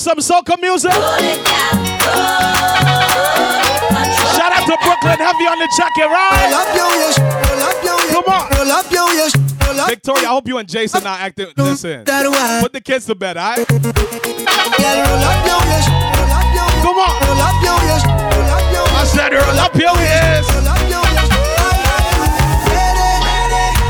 some 0.00 0.16
soca 0.16 0.58
music. 0.62 0.92
Shout 4.32 4.50
out 4.50 4.64
to 4.64 4.76
Brooklyn, 4.82 5.18
have 5.18 5.36
you 5.38 5.48
on 5.48 5.58
the 5.58 5.68
jacket, 5.76 6.08
right? 6.08 6.50
Come 8.10 8.24
on. 8.24 8.50
Victoria, 9.90 10.28
I 10.28 10.30
hope 10.30 10.46
you 10.46 10.56
and 10.58 10.68
Jason 10.68 11.04
are 11.04 11.18
acting. 11.18 11.48
Listen, 11.56 12.04
put 12.04 12.72
the 12.72 12.80
kids 12.80 13.06
to 13.06 13.16
bed, 13.16 13.36
all 13.36 13.56
right? 13.56 13.66
Come 13.66 13.80
on. 16.94 17.16
I 18.94 19.04
said, 19.04 19.32
roll 19.32 19.58
up 19.58 19.74
your 19.74 19.98
ears. 19.98 20.46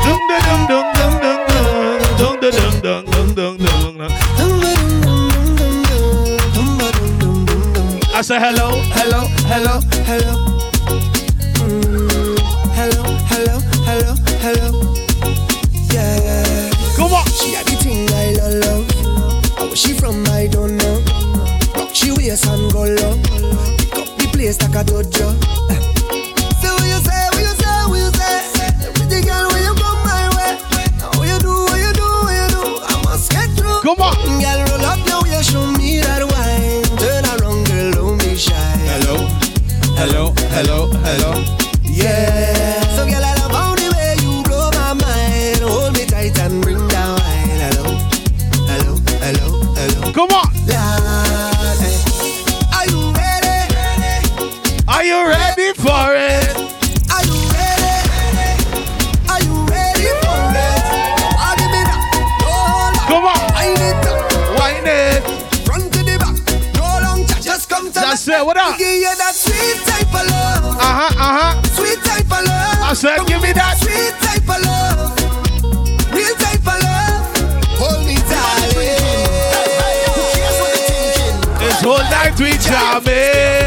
Dum 0.01 0.19
dum 0.27 0.41
dum 0.67 0.85
dum 0.97 1.13
dum 1.21 1.37
dum 2.17 2.33
dum 2.41 2.81
dum 2.81 3.05
dum 3.05 3.35
dum 3.35 3.57
dum 3.57 3.97
dum. 3.97 4.11
I 8.15 8.21
said 8.23 8.41
hello, 8.41 8.81
hello, 8.97 9.27
hello, 9.45 9.79
hello. 10.09 10.33
Mm, 11.61 12.39
hello, 12.73 13.03
hello, 13.29 13.59
hello, 13.85 14.15
hello. 14.41 14.80
And 22.31 22.71
go 22.71 22.83
low. 22.85 23.17
Pick 23.77 23.93
up 23.93 24.07
the 24.17 24.29
place 24.31 24.61
like 24.61 24.71
a 24.75 24.83
dojo. 24.85 25.35
So 26.63 26.71
what 26.75 26.87
you 26.87 26.99
say, 27.03 27.27
what 27.27 27.43
you 27.43 27.53
say, 27.59 27.83
what 27.91 27.99
you 27.99 28.11
say? 28.15 28.39
Pretty 28.95 29.27
girl, 29.27 29.51
when 29.51 29.61
you 29.61 29.75
come 29.75 29.99
my 30.07 30.31
way. 30.39 30.55
Now 30.97 31.11
what 31.19 31.27
you 31.27 31.39
do, 31.43 31.51
what 31.67 31.79
you 31.83 31.91
do, 31.91 32.07
what 32.23 32.31
you 32.31 32.47
do? 32.55 32.79
I 32.87 33.01
must 33.03 33.31
get 33.31 33.49
through. 33.57 33.81
Come 33.81 33.99
on. 33.99 34.15
Girl, 34.39 34.63
roll 34.71 34.85
up 34.87 34.99
now, 35.05 35.19
you 35.27 35.43
show 35.43 35.67
me 35.75 35.99
that 35.99 36.23
wine. 36.23 36.87
Turn 37.03 37.25
around, 37.35 37.67
girl, 37.67 37.91
don't 37.91 38.17
be 38.17 38.37
shy. 38.37 38.55
Hello, 38.55 39.27
hello, 39.99 40.31
hello, 40.55 40.87
hello. 41.03 41.40
Come 68.45 68.53
to 68.53 68.59
That's 68.59 68.73
me. 68.73 68.73
it. 68.73 68.73
What 68.73 68.73
up? 68.73 68.77
Give 68.77 68.95
you 68.95 69.15
that 69.15 69.35
sweet 69.35 69.77
type 69.85 70.07
of 70.07 70.25
love. 70.29 70.75
Uh 70.75 70.81
huh, 70.81 71.13
uh 71.17 71.33
huh. 71.37 71.61
Sweet 71.63 71.99
type 72.03 72.25
of 72.25 72.45
love. 72.45 72.81
I 72.81 72.93
said, 72.93 73.25
give 73.27 73.41
me 73.41 73.53
that. 73.53 73.77
Sweet 73.77 74.15
type 74.21 74.49
of 74.49 74.61
love. 74.65 76.13
Real 76.13 76.35
type 76.35 76.61
of 76.61 76.77
love. 76.81 77.21
Hold 77.79 78.05
me 78.05 78.15
tight. 78.15 78.71
This 81.59 81.81
whole 81.81 81.97
night 81.97 82.39
we 82.39 82.57
jamming. 82.57 83.60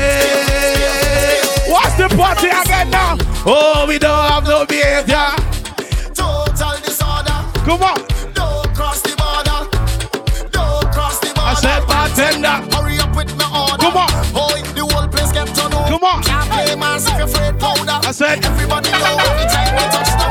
Said. 18.14 18.44
Everybody 18.46 18.92
know 18.92 19.16
every 19.26 19.46
time 19.50 19.74
we 19.74 19.82
touch 19.90 20.24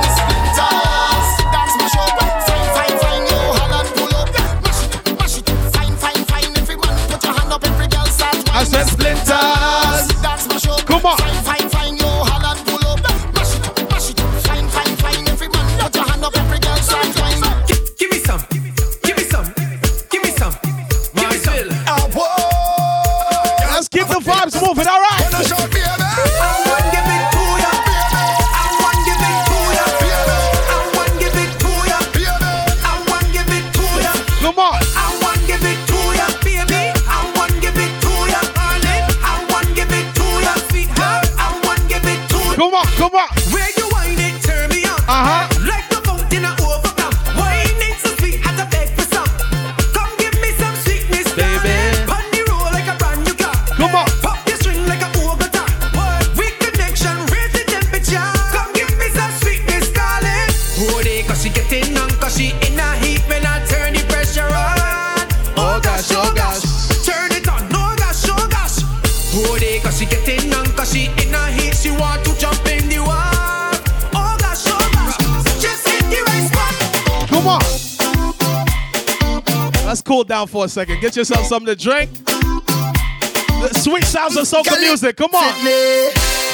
down 80.44 80.48
for 80.48 80.66
a 80.66 80.70
second. 80.70 81.00
Get 81.02 81.16
yourself 81.16 81.46
something 81.46 81.68
to 81.68 81.76
drink. 81.76 82.10
The 82.26 83.72
sweet 83.74 84.04
sounds 84.04 84.36
of 84.36 84.44
soca 84.44 84.80
music. 84.80 85.16
Come 85.16 85.34
on. 85.34 85.54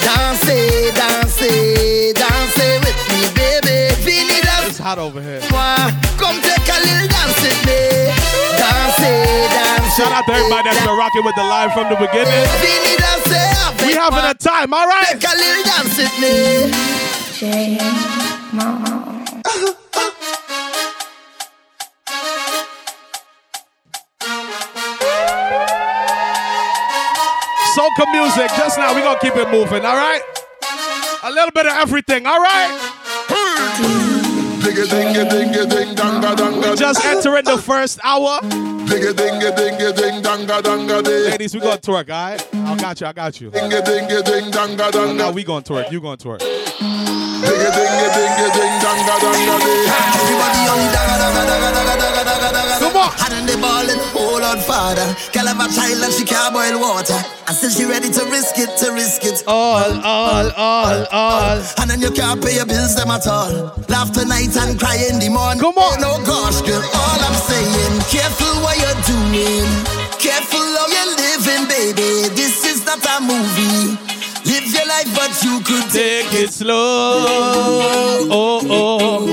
Dance, 0.01 0.45
dance, 0.95 1.39
dance 2.13 2.57
with 2.85 2.99
me, 3.09 3.21
baby. 3.35 3.93
Fini 4.01 4.39
It's 4.67 4.77
hot 4.77 4.99
over 4.99 5.21
here. 5.21 5.41
Come 5.41 6.39
take 6.41 6.69
a 6.69 6.79
little 6.85 7.07
dance 7.09 7.41
with 7.41 7.65
me. 7.65 8.13
Dance, 8.57 9.01
dance. 9.01 9.97
Shout 9.97 10.11
out 10.11 10.25
to 10.25 10.33
everybody 10.33 10.69
that's 10.69 10.85
been 10.85 10.97
rocking 10.97 11.23
with 11.25 11.35
the 11.35 11.43
live 11.43 11.73
from 11.73 11.89
the 11.89 11.95
beginning. 11.95 12.45
Fini 12.61 12.95
dance, 12.97 13.33
oh, 13.33 13.85
We 13.85 13.93
having 13.93 14.25
a 14.25 14.33
time, 14.35 14.73
all 14.73 14.87
right? 14.87 15.19
Take 15.19 15.25
a 15.25 15.35
little 15.35 15.63
dance 15.63 15.97
with 15.97 16.19
me. 16.21 16.71
Soca 18.51 18.98
music. 28.29 28.49
Just 28.57 28.77
now, 28.77 28.93
we 28.93 29.01
gonna 29.01 29.19
keep 29.19 29.35
it 29.35 29.49
moving, 29.49 29.85
all 29.85 29.95
right? 29.95 30.21
A 31.23 31.31
little 31.31 31.51
bit 31.51 31.65
of 31.65 31.73
everything, 31.73 32.25
all 32.25 32.39
right? 32.39 32.69
Just 36.75 37.05
entering 37.05 37.45
the 37.45 37.57
first 37.57 37.99
hour. 38.03 38.39
Ladies, 41.29 41.53
we 41.53 41.59
gonna 41.59 41.77
twerk, 41.77 42.09
all 42.09 42.29
right? 42.29 42.47
I 42.53 42.77
got 42.77 43.01
you, 43.01 43.07
I 43.07 43.13
got 43.13 43.41
you. 43.41 43.51
Now 43.51 45.31
we 45.31 45.43
gonna 45.43 45.63
twerk, 45.63 45.91
you 45.91 46.01
gonna 46.01 46.17
twerk. 46.17 46.39
Come 46.79 46.93
on. 50.93 50.98
Hand 51.49 53.33
on 53.33 53.45
the 53.45 53.57
ball 53.57 53.89
and 53.89 54.01
hold 54.13 54.43
on, 54.43 54.59
father. 54.59 55.05
Girl 55.33 55.47
have 55.49 55.57
a 55.57 55.67
child 55.73 56.03
and 56.03 56.13
she 56.13 56.23
can't 56.23 56.53
boil 56.53 56.79
water. 56.79 57.17
And 57.47 57.55
still 57.57 57.69
she 57.71 57.85
ready 57.85 58.09
to 58.09 58.23
risk 58.29 58.59
it, 58.59 58.69
to 58.77 58.91
risk 58.93 59.25
it. 59.25 59.43
All, 59.47 59.89
all, 60.05 60.51
all, 60.53 61.05
all. 61.11 61.57
And 61.81 61.89
then 61.89 62.01
you 62.01 62.11
can't 62.11 62.41
pay 62.43 62.55
your 62.55 62.65
bills 62.65 62.95
them 62.95 63.09
at 63.09 63.25
all. 63.25 63.73
Laugh 63.89 64.11
tonight 64.13 64.53
and 64.57 64.79
cry 64.79 64.97
in 65.09 65.17
the 65.17 65.29
morning. 65.29 65.59
Come 65.59 65.77
on. 65.77 66.01
No 66.01 66.21
gosh, 66.25 66.61
girl, 66.61 66.81
all 66.81 67.19
I'm 67.25 67.37
saying. 67.49 67.97
Careful 68.13 68.53
what 68.61 68.77
you're 68.77 69.01
doing. 69.09 69.65
Careful 70.21 70.61
how 70.77 70.85
you're 70.85 71.13
living, 71.17 71.65
baby. 71.65 72.29
This 72.37 72.61
is 72.65 72.85
not 72.85 73.01
a 73.01 73.17
movie. 73.25 73.97
Live 74.45 74.69
your 74.73 74.87
life, 74.87 75.09
but 75.13 75.33
you 75.43 75.59
could 75.61 75.89
Take 75.91 76.33
it 76.33 76.53
slow. 76.53 77.25
Oh, 78.31 78.61
oh. 78.69 79.28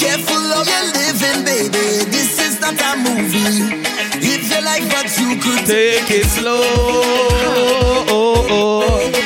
Careful 0.00 0.34
of 0.56 0.66
you're 0.66 0.92
living, 0.96 1.44
baby. 1.44 2.10
This 2.10 2.38
is 2.40 2.58
not 2.58 2.80
a 2.80 2.96
movie. 2.96 3.84
Live 4.24 4.50
your 4.50 4.62
life, 4.62 4.88
but 4.88 5.08
you 5.20 5.36
could 5.36 5.66
Take 5.66 6.10
it 6.10 6.24
slow. 6.24 6.62
Oh, 8.08 8.46
oh. 8.48 9.19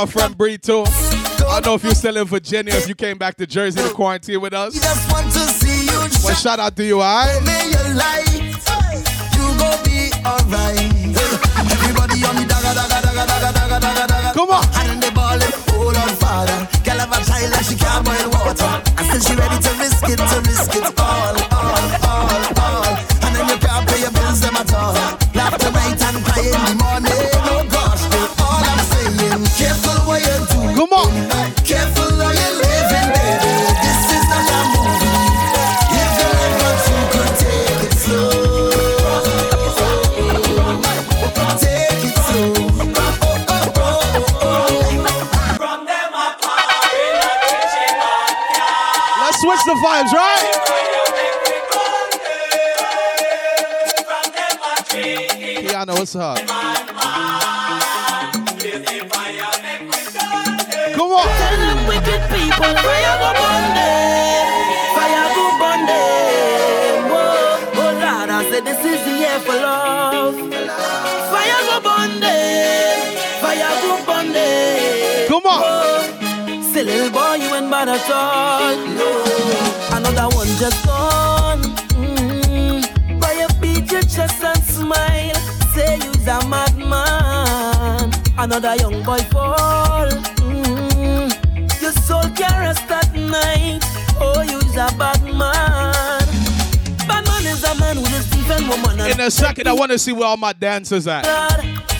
My 0.00 0.06
friend 0.06 0.38
Bree 0.38 0.56
too. 0.56 0.84
I 0.86 1.60
don't 1.60 1.66
know 1.66 1.74
if 1.74 1.84
you're 1.84 1.94
still 1.94 2.16
in 2.16 2.24
Virginia, 2.24 2.72
if 2.72 2.88
you 2.88 2.94
came 2.94 3.18
back 3.18 3.36
to 3.36 3.46
Jersey 3.46 3.82
to 3.82 3.92
quarantine 3.92 4.40
with 4.40 4.54
us. 4.54 4.72
just 4.72 5.12
want 5.12 5.26
to 5.26 5.40
see 5.40 5.84
you 5.84 6.00
Well, 6.24 6.34
shout 6.34 6.58
out 6.58 6.74
to 6.76 6.84
you, 6.84 7.02
alright? 7.02 7.36
Come 14.32 14.50
on. 14.50 14.64
The 15.00 15.12
ball 15.14 15.32
and 15.32 15.54
hold 15.68 15.96
on, 15.96 16.08
father. 16.16 16.68
Girl 16.84 16.98
have 16.98 17.12
a 17.12 17.24
child 17.24 17.52
and 17.52 17.66
she 17.66 17.76
can't 17.76 18.04
boil 18.04 18.30
water. 18.30 18.82
And 18.96 19.06
still 19.06 19.20
she 19.20 19.34
ready 19.34 19.62
to 19.62 19.70
risk 19.80 20.08
it, 20.08 20.16
to 20.16 20.40
risk 20.48 20.76
it 20.76 20.99
Up? 56.16 56.38
Come 56.38 56.50
on. 61.12 61.26
Tell 61.38 61.56
them 61.56 61.86
wicked 61.86 62.22
people, 62.34 62.72
fire 62.82 63.14
go 63.20 63.30
burn 63.38 63.64
them. 63.78 64.46
Fire 64.96 65.26
go 65.36 65.44
burn 65.60 65.80
them. 65.86 67.10
Whoa, 67.10 67.78
oh 67.78 67.92
Lord, 68.02 68.28
I 68.28 68.42
said 68.50 68.64
this 68.64 68.82
is 68.84 69.00
the 69.04 69.14
year 69.22 69.38
for 69.38 69.54
love. 69.54 70.34
Fire 71.30 71.62
go 71.68 71.76
burn 71.80 72.18
them. 72.18 72.98
Fire 73.40 73.72
go 73.82 73.92
burn 74.04 74.32
them. 74.32 75.28
Come 75.28 75.46
on. 75.46 75.60
Whoa. 75.62 76.72
Say 76.72 76.82
little 76.82 77.10
boy, 77.12 77.34
you 77.34 77.54
ain't 77.54 77.70
bad 77.70 77.88
at 77.88 78.10
all. 78.10 78.74
No, 78.98 79.08
another 79.96 80.28
one 80.34 80.48
just 80.58 80.84
gone. 80.84 81.09
Another 88.52 88.74
young 88.82 89.00
boy 89.04 89.18
fall. 89.30 90.08
Mm. 90.42 91.80
Your 91.80 91.92
soul 91.92 92.22
can 92.34 92.58
rest 92.58 92.90
at 92.90 93.14
night. 93.14 93.78
Oh, 94.18 94.42
you's 94.42 94.74
a 94.74 94.90
bad 94.98 95.22
man. 95.22 96.26
Bad 97.06 97.24
man 97.28 97.46
is 97.46 97.62
a 97.62 97.72
man 97.78 97.98
is 97.98 98.28
defend 98.28 98.66
woman. 98.68 98.98
In 99.08 99.20
a 99.20 99.30
second, 99.30 99.68
I 99.68 99.72
want 99.72 99.92
to 99.92 100.00
see 100.00 100.10
where 100.10 100.26
all 100.26 100.36
my 100.36 100.52
dancers 100.52 101.06
at. 101.06 101.24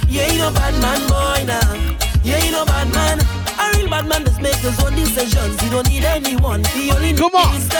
You 0.08 0.22
ain't 0.22 0.38
no 0.38 0.50
bad 0.50 0.74
man, 0.82 0.98
boy, 1.06 1.44
now. 1.46 1.72
You 2.24 2.34
ain't 2.34 2.50
no 2.50 2.64
bad 2.64 2.92
man. 2.92 3.20
A 3.56 3.78
real 3.78 3.88
bad 3.88 4.08
man 4.08 4.24
just 4.24 4.42
make 4.42 4.56
his 4.56 4.76
own 4.84 4.96
decisions. 4.96 5.60
He 5.60 5.70
don't 5.70 5.88
need 5.88 6.04
anyone. 6.04 6.64
He 6.74 6.90
only 6.90 7.12
Come 7.14 7.32
on. 7.36 7.54
his. 7.54 7.70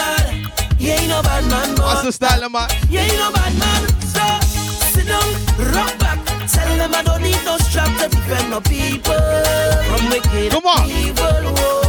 You 0.79 0.91
ain't 0.93 1.09
no 1.09 1.21
bad 1.21 1.43
man, 1.49 1.75
boy. 1.75 1.83
What's 1.83 2.03
the 2.03 2.13
style 2.13 2.41
of 2.41 2.53
my? 2.53 2.69
You 2.89 2.99
ain't 2.99 3.17
no 3.17 3.33
bad 3.33 3.53
man. 3.59 3.89
So 3.99 4.23
sit 4.95 5.07
down, 5.07 5.73
rock 5.73 5.99
back. 5.99 6.20
Them 6.81 6.95
I 6.95 7.03
don't 7.03 7.21
need 7.21 7.37
no 7.45 7.57
strap 7.57 7.95
to 7.99 8.09
defend 8.09 8.49
my 8.49 8.59
people 8.61 9.13
from 9.85 10.09
wicked 10.09 10.51
Come 10.51 10.65
on. 10.65 10.89
evil. 10.89 11.80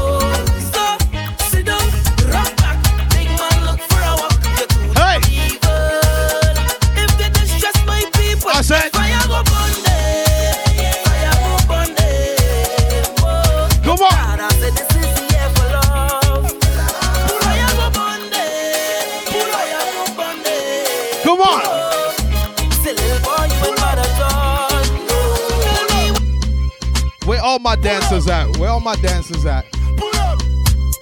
Dancers 27.82 28.28
at? 28.28 28.56
Where 28.58 28.70
all 28.70 28.80
my 28.80 28.94
dancers 28.96 29.44
at? 29.44 29.66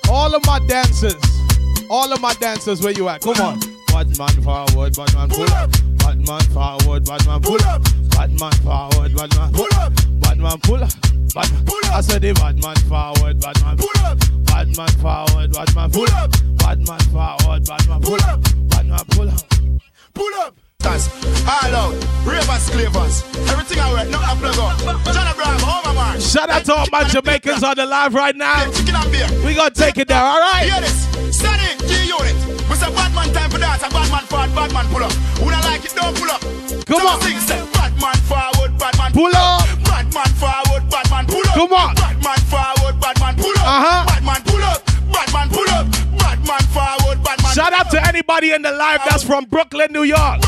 All 0.08 0.34
of 0.34 0.44
my 0.46 0.58
dancers. 0.66 1.14
All 1.88 2.12
of 2.12 2.20
my 2.20 2.32
dancers, 2.34 2.82
where 2.82 2.92
you 2.92 3.08
at? 3.08 3.20
Come 3.20 3.36
on. 3.40 3.60
Bad 3.88 4.16
man 4.18 4.42
forward, 4.42 4.96
bad 4.96 5.14
man 5.14 5.28
pull 5.28 5.52
up. 5.52 5.70
Bad 5.98 6.26
man 6.26 6.40
forward, 6.40 7.04
bad 7.04 7.26
man 7.26 7.40
pull 7.40 7.62
up. 7.64 7.82
Bad 8.10 8.40
man 8.40 8.52
forward, 8.52 9.14
bad 9.14 9.36
man 9.36 9.52
pull 9.52 9.74
up. 9.74 9.92
Bad 10.20 10.38
man 10.38 10.58
pull 10.60 10.82
up. 10.82 10.90
Bad 11.34 11.52
man. 11.52 11.66
I 11.92 12.00
said 12.00 12.22
the 12.22 12.32
bad 12.34 12.62
man 12.62 12.76
forward, 12.88 13.40
bad 13.40 13.60
man 13.62 13.76
pull 13.76 14.06
up. 14.06 14.18
Bad 14.46 14.76
man 14.76 14.88
forward, 15.02 15.52
bad 15.52 15.74
man 15.74 15.90
pull 15.90 16.10
up. 16.10 16.30
Bad 16.58 16.86
man 16.86 17.00
forward, 17.10 17.66
bad 17.66 17.88
man 17.88 18.00
pull 18.00 18.22
up. 18.22 18.40
Bad 18.68 18.86
man 18.86 19.04
pull 19.10 19.28
up. 19.28 19.42
Pull 20.14 20.34
up. 20.34 20.56
All 20.82 21.74
out, 21.74 21.92
ravers, 22.24 22.70
clavers, 22.70 23.24
everything 23.50 23.78
I 23.80 23.92
wear, 23.92 24.06
a 24.06 24.36
plug. 24.36 25.04
John 25.12 25.26
Abraham, 25.28 25.94
man. 25.94 26.20
Shout 26.20 26.48
out 26.48 26.64
to 26.64 26.74
all 26.74 26.86
my 26.90 27.04
Jamaicans 27.04 27.62
on 27.62 27.76
the 27.76 27.84
live 27.84 28.14
right 28.14 28.34
now. 28.34 28.64
Chicken 28.72 28.94
and 28.96 29.12
beer. 29.12 29.28
We 29.44 29.54
gonna 29.54 29.70
take 29.70 29.98
it 29.98 30.08
down, 30.08 30.24
all 30.24 30.40
right? 30.40 30.64
Hear 30.64 30.80
this, 30.80 31.06
G 31.84 32.08
unit. 32.08 32.34
We 32.68 32.76
say 32.76 32.90
bad 32.94 33.14
man 33.14 33.32
time 33.34 33.50
for 33.50 33.58
dance, 33.58 33.82
a 33.82 33.90
bad 33.90 34.10
man 34.10 34.24
forward, 34.24 34.54
bad 34.54 34.72
man 34.72 34.86
pull 34.88 35.04
up. 35.04 35.12
Who 35.42 35.50
don't 35.50 35.64
like 35.64 35.84
it, 35.84 35.92
don't 35.94 36.16
pull 36.16 36.30
up. 36.30 36.40
Come 36.86 37.06
on. 37.06 37.20
Sing, 37.20 37.38
say, 37.40 37.60
bad 37.74 37.92
man 38.00 38.16
forward, 38.24 38.78
bad 38.78 38.96
man 38.96 39.12
Pull 39.12 39.36
up. 39.36 39.66
Bad 39.84 40.08
man 40.14 40.30
forward, 40.40 40.88
bad 40.88 41.10
man 41.10 41.26
pull 41.26 41.44
up. 41.44 41.54
Come 41.54 41.72
on. 41.72 41.94
Bad 41.94 42.16
man 42.24 42.40
forward, 42.48 42.79
anybody 48.43 48.55
in 48.55 48.62
the 48.62 48.72
live 48.76 49.01
that's 49.07 49.22
from 49.22 49.45
Brooklyn, 49.45 49.93
New 49.93 50.03
York. 50.05 50.41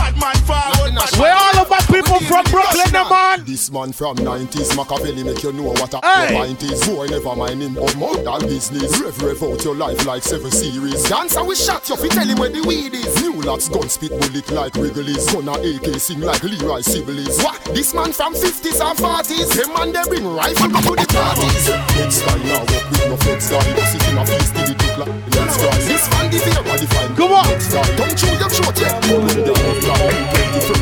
Where 0.92 1.32
all 1.34 1.56
of 1.58 1.70
my 1.70 1.80
people 1.88 2.20
from 2.20 2.44
Brooklyn, 2.52 2.92
them 2.92 3.08
man? 3.08 3.44
This 3.44 3.70
man 3.72 3.92
from 3.92 4.16
90s, 4.16 4.76
Machiavelli 4.76 5.24
make 5.24 5.42
you 5.42 5.52
know 5.52 5.72
what 5.72 5.94
a 5.94 6.00
Hey. 6.04 6.34
point 6.36 6.62
is. 6.62 6.84
Boy, 6.86 7.06
never 7.06 7.34
mind 7.34 7.62
him 7.62 7.76
of 7.78 7.96
more 7.96 8.16
than 8.16 8.40
business. 8.46 8.98
Rev, 9.00 9.16
rev 9.22 9.42
out 9.42 9.64
your 9.64 9.74
life 9.74 10.04
like 10.04 10.22
seven 10.22 10.50
series. 10.50 11.02
Dancer 11.04 11.42
we 11.44 11.56
shot 11.56 11.88
you, 11.88 11.96
fi 11.96 12.08
tell 12.08 12.26
him 12.26 12.38
where 12.38 12.50
the 12.50 12.60
weed 12.62 12.94
is. 12.94 13.20
New 13.22 13.40
locks, 13.40 13.68
gun 13.68 13.88
spit 13.88 14.10
bullet 14.10 14.50
like 14.50 14.74
Wrigley's. 14.74 15.32
Gonna 15.32 15.52
AK 15.52 15.98
sing 15.98 16.20
like 16.20 16.42
Leroy 16.42 16.80
Sibbles. 16.82 17.42
What? 17.42 17.58
This 17.74 17.94
man 17.94 18.12
from 18.12 18.34
50s 18.34 18.80
and 18.84 18.98
40s. 18.98 19.48
Them 19.56 19.72
man 19.72 19.92
they 19.92 20.04
bring 20.08 20.26
rifle 20.28 20.68
go 20.68 20.80
to 20.80 20.92
the 20.92 21.06
parties. 21.08 21.68
Next 21.96 22.20
time 22.20 22.42
now 22.44 22.60
walk 22.68 22.90
with 22.92 23.08
no 23.08 23.16
flex 23.16 23.48
guy. 23.50 23.64
Bust 23.76 23.96
it 23.96 24.08
in 24.12 24.18
a 24.18 24.26
face 24.26 24.50
till 24.52 24.70
it 24.70 24.76
look 24.82 24.98
like 24.98 25.14
let's 25.40 25.56
try. 25.56 25.76
This 25.88 26.04
man 26.12 26.30
the 26.30 26.38
fear, 26.38 26.62
what 26.62 26.80
the 26.80 26.86
fine. 26.86 27.16
Come 27.16 27.32
on. 27.32 27.48
Don't 27.96 28.12
chew 28.18 28.28
your 28.36 28.50
throat 28.52 28.76
them 28.76 29.44
down, 29.48 29.56
like 29.88 30.32
21st 30.36 30.72
Brooklyn 30.72 30.81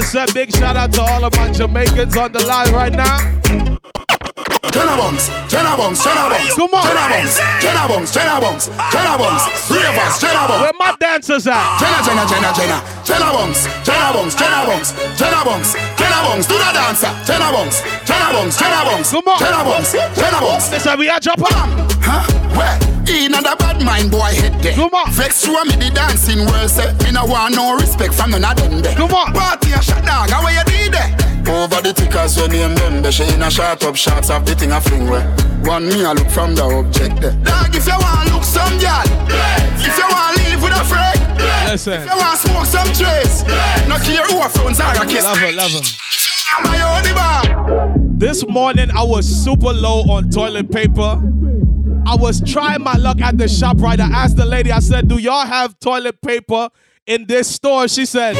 I 0.00 0.02
said, 0.02 0.32
big 0.32 0.50
shout 0.50 0.76
out 0.76 0.94
to 0.94 1.02
all 1.02 1.24
of 1.26 1.36
my 1.36 1.52
Jamaicans 1.52 2.16
on 2.16 2.32
the 2.32 2.40
live 2.46 2.72
right 2.72 2.90
now. 2.90 3.20
Jenna 4.72 4.96
Bunks, 4.96 5.28
Jenna 5.52 5.76
Bunks, 5.76 6.00
Jenna 6.02 6.24
Bunks. 6.32 6.56
Come 6.56 6.72
on. 6.72 6.88
Jenna 6.88 7.04
Bunks, 7.04 7.36
Jenna 7.60 7.84
Bunks, 7.84 8.08
Jenna 8.08 8.40
Bunks, 8.40 8.66
Jenna 8.88 9.18
Bunks. 9.20 9.44
Ravers, 9.68 10.16
Jenna 10.16 10.48
Bunks. 10.48 10.62
Where 10.64 10.72
my 10.80 10.96
dancers 10.98 11.46
at? 11.46 11.52
Bunks, 11.76 12.08
Jenna 13.04 13.28
Bunks, 13.28 13.68
Jenna 13.84 14.08
Bunks, 14.16 14.40
Jenna 14.40 15.44
Bunks, 15.44 15.74
Jenna 16.00 16.20
Bunks. 16.24 16.46
Do 16.48 16.56
the 16.56 16.70
dancer. 16.72 17.12
Jenna 17.28 17.52
Bunks, 17.52 17.84
Jenna 18.08 18.32
Bunks, 18.32 18.56
Jenna 18.56 18.80
Bunks. 18.88 19.10
Come 19.12 19.28
on. 19.28 19.38
Jenna 19.38 20.40
Bunks. 20.40 20.72
Listen, 20.72 20.98
we 20.98 21.10
are 21.10 21.20
dropping. 21.20 21.44
Huh? 22.00 22.24
Where? 22.56 22.89
In 23.10 23.32
the 23.32 23.56
bad 23.58 23.82
mind 23.82 24.10
boy 24.10 24.30
head 24.38 24.54
there. 24.62 24.74
Come 24.74 24.94
on. 24.94 25.10
Vex 25.12 25.44
through 25.44 25.64
me 25.64 25.74
the 25.74 25.90
dancing 25.90 26.46
world 26.46 26.70
say 26.70 26.92
me 27.02 27.10
no 27.10 27.26
want 27.26 27.56
no 27.56 27.74
respect 27.74 28.14
from 28.14 28.30
none 28.30 28.44
of 28.44 28.56
them 28.56 28.80
there. 28.80 28.94
Come 28.94 29.10
on. 29.10 29.32
Party 29.34 29.72
a 29.72 29.82
shot 29.82 30.04
dog, 30.06 30.30
how 30.30 30.46
you 30.46 30.62
did 30.70 30.92
there? 30.94 31.10
Over 31.50 31.82
the 31.82 31.92
tickers 31.92 32.36
when 32.38 32.52
name 32.52 32.74
them 32.76 33.02
there. 33.02 33.10
She 33.10 33.24
in 33.24 33.42
a 33.42 33.50
shot 33.50 33.82
up 33.82 33.96
shots 33.96 34.30
of 34.30 34.46
the 34.46 34.54
thing 34.54 34.70
a 34.70 34.80
fling 34.80 35.10
where. 35.10 35.26
One 35.66 35.88
me 35.88 36.04
a 36.04 36.14
look 36.14 36.30
from 36.30 36.54
the 36.54 36.62
object 36.62 37.20
there. 37.20 37.34
Dog 37.42 37.74
if 37.74 37.84
you 37.86 37.98
want 37.98 38.30
look 38.30 38.44
some 38.44 38.78
girl, 38.78 39.02
if 39.74 39.98
you 39.98 40.06
want 40.06 40.36
live 40.38 40.62
with 40.62 40.72
a 40.72 40.84
friend, 40.86 41.20
Listen. 41.68 42.02
if 42.02 42.08
you 42.08 42.16
want 42.16 42.38
smoke 42.38 42.66
some 42.66 42.88
trace, 42.94 43.42
no 43.90 43.98
care 43.98 44.24
who 44.30 44.40
a 44.40 44.48
phones 44.48 44.78
are 44.78 44.94
a 44.94 45.06
kiss. 45.06 45.24
Love 45.24 45.36
her, 45.36 45.52
love 45.52 45.72
her. 45.72 45.82
My 46.62 46.78
only 46.96 47.12
bar. 47.12 47.98
This 48.16 48.46
morning 48.46 48.90
I 48.94 49.02
was 49.02 49.26
super 49.26 49.72
low 49.72 50.02
on 50.08 50.30
toilet 50.30 50.70
paper. 50.70 51.20
I 52.06 52.16
was 52.16 52.40
trying 52.40 52.82
my 52.82 52.94
luck 52.94 53.20
at 53.20 53.38
the 53.38 53.48
shop 53.48 53.76
right. 53.78 53.98
I 54.00 54.08
asked 54.08 54.36
the 54.36 54.46
lady, 54.46 54.72
I 54.72 54.80
said, 54.80 55.08
Do 55.08 55.18
y'all 55.18 55.46
have 55.46 55.78
toilet 55.80 56.20
paper 56.20 56.68
in 57.06 57.26
this 57.26 57.48
store? 57.48 57.88
She 57.88 58.04
said, 58.06 58.36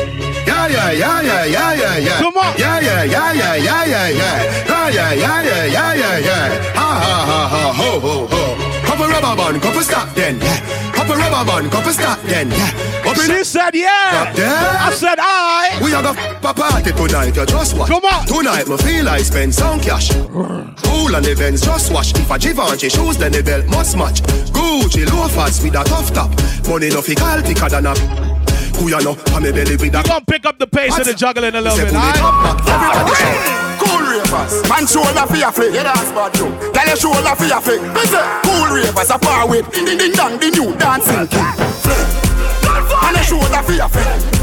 Yeah, 0.46 0.66
yeah, 0.68 0.90
yeah, 0.92 1.20
yeah, 1.22 1.44
yeah, 1.44 1.72
yeah, 1.74 1.96
yeah. 1.98 2.18
Come 2.18 2.36
on. 2.36 2.54
Yeah, 2.58 2.80
yeah, 2.80 3.04
yeah, 3.04 3.32
yeah, 3.32 3.54
yeah, 3.56 3.84
yeah, 3.84 4.08
yeah. 4.08 4.64
Ah, 4.68 4.88
yeah, 4.88 5.12
yeah, 5.12 5.42
yeah, 5.42 5.64
yeah, 5.66 5.94
yeah, 5.94 6.18
yeah. 6.18 6.72
Ha, 6.74 6.88
ha, 7.04 7.24
ha, 7.26 7.48
ha, 7.48 7.72
ho, 7.72 8.00
ho, 8.00 8.26
ho. 8.26 8.86
Couple 8.86 9.06
rubber 9.06 9.36
band, 9.36 9.62
couple 9.62 9.82
stop 9.82 10.14
then, 10.14 10.40
yeah. 10.40 10.92
Couple 10.92 11.16
rubber 11.16 11.44
band, 11.50 11.70
couple 11.70 11.92
stop 11.92 12.20
then, 12.22 12.50
yeah. 12.50 12.90
Up 13.06 13.16
in 13.16 13.30
She 13.30 13.44
said, 13.44 13.74
Yeah. 13.74 14.26
Up 14.28 14.36
there. 14.36 14.46
I 14.48 14.92
said, 14.94 15.18
I. 15.18 15.79
We 15.90 15.96
are 15.96 16.04
gonna 16.04 16.20
f- 16.20 16.44
a 16.44 16.54
party 16.54 16.92
tonight, 16.92 17.34
you 17.34 17.44
just 17.46 17.76
watch. 17.76 17.90
Come 17.90 18.04
on. 18.04 18.24
Tonight, 18.24 18.68
me 18.68 18.76
feel 18.76 19.08
I 19.08 19.18
spend 19.26 19.52
some 19.52 19.80
cash. 19.80 20.14
Cool 20.14 21.10
on 21.10 21.22
the 21.26 21.34
Benz, 21.36 21.62
just 21.62 21.90
wash. 21.92 22.14
If 22.14 22.30
a 22.30 22.38
Givenchy 22.38 22.88
shoes, 22.88 23.18
then 23.18 23.32
the 23.32 23.42
belt 23.42 23.66
must 23.66 23.98
match. 23.98 24.22
Gucci 24.54 25.02
loafers 25.10 25.58
with 25.58 25.74
a 25.74 25.82
tough 25.82 26.14
top. 26.14 26.30
Money 26.70 26.90
no 26.94 27.02
fi 27.02 27.16
call 27.18 27.42
thicker 27.42 27.68
than 27.68 27.90
a. 27.90 27.94
Who 28.78 28.86
you 28.86 29.02
know? 29.02 29.18
I'm 29.34 29.42
a 29.42 29.50
belly 29.50 29.74
with 29.74 29.90
a. 29.90 30.06
Gonna 30.06 30.22
pick 30.22 30.46
up 30.46 30.62
the 30.62 30.68
pace 30.68 30.96
of 30.96 31.06
the 31.06 31.12
juggling 31.12 31.56
a 31.56 31.60
little 31.60 31.74
bit, 31.74 31.90
pull 31.90 31.98
it 31.98 32.22
alright? 32.22 32.22
up, 32.22 32.62
back. 32.62 32.70
Everybody 32.70 33.14
shout. 33.18 33.82
Cool 33.82 34.02
ravers, 34.06 34.54
man 34.70 34.86
shoulder 34.86 35.26
for 35.26 35.38
your 35.42 35.50
flick. 35.50 35.74
Yeah, 35.74 35.90
that's 35.90 36.14
bad 36.14 36.30
too. 36.38 36.54
Tell 36.70 36.86
your 36.86 36.98
shoulder 37.02 37.34
for 37.34 37.50
your 37.50 37.60
flick. 37.66 37.82
Me 37.82 38.06
cool 38.46 38.70
ravers, 38.70 39.10
a 39.10 39.18
far 39.18 39.42
with. 39.50 39.66
Ding 39.74 39.90
ding 39.90 39.98
ding 39.98 40.14
dong, 40.14 40.38
the 40.38 40.54
new 40.54 40.70
dancing 40.78 41.26
king. 41.26 41.50
Flick. 41.82 42.06
And 43.10 43.16
a 43.18 43.22
shoulder 43.26 43.62
for 43.66 43.74
your 43.74 43.90
flick. 43.90 44.39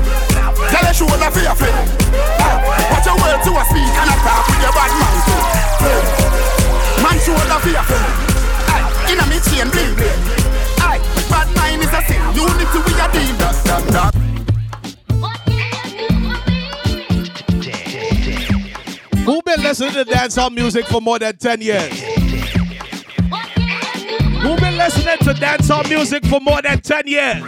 Tell 0.87 0.95
your 0.95 1.09
shoulder 1.11 1.31
for 1.31 1.43
your 1.43 1.55
flick. 1.55 1.75
Ah, 2.39 2.63
Watch 2.95 3.03
your 3.05 3.19
words 3.19 3.43
to 3.43 3.51
a 3.51 3.63
speak 3.67 3.91
and 3.91 4.07
a 4.07 4.15
talk 4.23 4.47
with 4.47 4.63
your 4.63 4.71
bad 4.71 4.91
man 4.95 5.19
too. 5.27 5.35
Flick. 5.83 6.07
Man 7.03 7.17
shoulder 7.19 7.59
for 7.59 7.71
your 7.75 7.83
flick. 7.83 8.07
Aye, 8.71 9.11
Inna 9.11 9.25
me 9.27 9.35
chain 9.43 9.67
bling 9.67 9.91
bling. 9.99 10.15
Aye, 10.79 11.03
bad 11.27 11.51
mind 11.59 11.83
is 11.83 11.91
a 11.91 11.99
sin. 12.07 12.23
Unity 12.31 12.79
we 12.87 12.95
a 12.95 13.11
deal. 13.11 13.35
That, 13.35 13.55
that, 13.67 13.83
that. 13.91 14.15
Who 19.25 19.41
been 19.41 19.61
listening 19.61 19.91
to 19.91 20.05
dancehall 20.05 20.55
music 20.55 20.85
for 20.85 21.01
more 21.01 21.19
than 21.19 21.35
10 21.35 21.61
years? 21.63 22.01
Who 24.41 24.55
been 24.55 24.77
listening 24.77 25.17
to 25.17 25.33
dancehall 25.33 25.89
music 25.89 26.25
for 26.27 26.39
more 26.39 26.61
than 26.61 26.79
10 26.79 27.07
years? 27.07 27.43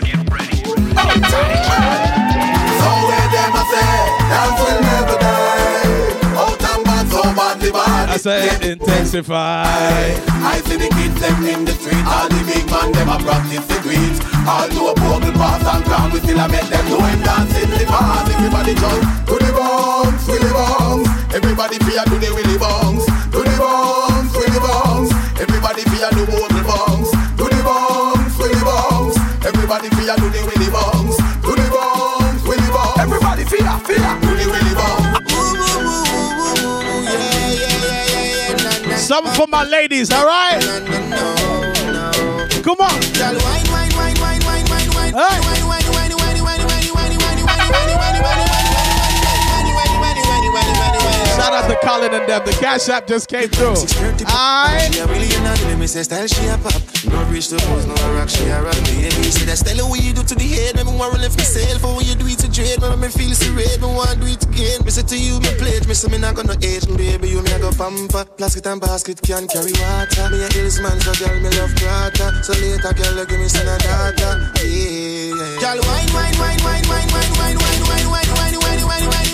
Say, 3.50 3.91
dance 4.30 4.60
will 4.62 4.82
never 4.82 5.18
die. 5.20 6.39
Out 6.41 6.64
and 6.70 6.84
bad, 6.86 7.06
so 7.10 7.22
badly 7.38 7.72
bad. 7.72 8.10
I 8.10 8.18
said 8.18 8.66
intensify. 8.66 9.66
I 10.41 10.62
see 10.66 10.78
the 10.78 10.89
kids 10.89 11.20
them 11.22 11.43
in 11.45 11.66
the 11.66 11.74
street, 11.74 12.02
all 12.06 12.30
the 12.30 12.41
big 12.50 12.66
man 12.70 12.91
them 12.93 13.10
a 13.10 13.18
practice 13.22 13.66
the 13.70 13.78
greens. 13.86 14.20
All 14.50 14.66
to 14.70 14.82
a 14.89 14.93
vocal 14.97 15.34
pass 15.38 15.62
and 15.66 15.84
crown, 15.86 16.12
we 16.12 16.20
still 16.20 16.39
a 16.39 16.47
make 16.50 16.66
them 16.66 16.86
know 16.89 17.02
him 17.02 17.22
dancing 17.22 17.70
the 17.70 17.86
bars. 17.86 18.30
Everybody 18.34 18.74
jump 18.74 19.02
to 19.30 19.36
the 19.38 19.52
bounce, 19.54 20.26
willy 20.26 20.50
bounce. 20.50 21.10
Everybody 21.34 21.78
fear 21.86 22.04
do 22.10 22.18
the 22.18 22.30
willy 22.34 22.58
bounce, 22.58 22.99
Something 39.10 39.34
for 39.34 39.47
my 39.47 39.64
ladies, 39.64 40.12
all 40.12 40.24
right? 40.24 40.62
Come 42.62 42.78
on. 42.80 43.01
Hey. 45.16 45.78
Colin 51.89 52.13
and 52.13 52.29
them. 52.29 52.45
The 52.45 52.53
cash 52.61 52.85
app 52.89 53.07
just 53.09 53.25
came 53.25 53.49
through. 53.49 53.73
Alright. 53.73 54.93
She 54.93 55.01
a 55.01 55.09
really 55.09 55.25
in 55.25 55.41
let 55.41 55.79
me 55.79 55.87
say 55.87 56.05
style 56.05 56.29
she 56.29 56.45
a 56.45 56.53
pop. 56.61 56.77
No 57.09 57.17
reach 57.33 57.49
the 57.49 57.57
pose, 57.65 57.89
no 57.89 57.97
rock, 58.13 58.29
she 58.29 58.45
a 58.45 58.61
rock. 58.61 58.77
Baby, 58.85 59.09
say 59.33 59.49
that 59.49 59.57
style 59.57 59.89
what 59.89 59.97
you 59.97 60.13
do 60.13 60.21
to 60.21 60.35
the 60.37 60.45
head. 60.45 60.77
Me 60.77 60.85
want 60.85 61.17
to 61.17 61.29
myself, 61.33 61.81
and 61.81 61.97
when 61.97 62.05
you 62.05 62.13
do 62.13 62.29
it 62.29 62.37
to 62.45 62.47
dread, 62.53 62.77
me 62.77 62.93
me 62.93 63.09
feel 63.09 63.33
serene. 63.33 63.81
Me 63.81 63.89
want 63.89 64.21
do 64.21 64.29
it 64.29 64.37
again. 64.45 64.85
Me 64.85 64.93
say 64.93 65.01
to 65.01 65.17
you, 65.17 65.41
me 65.41 65.49
pledge. 65.57 65.89
Me 65.89 65.97
say 65.97 66.13
me 66.13 66.21
not 66.21 66.37
gonna 66.37 66.53
age, 66.61 66.85
baby. 66.93 67.33
You 67.33 67.41
me 67.41 67.49
a 67.49 67.57
go 67.57 67.73
pamper. 67.73 68.21
Plastic 68.37 68.69
and 68.69 68.77
basket 68.77 69.17
can 69.25 69.49
carry 69.49 69.73
water. 69.81 70.29
Me 70.29 70.45
a 70.45 70.47
hills 70.53 70.77
man, 70.77 70.93
so 71.01 71.09
girl 71.17 71.33
me 71.41 71.49
love 71.57 71.73
brata. 71.73 72.37
So 72.45 72.53
later, 72.61 72.93
girl, 72.93 73.17
give 73.25 73.41
me 73.41 73.49
some 73.49 73.65
data. 73.65 74.13
Yeah, 74.61 74.61
yeah. 74.61 75.57
Girl, 75.57 75.81
wine, 75.89 76.09
wine, 76.13 76.37
wine, 76.37 76.61
wine, 76.61 76.85
wine, 76.85 77.09
wine, 77.09 77.33
wine, 77.33 77.57
wine, 77.57 77.81
wine, 77.89 78.05
wine, 78.13 78.29
wine, 78.29 78.29
wine, 78.29 78.53
wine, 78.53 78.61
wine, 78.61 78.85
wine, 78.85 78.85
wine, 78.85 78.85
wine, 78.85 79.09
wine, 79.09 79.28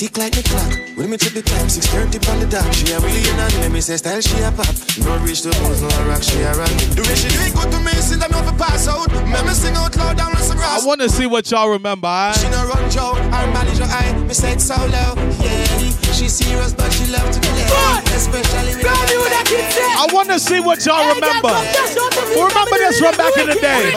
Tick 0.00 0.16
like 0.16 0.32
the 0.32 0.40
clock. 0.48 0.96
When 0.96 1.10
me 1.10 1.18
check 1.18 1.34
the 1.36 1.42
time, 1.42 1.68
6.30 1.68 2.24
on 2.32 2.40
the 2.40 2.46
dot. 2.48 2.64
She 2.72 2.88
a 2.88 2.98
really 3.00 3.20
in 3.20 3.36
and 3.36 3.52
let 3.60 3.70
me 3.70 3.82
say 3.82 3.98
style 3.98 4.18
she 4.22 4.32
a 4.40 4.48
pop. 4.48 4.72
No 5.04 5.12
reach 5.20 5.44
the 5.44 5.52
pose, 5.60 5.84
no 5.84 5.92
rock, 6.08 6.22
she 6.24 6.40
a 6.40 6.56
rock. 6.56 6.72
The 6.96 7.04
way 7.04 7.12
she 7.12 7.28
do 7.28 7.36
it 7.44 7.52
good 7.52 7.68
to 7.68 7.78
me, 7.84 7.92
since 8.00 8.24
I'm 8.24 8.32
over 8.32 8.56
pass 8.56 8.88
out. 8.88 9.12
Me 9.12 9.52
sing 9.52 9.76
out 9.76 9.94
loud 10.00 10.16
down 10.16 10.32
on 10.32 10.40
some 10.40 10.56
I 10.56 10.80
want 10.86 11.02
to 11.02 11.10
see 11.10 11.26
what 11.26 11.50
y'all 11.50 11.68
remember. 11.68 12.08
alright? 12.08 12.34
She 12.34 12.48
no 12.48 12.64
run 12.64 12.88
Joe, 12.88 13.12
her 13.12 13.46
manager 13.52 13.84
I, 13.84 14.16
me 14.24 14.32
say 14.32 14.56
it 14.56 14.62
so 14.62 14.80
low. 14.88 15.12
Yeah, 15.44 15.68
she 16.16 16.32
serious 16.32 16.72
but 16.72 16.88
she 16.96 17.04
love 17.12 17.28
to 17.28 17.40
play. 17.44 18.09
Especially 18.20 18.76
when 18.76 18.84
I 18.84 20.06
want 20.12 20.28
to 20.28 20.38
see 20.38 20.60
what 20.60 20.84
y'all 20.84 21.08
remember. 21.14 21.48
Who 21.48 22.44
remember 22.44 22.76
this 22.76 23.00
from 23.00 23.16
back 23.16 23.32
in 23.38 23.48
the 23.48 23.54
day? 23.56 23.96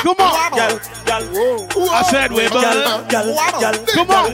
Come 0.00 0.16
on. 0.16 0.32
I 1.92 2.02
said 2.08 2.32
we 2.32 2.48
Come 2.48 4.08
on. 4.08 4.32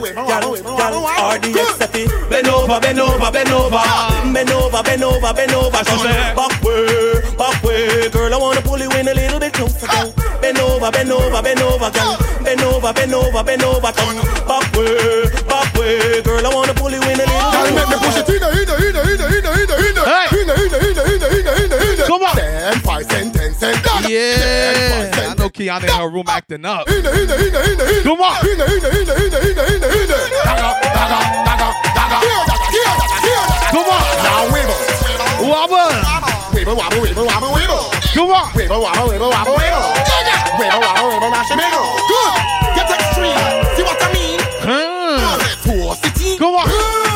Bend 2.29 2.47
over, 2.47 2.79
bend 2.79 2.99
over, 2.99 3.31
bend 3.31 3.49
over, 3.51 3.83
bend 4.31 4.51
over, 4.51 4.83
bend 4.83 5.03
over, 5.03 5.33
bend 5.33 5.51
over. 5.51 5.77
She 5.83 5.97
said, 5.99 6.35
back 6.35 6.63
way, 6.63 7.19
back 7.35 7.61
way, 7.63 8.09
girl. 8.09 8.33
I 8.33 8.37
wanna 8.37 8.61
pull 8.61 8.79
you 8.79 8.89
in 8.91 9.07
a 9.07 9.13
little 9.13 9.39
bit 9.39 9.51
closer, 9.51 9.87
girl. 9.87 10.13
Bend 10.39 10.59
over, 10.59 10.89
bend 10.91 11.11
over, 11.11 11.41
bend 11.41 11.59
over, 11.59 11.91
girl. 11.91 12.17
Bend 12.43 12.61
over, 12.61 12.93
bend 12.93 13.13
over, 13.13 13.43
bend 13.43 13.63
over, 13.63 13.91
come 13.91 14.15
back 14.47 14.71
way, 14.71 15.27
back 15.49 15.73
way, 15.75 16.21
girl. 16.21 16.45
I 16.47 16.53
wanna 16.53 16.73
pull 17.99 18.11
you 18.11 18.19
in 18.19 18.19
a 18.19 18.19
make 18.19 18.19
me 18.19 18.19
push 18.19 18.19
it 18.19 18.29
in, 18.29 18.43
in, 18.43 18.67
in, 18.69 18.95
in, 18.95 18.95
in, 18.95 19.19
in, 19.19 19.45
in, 19.45 19.69
in, 19.69 19.95
Hey. 19.99 20.27
in, 20.41 20.49
in, 20.49 20.71
in, 20.73 20.97
in, 20.99 21.21
in, 21.29 21.51
in, 21.51 21.71
in. 21.71 22.07
Come 22.07 22.23
on. 22.23 22.35
Ten, 22.35 22.79
five 22.79 23.05
cent, 23.05 23.33
ten 23.35 23.53
cent. 23.53 23.77
Yeah. 24.09 25.29
I 25.29 25.35
know 25.37 25.49
Kiana 25.49 25.83
in 25.83 25.89
her 25.89 26.09
room 26.09 26.25
acting 26.27 26.65
up. 26.65 26.87
In, 26.89 27.05
in, 27.05 27.05
in, 27.05 27.29
in, 27.29 27.53
in, 27.53 27.79
in. 27.79 28.03
Come 28.03 28.21
on. 28.21 28.35
In, 28.45 28.59
in, 28.59 28.67
in, 28.67 28.83
in, 28.83 29.09
in, 29.09 29.33
in, 29.33 29.57
in, 29.59 29.83
in. 29.83 30.07
Dagger, 30.09 30.73
dagger, 30.81 31.21
dagger. 31.45 32.19
Here, 32.23 32.43
dagger, 32.49 32.71
dagger, 32.73 33.03
dagger. 33.21 33.45
Come 33.69 33.89
on. 33.89 34.01
Now 34.23 34.41
wiggle. 34.49 34.81
Wobble. 35.49 35.91
Wiggle, 36.53 36.75
wobble, 36.75 37.01
wiggle, 37.01 37.25
wobble, 37.25 37.53
wiggle. 37.53 37.83
Come 38.15 38.31
on. 38.31 38.45
Wiggle, 38.55 38.81
wobble, 38.81 39.07
wiggle, 39.09 39.29
wobble, 39.29 39.55
wiggle. 39.59 39.85
Wiggle, 40.57 40.79
wobble, 40.81 41.07
wiggle, 41.13 41.29
mash 41.29 41.51
and 41.51 41.59
wiggle. 41.61 41.85
Good. 42.09 42.33
Get 42.75 42.89
extreme. 42.89 43.37
See 43.77 43.83
what 43.85 43.99
I 44.01 44.09
mean? 44.13 44.39
Hmm. 44.65 45.39
Four 45.67 45.95
city. 45.95 46.37
Come 46.37 46.55
on. 46.55 47.08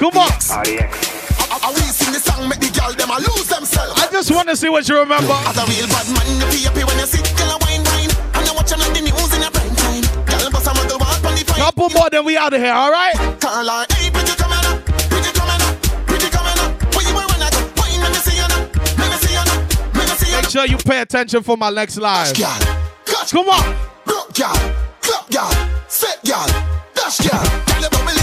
Come 0.00 0.16
on. 0.16 0.32
I 0.32 1.68
we 1.76 1.84
sing 1.92 2.08
the 2.16 2.20
song, 2.24 2.48
make 2.48 2.56
the 2.60 2.72
girl 2.72 2.88
them 2.96 3.12
a 3.12 3.20
lose 3.20 3.52
themselves. 3.52 4.00
I 4.00 4.08
just 4.10 4.32
want 4.32 4.48
to 4.48 4.56
see 4.56 4.70
what 4.72 4.88
you 4.88 4.96
remember. 4.96 5.28
As 5.44 5.60
a 5.60 5.64
real 5.68 5.84
bad 5.92 6.08
man, 6.16 6.24
you 6.40 6.46
feel 6.48 6.72
happy 6.72 6.84
when 6.88 6.96
you 6.96 7.04
sit, 7.04 7.20
girl 7.36 7.52
a 7.52 7.56
wine 7.60 7.84
wine. 7.84 8.08
And 8.32 8.48
you 8.48 8.54
watch 8.56 8.72
them 8.72 8.80
on 8.80 8.96
the 8.96 9.04
news 9.04 9.32
in 9.36 9.44
a 9.44 9.50
prime 9.52 9.76
time. 9.76 10.00
Girl 10.24 10.48
bust 10.48 10.66
a 10.66 10.72
muggle 10.72 10.96
walk 10.96 11.20
on 11.20 11.36
the 11.36 11.44
fine. 11.44 11.60
Couple 11.60 11.90
more, 11.92 12.08
then 12.08 12.24
we 12.24 12.32
out 12.40 12.54
of 12.56 12.60
here, 12.64 12.72
all 12.72 12.88
right? 12.90 13.12
Call 13.44 13.60
her, 13.60 13.84
hey, 13.92 14.08
pretty 14.08 14.32
coming 14.40 14.64
up, 14.72 14.80
pretty 15.12 15.30
coming 15.36 15.60
up, 15.68 15.76
pretty 16.08 16.28
coming 16.32 16.58
up. 16.64 16.72
Where 16.96 17.04
you 17.04 17.12
were 17.12 17.28
when 17.28 17.44
I 17.44 17.52
go, 17.52 17.60
wine, 17.76 18.00
let 18.00 18.08
me 18.16 18.20
see 18.24 18.40
you 18.40 18.48
now, 18.48 18.72
let 18.96 19.08
me 19.12 19.16
see 19.20 19.36
you 19.36 19.44
now, 19.44 20.00
let 20.00 20.04
me 20.08 20.14
see 20.16 20.32
you 20.32 20.36
Make 20.40 20.48
sure 20.48 20.64
you 20.64 20.78
pay 20.80 21.04
attention 21.04 21.44
for 21.44 21.60
my 21.60 21.68
next 21.68 22.00
live. 22.00 22.32
Girl, 22.40 22.56
catch, 23.04 23.36
Come 23.36 23.52
on. 23.52 23.76
broke 24.08 24.32
girl, 24.32 24.56
club 25.04 25.28
girl, 25.28 25.52
set 25.92 26.24
girl, 26.24 26.48
dash 26.96 27.20
girl. 27.20 27.36
Girl, 27.68 27.84
you 27.84 27.90
bubbling, 27.92 28.16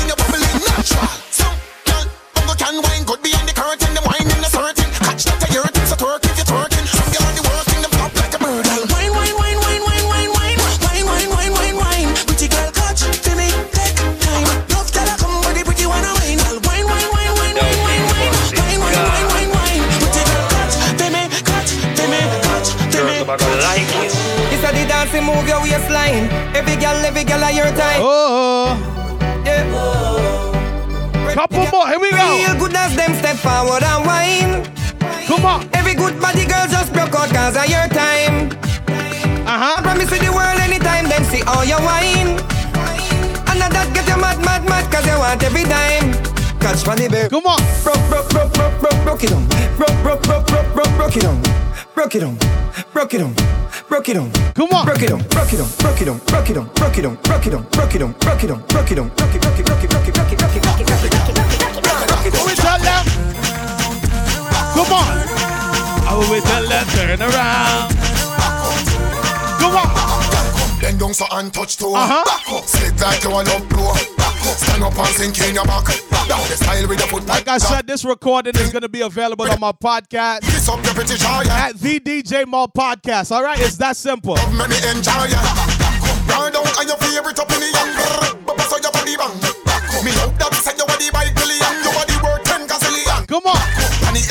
and 2.68 2.84
wine 2.84 3.04
Good 3.08 3.22
behind 3.24 3.48
the 3.48 3.56
curtain, 3.56 3.94
them 3.96 4.04
wine 4.04 4.28
in 4.28 4.40
the 4.44 4.50
certain 4.52 4.90
Catch 5.00 5.24
that 5.32 5.52
urine, 5.52 5.72
it's 5.80 5.92
a 5.92 5.98
twerk 5.98 6.24
if 6.28 6.36
you're 6.36 6.48
twerking 6.48 6.86
Some 6.88 7.10
girl 7.16 7.24
on 7.28 7.34
the 7.36 7.44
working, 7.48 7.82
them 7.82 7.92
flop 7.96 8.12
like 8.20 8.34
a 8.36 8.40
bird 8.40 8.68
Wine, 8.92 9.14
wine, 9.16 9.36
wine, 9.40 9.60
wine, 9.64 9.84
wine, 9.88 10.06
wine, 10.12 10.32
wine 10.36 10.60
Wine, 10.84 11.06
wine, 11.08 11.30
wine, 11.32 11.54
wine, 11.56 11.76
wine 11.80 12.10
Pretty 12.28 12.48
girl, 12.52 12.70
catch 12.76 13.08
me, 13.08 13.48
take 13.72 13.96
time 14.20 14.48
Love 14.76 14.90
that 14.92 15.08
I 15.08 15.16
come 15.16 15.40
with 15.48 15.56
the 15.56 15.64
pretty 15.64 15.88
wine 15.88 16.04
Wine, 16.04 16.40
wine, 16.44 16.86
wine, 16.92 17.10
wine, 17.16 17.32
wine, 17.40 17.56
wine, 17.56 18.04
wine 18.12 18.34
Wine, 18.60 18.80
wine, 18.84 19.00
wine, 19.00 19.28
wine, 19.32 19.52
wine 19.56 19.84
Pretty 20.04 20.24
girl, 20.28 20.46
catch 20.52 20.76
for 21.00 21.10
me, 21.14 21.24
catch 21.48 21.72
for 21.72 22.08
me, 22.12 22.22
catch 22.44 22.70
for 22.76 23.04
me 23.08 23.16
Like 23.64 23.92
it 24.04 24.12
It's 24.52 24.64
a 24.64 24.70
the 24.76 24.84
dancing 24.84 25.24
move 25.24 25.48
your 25.48 25.64
waistline 25.64 26.28
Every 26.52 26.76
girl, 26.76 27.00
every 27.00 27.24
girl 27.24 27.44
are 27.44 27.56
your 27.56 27.72
time 27.72 28.04
Oh 28.04 28.87
more, 31.78 31.90
here 31.90 32.00
we 32.00 32.10
go. 32.10 32.26
Real 32.42 32.58
good 32.58 32.74
as 32.74 32.96
them 32.96 33.14
step 33.14 33.36
forward 33.38 33.84
and 33.84 34.02
whine. 34.04 34.66
Come 35.28 35.46
on. 35.46 35.70
Every 35.76 35.94
good 35.94 36.20
body 36.20 36.44
girl 36.48 36.66
just 36.66 36.92
broke 36.92 37.14
out 37.14 37.30
cause 37.30 37.56
of 37.56 37.70
your 37.70 37.86
time. 37.94 38.50
Uh-huh. 39.46 39.76
I 39.78 39.82
promise 39.84 40.10
you 40.10 40.18
the 40.18 40.34
world 40.34 40.58
anytime 40.58 41.08
them 41.08 41.24
see 41.26 41.44
all 41.44 41.64
your 41.64 41.78
wine. 41.86 42.42
And 43.46 43.60
now 43.62 43.70
that 43.70 43.94
get 43.94 44.10
you 44.10 44.18
mad, 44.18 44.42
mad, 44.42 44.66
mad 44.66 44.92
cause 44.92 45.06
you 45.06 45.20
want 45.22 45.44
every 45.44 45.66
dime. 45.70 46.18
Catch 46.58 46.82
the 46.82 47.10
bear. 47.12 47.30
Come 47.30 47.46
on. 47.46 47.62
Broke, 47.84 48.02
broke, 48.10 48.30
broke, 48.32 48.54
broke, 48.58 48.80
broke, 48.82 49.04
broke 49.04 49.24
it 49.24 49.32
on. 49.32 49.46
Broke, 49.78 50.02
broke, 50.02 50.24
broke, 50.24 50.48
broke, 50.48 50.74
broke, 50.74 50.94
broke 50.98 51.18
it 51.18 51.26
on. 51.26 51.38
Broke 51.94 52.16
it 52.16 52.24
on. 52.24 52.38
Broke 52.92 53.14
it 53.14 53.22
on. 53.22 53.36
Broke 53.90 54.10
it 54.10 54.18
on. 54.18 54.30
Come 54.54 54.70
on. 54.74 54.86
Broke 54.86 55.02
it 55.02 55.12
on. 55.12 55.22
Broke 55.30 55.54
it 55.54 55.62
on. 55.62 55.70
Broke 55.78 56.02
it 56.02 56.08
on. 56.10 56.18
Broke 56.26 56.50
it 56.50 56.58
on. 56.58 56.66
Broke 56.74 56.98
it 56.98 57.06
on. 57.06 57.16
Broke 57.16 57.46
it 57.48 57.54
on. 57.54 57.64
Broke 57.64 57.96
it 57.96 58.02
on. 58.02 58.12
Broke 58.20 58.44
it 58.44 58.52
on. 58.52 58.60
Broke 58.68 58.92
it 58.92 59.00
on. 59.00 59.10
Broke 59.10 59.36
it, 59.36 59.42
broke 59.42 59.60
it, 59.60 59.66
broke 59.66 59.84
it, 59.84 59.90
broke 59.90 60.08
it, 60.08 60.14
broke 60.14 60.32
it, 60.32 60.38
broke 60.38 60.52
it, 60.52 60.62
broke 60.62 60.80
it, 60.80 60.84
broke 60.84 60.90
it, 60.90 60.96
broke 60.98 61.08
it, 61.08 61.58
broke 61.58 61.96
it, 61.96 62.04
broke 62.04 62.26
it, 62.26 62.34
Who 62.34 62.46
we 62.46 62.56
tell 62.56 62.80
them? 62.80 63.06
Come 64.76 64.92
on. 64.92 65.08
I 66.04 66.14
will 66.18 66.42
tell 66.42 66.68
them 66.68 66.86
turn 66.88 67.22
around. 67.22 67.96
Come 69.60 69.76
on. 69.78 70.17
Bend 70.82 71.00
down 71.00 71.14
so 71.14 71.26
and 71.32 71.54
touch 71.54 71.78
toe. 71.78 71.94
Uh-huh. 71.96 72.24
Back 72.26 72.52
up. 72.54 72.64
Sit 72.66 73.00
like 73.02 73.24
you 73.24 73.30
a 73.32 73.42
love 73.42 73.68
blow. 73.70 73.94
Back 74.18 74.38
up. 74.46 74.58
Stand 74.58 74.84
up 74.84 74.98
and 74.98 75.08
sink 75.08 75.40
in 75.48 75.56
your 75.56 75.66
back. 75.66 75.86
Down 76.28 76.44
the 76.50 76.56
style 76.58 76.88
with 76.88 77.00
your 77.00 77.08
foot. 77.08 77.26
Like 77.26 77.48
I 77.48 77.58
said, 77.58 77.88
this 77.88 78.06
recording 78.06 78.56
is 78.56 78.72
going 78.72 78.84
to 78.84 78.90
be 78.90 79.02
available 79.02 79.50
on 79.50 79.60
my 79.60 79.72
podcast 79.72 80.42
Kiss 80.42 80.70
up 80.70 80.82
pretty 80.84 81.16
giant. 81.18 81.50
at 81.50 81.76
the 81.80 82.00
DJ 82.00 82.46
Mal 82.48 82.68
Podcast. 82.68 83.32
All 83.32 83.44
right, 83.44 83.60
it's 83.60 83.78
that 83.78 83.98
simple. 83.98 84.38
Enjoy 84.38 85.26
ya. 85.34 85.42
Ride 86.30 86.54
down 86.54 86.68
on 86.68 86.88
your 86.88 86.98
favorite 86.98 87.40
opinion. 87.40 87.74
But 88.46 88.62
so 88.62 88.78
your 88.78 88.92
body 88.92 89.16
bang. 89.18 89.34
Me 90.06 90.12
love 90.14 90.38
that 90.38 90.54
say 90.62 90.76
you 90.78 90.84
are 90.86 90.98
the 91.00 91.10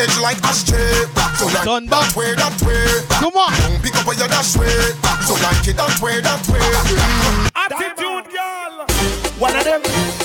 edge 0.00 0.18
like 0.20 0.40
ashtray. 0.44 1.06
So 1.36 1.46
like 1.46 1.64
Done 1.64 1.86
that 1.86 2.14
way, 2.16 2.34
that 2.34 2.56
way. 2.62 2.84
Come 3.20 3.36
on. 3.36 3.52
Don't 3.64 3.82
pick 3.82 3.96
up 3.96 4.06
where 4.06 4.16
you 4.16 4.28
dash 4.28 4.56
way. 4.56 4.72
So 5.24 5.34
like 5.40 5.64
it 5.66 5.76
that 5.76 5.96
way, 6.00 6.20
that 6.20 6.42
way. 6.48 6.62
Attitude, 7.56 8.28
girl. 8.32 8.86
One 9.36 9.56
of 9.56 9.64
them, 9.64 9.82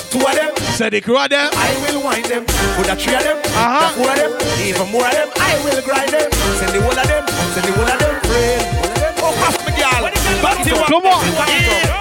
two 0.08 0.24
of 0.24 0.32
them. 0.32 0.56
Said 0.76 0.92
the 0.92 1.00
crew 1.00 1.18
of 1.18 1.28
them. 1.28 1.50
I 1.52 1.76
will 1.84 2.02
wind 2.02 2.24
them. 2.26 2.44
Put 2.76 2.88
a 2.88 2.96
three 2.96 3.14
of 3.16 3.22
them. 3.22 3.38
Uh-huh. 3.44 3.80
The 3.80 4.00
four 4.00 4.08
of 4.08 4.16
them. 4.16 4.32
Even 4.64 4.88
more 4.88 5.04
of 5.04 5.12
them. 5.12 5.28
I 5.36 5.60
will 5.64 5.82
grind 5.84 6.12
them. 6.12 6.32
Send 6.56 6.72
the 6.72 6.80
whole 6.80 6.96
of 6.96 7.06
them. 7.06 7.24
Send 7.52 7.66
the 7.68 7.72
whole 7.76 7.88
of 7.88 7.98
them. 8.00 8.14
Friend. 8.24 8.62
Oh, 9.20 9.32
half 9.36 9.56
me, 9.66 9.72
girl. 9.76 10.08
Back 10.40 10.64
it. 10.64 10.72
Come 10.88 11.06
on. 11.06 11.91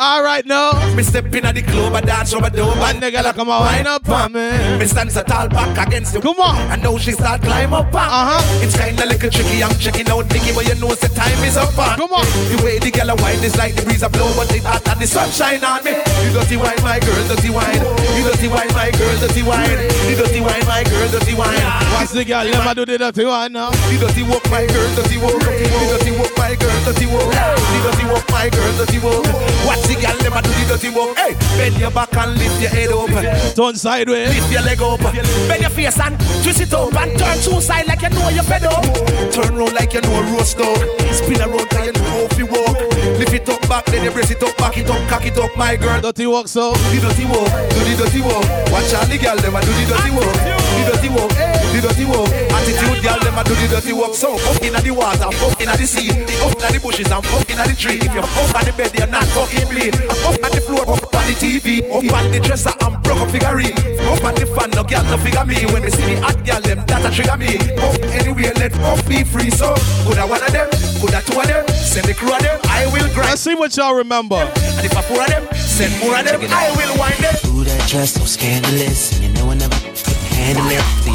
All 0.00 0.22
right, 0.22 0.44
now. 0.44 0.72
Me 0.94 1.02
step 1.02 1.32
in 1.34 1.44
at 1.46 1.54
the 1.54 1.62
club, 1.62 1.94
I 1.94 2.00
dance 2.00 2.34
over 2.34 2.50
the 2.50 2.64
One 2.64 3.00
nigga 3.00 3.22
like 3.22 3.36
come 3.36 3.48
on, 3.48 3.62
wind 3.62 3.86
up 3.86 4.08
on 4.08 4.32
me. 4.32 4.50
Me 4.78 4.86
stands 4.86 5.16
a 5.16 5.22
tall 5.22 5.48
back 5.48 5.86
against 5.86 6.12
the 6.12 6.20
Come 6.20 6.40
on. 6.40 6.56
I 6.70 6.76
know 6.76 6.98
she 6.98 7.12
start 7.12 7.42
climb 7.42 7.72
up 7.72 7.94
on. 7.94 8.02
Uh-huh. 8.02 8.62
It's 8.62 8.76
kinda 8.76 9.06
little 9.06 9.30
tricky, 9.30 9.62
I'm 9.62 9.74
checking 9.78 10.08
out 10.10 10.26
Nicky, 10.32 10.52
but 10.52 10.66
you 10.66 10.74
know 10.82 10.94
the 10.94 11.08
time 11.08 11.38
is 11.44 11.56
up 11.56 11.78
on. 11.78 11.96
Come 11.96 12.12
on. 12.12 12.26
The 12.50 12.60
way 12.64 12.78
the 12.78 12.90
girl 12.90 13.10
a 13.10 13.14
wine 13.22 13.42
is 13.42 13.56
like 13.56 13.74
the 13.76 13.82
breeze 13.82 14.02
a 14.02 14.08
blow, 14.10 14.26
but 14.34 14.50
it 14.50 14.64
hot 14.64 14.86
and 14.88 15.00
the 15.00 15.06
sunshine 15.06 15.62
on 15.62 15.84
me. 15.84 15.94
You 16.26 16.30
dirty 16.34 16.56
wine, 16.58 16.82
my 16.82 16.98
girl, 16.98 17.22
dirty 17.30 17.50
wine. 17.50 17.82
You 18.18 18.22
dirty 18.26 18.48
wine, 18.50 18.72
my 18.74 18.90
girl, 18.90 19.14
dirty 19.22 19.42
wine. 19.46 19.78
You 20.10 20.16
dirty 20.18 20.40
wine, 20.42 20.66
my 20.66 20.82
girl, 20.84 21.08
dirty 21.14 21.34
wine. 21.38 21.62
What's 21.94 22.12
the 22.12 22.24
girl? 22.26 22.44
Let 22.44 22.66
me 22.66 22.72
do 22.74 22.82
the 22.84 22.98
dirty 22.98 23.24
one 23.24 23.52
now. 23.52 23.70
You 23.90 23.98
dirty 24.02 24.22
walk, 24.26 24.42
my 24.50 24.66
girl, 24.66 24.90
dirty 24.98 25.18
walk. 25.22 25.38
You 25.38 25.86
dirty 25.86 26.10
walk, 26.18 26.34
my 26.34 26.52
girl, 26.58 26.78
dirty 26.82 27.06
walk. 27.06 27.30
You 27.30 27.80
dirty 27.86 28.04
walk, 28.10 28.26
my 28.34 28.50
girl, 28.50 28.72
dirty 28.78 28.98
walk. 28.98 29.22
What's 29.64 29.83
the 29.88 29.94
girl? 30.00 30.16
Me 30.24 30.40
do 30.42 30.50
the 30.50 30.64
dirty 30.68 30.90
walk. 30.90 31.16
Hey, 31.16 31.34
bend 31.56 31.78
your 31.78 31.90
back 31.90 32.14
and 32.16 32.34
lift 32.38 32.60
your 32.60 32.70
head 32.70 32.90
up. 32.90 33.54
Turn 33.54 33.74
sideways. 33.76 34.34
Lift 34.34 34.52
your 34.52 34.62
leg 34.62 34.82
up. 34.82 35.00
Bend 35.00 35.60
your 35.60 35.70
face 35.70 36.00
and 36.00 36.18
twist 36.42 36.60
it 36.60 36.72
up 36.72 36.94
and 36.94 37.18
turn 37.18 37.38
two 37.38 37.60
side 37.60 37.86
like 37.86 38.02
you 38.02 38.10
know 38.10 38.28
you're 38.28 38.44
fed 38.44 38.64
up. 38.64 38.84
Turn 39.32 39.54
round 39.54 39.74
like 39.74 39.92
you 39.92 40.00
know 40.00 40.20
a 40.20 40.22
roast 40.32 40.58
dog. 40.58 40.78
Spin 41.12 41.40
around 41.40 41.68
like 41.72 41.86
you 41.86 41.92
know 41.92 42.28
if 42.30 42.38
you 42.38 42.46
walk. 42.46 42.76
Lift 43.18 43.34
it 43.34 43.48
up 43.48 43.64
back, 43.68 43.84
then 43.86 44.04
you 44.04 44.10
brace 44.10 44.30
it 44.30 44.42
up, 44.42 44.56
back 44.56 44.76
it 44.76 44.88
up, 44.88 45.08
cock 45.08 45.24
it 45.26 45.38
up, 45.38 45.54
my 45.56 45.76
girl. 45.76 46.00
Dirty 46.00 46.26
walk 46.26 46.48
so. 46.48 46.74
Do 46.74 47.00
the 47.00 47.08
dirty 47.08 47.24
walk, 47.26 47.50
do 47.70 47.80
the 47.84 47.94
dirty 47.98 48.20
walk. 48.20 48.44
Watch 48.72 48.92
out 48.94 49.06
the 49.06 49.18
girl 49.18 49.36
them 49.36 49.54
do 49.60 49.72
the 49.74 49.84
dirty 49.86 50.10
walk. 50.10 50.34
The 50.74 50.82
dirty 50.90 51.08
walk, 51.14 51.32
eh, 51.38 51.54
the 51.72 51.80
dirty 51.86 52.04
walk. 52.04 52.28
Attitude 52.28 53.02
girl 53.02 53.20
them 53.20 53.38
do 53.44 53.54
the 53.54 53.66
dirty 53.70 53.92
walk. 53.92 54.14
So 54.14 54.34
up 54.34 54.62
inna 54.62 54.80
the 54.80 54.90
water, 54.90 55.30
up 55.30 55.60
inna 55.60 55.76
the 55.76 55.86
sea, 55.86 56.10
up 56.42 56.54
inna 56.58 56.68
the 56.72 56.80
bushes 56.82 57.10
and 57.10 57.24
up 57.24 57.50
inna 57.50 57.64
the 57.66 57.74
tree. 57.76 58.00
If 58.02 58.12
you're 58.14 58.24
up 58.24 58.54
on 58.54 58.64
the 58.64 58.72
bed, 58.72 58.92
you're 58.98 59.06
not 59.06 59.24
fucking 59.34 59.68
bleed. 59.74 59.94
Up 60.24 60.38
on 60.38 60.50
the 60.54 60.62
floor, 60.62 60.82
up 60.86 61.14
on 61.14 61.24
the 61.26 61.34
TV, 61.34 61.82
up 61.90 62.06
on 62.14 62.30
the 62.30 62.40
dresser 62.40 62.72
and 62.80 63.02
broke 63.02 63.20
a 63.20 63.26
figurine. 63.28 63.74
Up 64.06 64.22
on 64.24 64.34
the 64.38 64.46
fan, 64.46 64.70
no 64.70 64.82
girl 64.84 65.02
no 65.10 65.18
figure 65.18 65.44
me. 65.44 65.66
When 65.72 65.82
they 65.82 65.90
see 65.90 66.14
the 66.14 66.20
hot 66.22 66.38
girl 66.46 66.60
them, 66.62 66.86
that 66.86 67.02
a 67.04 67.10
trigger 67.10 67.36
me. 67.36 67.58
Up 67.82 67.94
anywhere, 68.14 68.54
let 68.54 68.74
up 68.80 69.00
be 69.08 69.24
free. 69.24 69.50
So 69.50 69.74
could 70.06 70.18
I 70.18 70.24
one 70.24 70.42
of 70.42 70.52
them, 70.52 70.70
could 71.02 71.14
I 71.14 71.20
two 71.20 71.38
of 71.40 71.46
them, 71.46 71.66
send 71.74 72.06
the 72.06 72.14
crew 72.14 72.32
of 72.32 72.40
them, 72.40 72.58
I 72.70 72.86
will 72.94 73.08
grind. 73.12 73.34
Let's 73.34 73.42
see 73.42 73.54
what 73.54 73.76
y'all 73.76 73.94
remember. 73.94 74.38
And 74.38 74.84
if 74.86 74.96
I 74.96 75.02
four 75.02 75.20
of 75.20 75.28
them, 75.28 75.44
send 75.54 75.92
more 76.00 76.16
of 76.16 76.24
them, 76.24 76.40
I 76.48 76.70
will 76.78 76.94
wind 76.98 77.18
them. 77.18 77.34
Ooh, 77.50 77.64
that 77.64 77.88
dress 77.88 78.14
so 78.14 78.24
scandalous, 78.24 79.18
you 79.20 79.28
know 79.34 79.50
I 79.50 79.54
never 79.54 79.74
could 79.74 79.98
handle 80.38 80.66
it. 80.70 80.84
So 81.04 81.12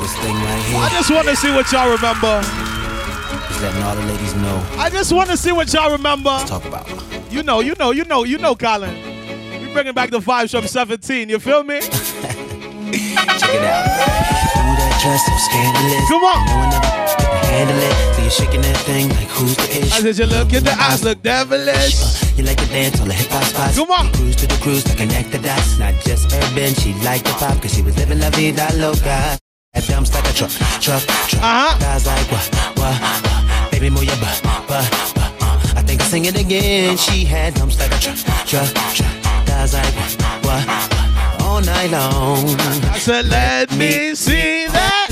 this 0.00 0.14
thing 0.18 0.34
right 0.34 0.62
here 0.66 0.78
I 0.78 0.88
just 0.90 1.10
want 1.10 1.28
to 1.28 1.36
see 1.36 1.52
what 1.52 1.70
y'all 1.70 1.90
remember. 1.90 2.42
letting 3.62 3.82
all 3.82 3.94
the 3.94 4.02
ladies 4.02 4.34
know. 4.34 4.58
I 4.78 4.90
just 4.90 5.12
want 5.12 5.30
to 5.30 5.36
see 5.36 5.52
what 5.52 5.72
y'all 5.72 5.92
remember. 5.92 6.36
Talk 6.46 6.64
about. 6.64 6.88
You 7.32 7.42
know, 7.42 7.60
you 7.60 7.74
know, 7.78 7.92
you 7.92 8.04
know, 8.04 8.24
you 8.24 8.36
know, 8.36 8.54
Colin. 8.54 8.94
We 9.58 9.72
bringing 9.72 9.94
back 9.94 10.10
the 10.10 10.18
vibes 10.18 10.50
from 10.50 10.66
17. 10.66 11.30
You 11.30 11.38
feel 11.38 11.64
me? 11.64 11.80
Check 11.80 11.96
it 12.92 13.64
out. 13.64 13.88
Ooh, 14.60 14.76
that 14.76 14.92
dress 15.00 15.24
so 15.24 15.32
scandalous. 15.48 16.04
Come 16.12 16.24
on. 16.28 16.44
You 16.44 17.48
handle 17.48 17.78
it. 17.80 18.14
So 18.14 18.20
you're 18.20 18.30
shaking 18.30 18.60
that 18.60 18.76
thing 18.84 19.08
like 19.16 19.28
who's 19.28 19.56
the 19.56 19.64
ish? 19.80 19.92
I 19.94 20.00
said 20.04 20.18
you 20.18 20.26
look 20.26 20.52
in 20.52 20.62
the 20.62 20.76
eyes, 20.76 21.02
look 21.02 21.22
devilish. 21.22 22.36
You 22.36 22.44
like 22.44 22.58
to 22.58 22.66
dance 22.66 23.00
on 23.00 23.08
the 23.08 23.14
hip 23.14 23.30
hop 23.30 23.44
spots. 23.44 23.76
Come 23.78 23.90
on. 23.90 24.12
Cruise 24.12 24.36
to 24.36 24.46
the 24.46 24.58
cruise 24.60 24.84
to 24.84 24.94
connect 24.94 25.32
the 25.32 25.38
dots. 25.38 25.78
Not 25.78 25.94
just 26.04 26.30
urban, 26.34 26.74
she 26.74 26.92
liked 27.00 27.24
the 27.24 27.32
pop 27.40 27.62
cause 27.62 27.72
she 27.72 27.80
was 27.80 27.96
living 27.96 28.20
la 28.20 28.28
vida 28.28 28.68
loca. 28.76 29.40
That 29.72 29.88
dumps 29.88 30.12
like 30.12 30.28
a 30.28 30.34
truck, 30.36 30.52
truck, 30.84 31.00
truck. 31.32 31.42
Uh-huh. 31.42 31.78
Guys 31.80 32.04
like 32.04 32.30
what, 32.30 32.44
what, 32.76 33.00
what? 33.00 33.72
Baby, 33.72 33.88
move 33.88 34.04
your 34.04 34.20
butt, 34.20 34.36
butt, 34.68 35.11
sing 36.12 36.26
it 36.26 36.38
again. 36.38 36.94
She 36.98 37.24
had 37.24 37.54
dumps 37.54 37.78
like 37.80 37.90
a 37.90 37.98
truck, 37.98 38.18
truck, 38.44 38.68
truck. 38.92 39.46
Guys 39.46 39.72
like 39.72 39.94
what, 40.44 40.66
what? 40.66 41.42
All 41.42 41.62
night 41.62 41.90
long. 41.90 42.44
I 42.94 42.98
said, 42.98 43.24
let 43.28 43.74
me 43.74 44.14
see 44.14 44.66
that. 44.66 45.08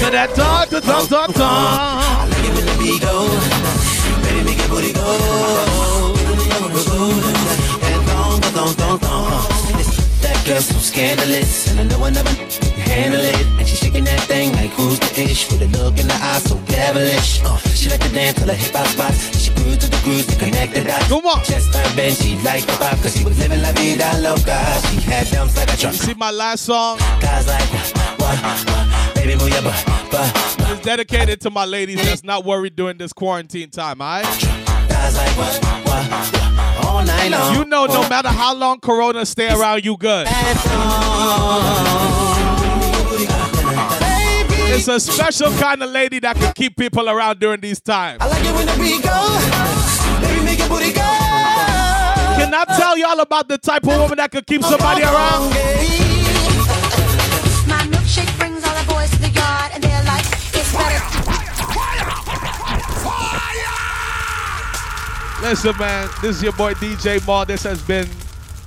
To 0.00 0.10
that 0.10 0.34
talk, 0.34 0.68
to 0.70 0.80
talk, 0.80 1.08
talk, 1.08 1.32
talk. 1.34 2.28
Like 2.30 2.44
it 2.44 2.54
when 2.56 2.66
the 2.66 2.76
beat 2.82 3.00
go. 3.00 3.14
Baby, 4.24 4.42
make 4.44 4.58
your 4.58 4.68
booty 4.68 4.92
go. 4.92 5.06
Thong, 8.10 8.40
thong, 8.56 8.72
thong, 8.80 8.98
thong. 8.98 9.78
This- 9.78 9.94
That 10.22 10.36
girl 10.46 10.60
so 10.60 10.76
scandalous, 10.78 11.70
and 11.70 11.78
I 11.80 11.84
know 11.84 12.02
I 12.04 12.10
never 12.10 12.34
handle 12.90 13.20
it. 13.20 13.46
And 13.58 13.66
she 13.68 13.76
shaking 13.76 14.04
that 14.04 14.20
thing 15.24 15.34
like 15.34 15.48
who's 15.48 15.48
the 15.48 15.48
ish 15.48 15.50
with 15.50 15.62
a 15.62 15.78
look 15.78 15.98
in 15.98 16.08
the 16.08 16.14
eye 16.14 16.38
so 16.38 16.58
devilish. 16.66 17.40
Uh, 17.44 17.56
she 17.74 17.88
like 17.90 18.00
to 18.00 18.08
dance 18.10 18.38
till 18.38 18.46
the 18.46 18.54
hip 18.54 18.74
hop 18.74 18.86
spots. 18.86 19.38
She 19.38 19.52
grew 19.54 19.76
to 19.76 19.90
the 19.90 20.00
grooves 20.04 20.26
to 20.26 20.36
connect 20.38 20.74
the 20.74 20.84
dots. 20.84 21.08
Come 21.08 21.26
on. 21.26 21.44
Just 21.44 21.74
urban, 21.74 22.14
she 22.14 22.36
liked 22.38 22.66
the 22.66 22.72
pop 22.72 22.98
cause 23.02 23.16
she 23.16 23.24
was 23.24 23.38
living 23.38 23.62
la 23.62 23.72
vida 23.72 24.10
loca. 24.20 24.58
She 24.90 25.00
had 25.00 25.26
dumps 25.30 25.56
like 25.56 25.72
a 25.72 25.76
truck. 25.76 25.92
You 25.92 25.98
see 25.98 26.14
my 26.14 26.30
last 26.30 26.64
song? 26.64 26.98
Guys 27.20 27.46
like 27.46 27.62
what, 27.72 27.92
what, 28.18 28.42
what? 28.42 29.14
Baby, 29.14 29.36
move 29.36 29.50
your 29.50 29.62
butt, 29.62 29.84
butt, 29.86 30.32
butt. 30.58 30.70
It's 30.70 30.80
dedicated 30.84 31.40
to 31.42 31.50
my 31.50 31.64
ladies 31.64 31.96
that's 32.04 32.24
not 32.24 32.44
worried 32.44 32.76
during 32.76 32.98
this 32.98 33.12
quarantine 33.12 33.70
time, 33.70 34.00
all 34.00 34.20
right? 34.20 34.24
Guys 34.88 35.16
like 35.16 35.36
what, 35.36 35.64
what, 35.86 36.10
what? 36.10 36.84
All 36.84 37.04
night 37.04 37.30
long. 37.30 37.54
You 37.54 37.64
know, 37.64 37.86
no 37.86 38.08
matter 38.08 38.28
how 38.28 38.54
long 38.54 38.80
Corona 38.80 39.24
stay 39.24 39.52
around, 39.52 39.84
you 39.84 39.96
good. 39.96 40.26
It's 44.76 44.88
a 44.88 44.98
special 44.98 45.52
kind 45.52 45.80
of 45.84 45.90
lady 45.90 46.18
that 46.18 46.34
can 46.34 46.52
keep 46.52 46.76
people 46.76 47.08
around 47.08 47.38
during 47.38 47.60
these 47.60 47.80
times. 47.80 48.18
I 48.20 48.26
like 48.26 48.44
it 48.44 48.52
when 48.52 48.66
the 48.66 48.74
beat 48.74 49.04
go. 49.04 49.38
Baby, 50.20 50.44
make 50.44 50.58
your 50.58 50.68
booty 50.68 50.92
go. 50.92 51.00
Can 52.34 52.52
I 52.52 52.64
tell 52.76 52.98
y'all 52.98 53.20
about 53.20 53.46
the 53.46 53.56
type 53.56 53.86
of 53.86 53.96
woman 54.00 54.16
that 54.16 54.32
could 54.32 54.44
keep 54.48 54.64
somebody 54.64 55.02
around? 55.02 55.50
My 57.70 57.86
milkshake 57.86 58.36
brings 58.36 58.64
all 58.64 58.74
the 58.74 58.84
boys 58.92 59.10
to 59.12 59.18
the 59.22 59.30
yard, 59.30 59.70
and 59.74 59.84
they're 59.84 60.04
like, 60.04 60.26
it's 60.26 60.72
better. 60.74 60.98
Fire! 62.98 63.62
Listen, 65.40 65.78
man, 65.78 66.10
this 66.20 66.36
is 66.38 66.42
your 66.42 66.52
boy 66.52 66.74
DJ 66.74 67.24
Mal. 67.24 67.46
This 67.46 67.62
has 67.62 67.80
been 67.80 68.08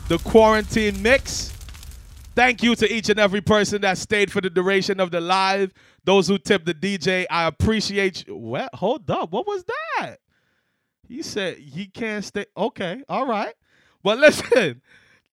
the 0.07 0.17
quarantine 0.19 1.01
mix. 1.01 1.51
Thank 2.33 2.63
you 2.63 2.75
to 2.75 2.89
each 2.89 3.09
and 3.09 3.19
every 3.19 3.41
person 3.41 3.81
that 3.81 3.97
stayed 3.97 4.31
for 4.31 4.39
the 4.39 4.49
duration 4.49 5.01
of 5.01 5.11
the 5.11 5.19
live. 5.19 5.73
Those 6.07 6.29
who 6.29 6.37
tipped 6.37 6.65
the 6.65 6.73
DJ, 6.73 7.25
I 7.29 7.47
appreciate 7.47 8.25
you. 8.25 8.37
What? 8.37 8.73
Hold 8.75 9.11
up. 9.11 9.29
What 9.29 9.45
was 9.45 9.65
that? 9.65 10.15
He 11.05 11.21
said 11.21 11.57
he 11.57 11.87
can't 11.87 12.23
stay. 12.23 12.45
Okay, 12.55 13.03
all 13.09 13.27
right. 13.27 13.53
But 14.01 14.17
listen, 14.19 14.81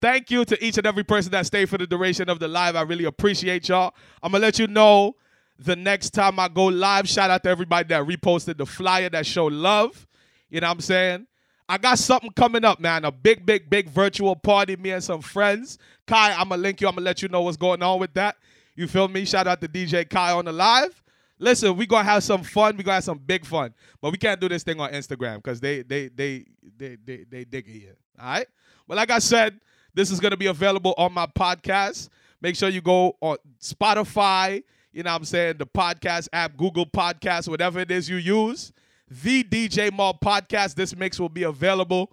thank 0.02 0.32
you 0.32 0.44
to 0.44 0.64
each 0.64 0.76
and 0.76 0.84
every 0.84 1.04
person 1.04 1.30
that 1.30 1.46
stayed 1.46 1.70
for 1.70 1.78
the 1.78 1.86
duration 1.86 2.28
of 2.28 2.40
the 2.40 2.48
live. 2.48 2.74
I 2.74 2.82
really 2.82 3.04
appreciate 3.04 3.68
y'all. 3.68 3.94
I'm 4.20 4.32
gonna 4.32 4.42
let 4.42 4.58
you 4.58 4.66
know 4.66 5.14
the 5.60 5.76
next 5.76 6.10
time 6.10 6.40
I 6.40 6.48
go 6.48 6.64
live. 6.64 7.08
Shout 7.08 7.30
out 7.30 7.44
to 7.44 7.50
everybody 7.50 7.86
that 7.90 8.04
reposted 8.04 8.58
the 8.58 8.66
flyer 8.66 9.08
that 9.10 9.26
showed 9.26 9.52
love. 9.52 10.08
You 10.50 10.60
know 10.60 10.66
what 10.66 10.74
I'm 10.74 10.80
saying? 10.80 11.26
I 11.68 11.78
got 11.78 12.00
something 12.00 12.30
coming 12.32 12.64
up, 12.64 12.80
man. 12.80 13.04
A 13.04 13.12
big, 13.12 13.46
big, 13.46 13.70
big 13.70 13.88
virtual 13.88 14.34
party. 14.34 14.74
Me 14.74 14.90
and 14.90 15.04
some 15.04 15.22
friends. 15.22 15.78
Kai, 16.08 16.32
I'm 16.32 16.48
gonna 16.48 16.60
link 16.60 16.80
you. 16.80 16.88
I'm 16.88 16.96
gonna 16.96 17.04
let 17.04 17.22
you 17.22 17.28
know 17.28 17.42
what's 17.42 17.56
going 17.56 17.80
on 17.80 18.00
with 18.00 18.14
that. 18.14 18.34
You 18.74 18.88
feel 18.88 19.08
me? 19.08 19.24
Shout 19.24 19.46
out 19.46 19.60
to 19.60 19.68
DJ 19.68 20.08
Kai 20.08 20.32
on 20.32 20.44
the 20.44 20.52
live. 20.52 21.02
Listen, 21.38 21.76
we 21.76 21.86
gonna 21.86 22.04
have 22.04 22.22
some 22.22 22.42
fun. 22.42 22.76
We 22.76 22.84
gonna 22.84 22.96
have 22.96 23.04
some 23.04 23.18
big 23.18 23.44
fun, 23.44 23.74
but 24.00 24.12
we 24.12 24.18
can't 24.18 24.40
do 24.40 24.48
this 24.48 24.62
thing 24.62 24.80
on 24.80 24.92
Instagram 24.92 25.36
because 25.36 25.60
they, 25.60 25.82
they, 25.82 26.08
they, 26.08 26.44
they, 26.76 26.96
they, 27.04 27.24
they 27.28 27.44
dig 27.44 27.68
it 27.68 27.72
here. 27.72 27.96
All 28.20 28.26
right. 28.26 28.46
But 28.86 28.96
like 28.96 29.10
I 29.10 29.18
said, 29.18 29.60
this 29.94 30.10
is 30.10 30.20
gonna 30.20 30.36
be 30.36 30.46
available 30.46 30.94
on 30.96 31.12
my 31.12 31.26
podcast. 31.26 32.08
Make 32.40 32.56
sure 32.56 32.68
you 32.68 32.80
go 32.80 33.16
on 33.20 33.36
Spotify. 33.60 34.62
You 34.92 35.02
know 35.02 35.10
what 35.10 35.18
I'm 35.18 35.24
saying? 35.24 35.56
The 35.58 35.66
podcast 35.66 36.28
app, 36.32 36.56
Google 36.56 36.86
Podcasts, 36.86 37.48
whatever 37.48 37.80
it 37.80 37.90
is 37.90 38.08
you 38.08 38.16
use. 38.16 38.72
The 39.08 39.42
DJ 39.42 39.94
Mal 39.96 40.14
podcast. 40.14 40.74
This 40.74 40.94
mix 40.94 41.18
will 41.18 41.28
be 41.28 41.42
available 41.42 42.12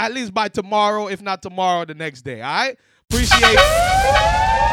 at 0.00 0.14
least 0.14 0.32
by 0.32 0.48
tomorrow, 0.48 1.08
if 1.08 1.20
not 1.20 1.42
tomorrow, 1.42 1.84
the 1.84 1.94
next 1.94 2.22
day. 2.22 2.40
All 2.40 2.50
right. 2.50 2.78
Appreciate 3.10 3.58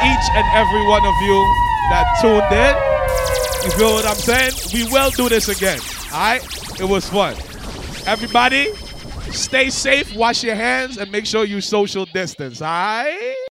each 0.06 0.28
and 0.36 0.46
every 0.54 0.86
one 0.86 1.04
of 1.04 1.16
you 1.22 1.38
that 1.90 2.06
tuned 2.22 2.52
in. 2.54 2.76
You 3.66 3.72
feel 3.76 3.94
what 3.94 4.06
I'm 4.06 4.16
saying? 4.16 4.52
We 4.72 4.84
will 4.94 5.10
do 5.10 5.28
this 5.28 5.50
again. 5.50 5.80
All 6.14 6.20
right? 6.20 6.80
It 6.80 6.86
was 6.88 7.10
fun. 7.10 7.36
Everybody, 8.06 8.76
stay 9.32 9.72
safe, 9.72 10.16
wash 10.16 10.44
your 10.44 10.54
hands, 10.54 10.98
and 10.98 11.12
make 11.12 11.26
sure 11.26 11.46
you 11.46 11.62
social 11.62 12.06
distance. 12.06 12.62
All 12.62 12.68
right? 12.68 13.38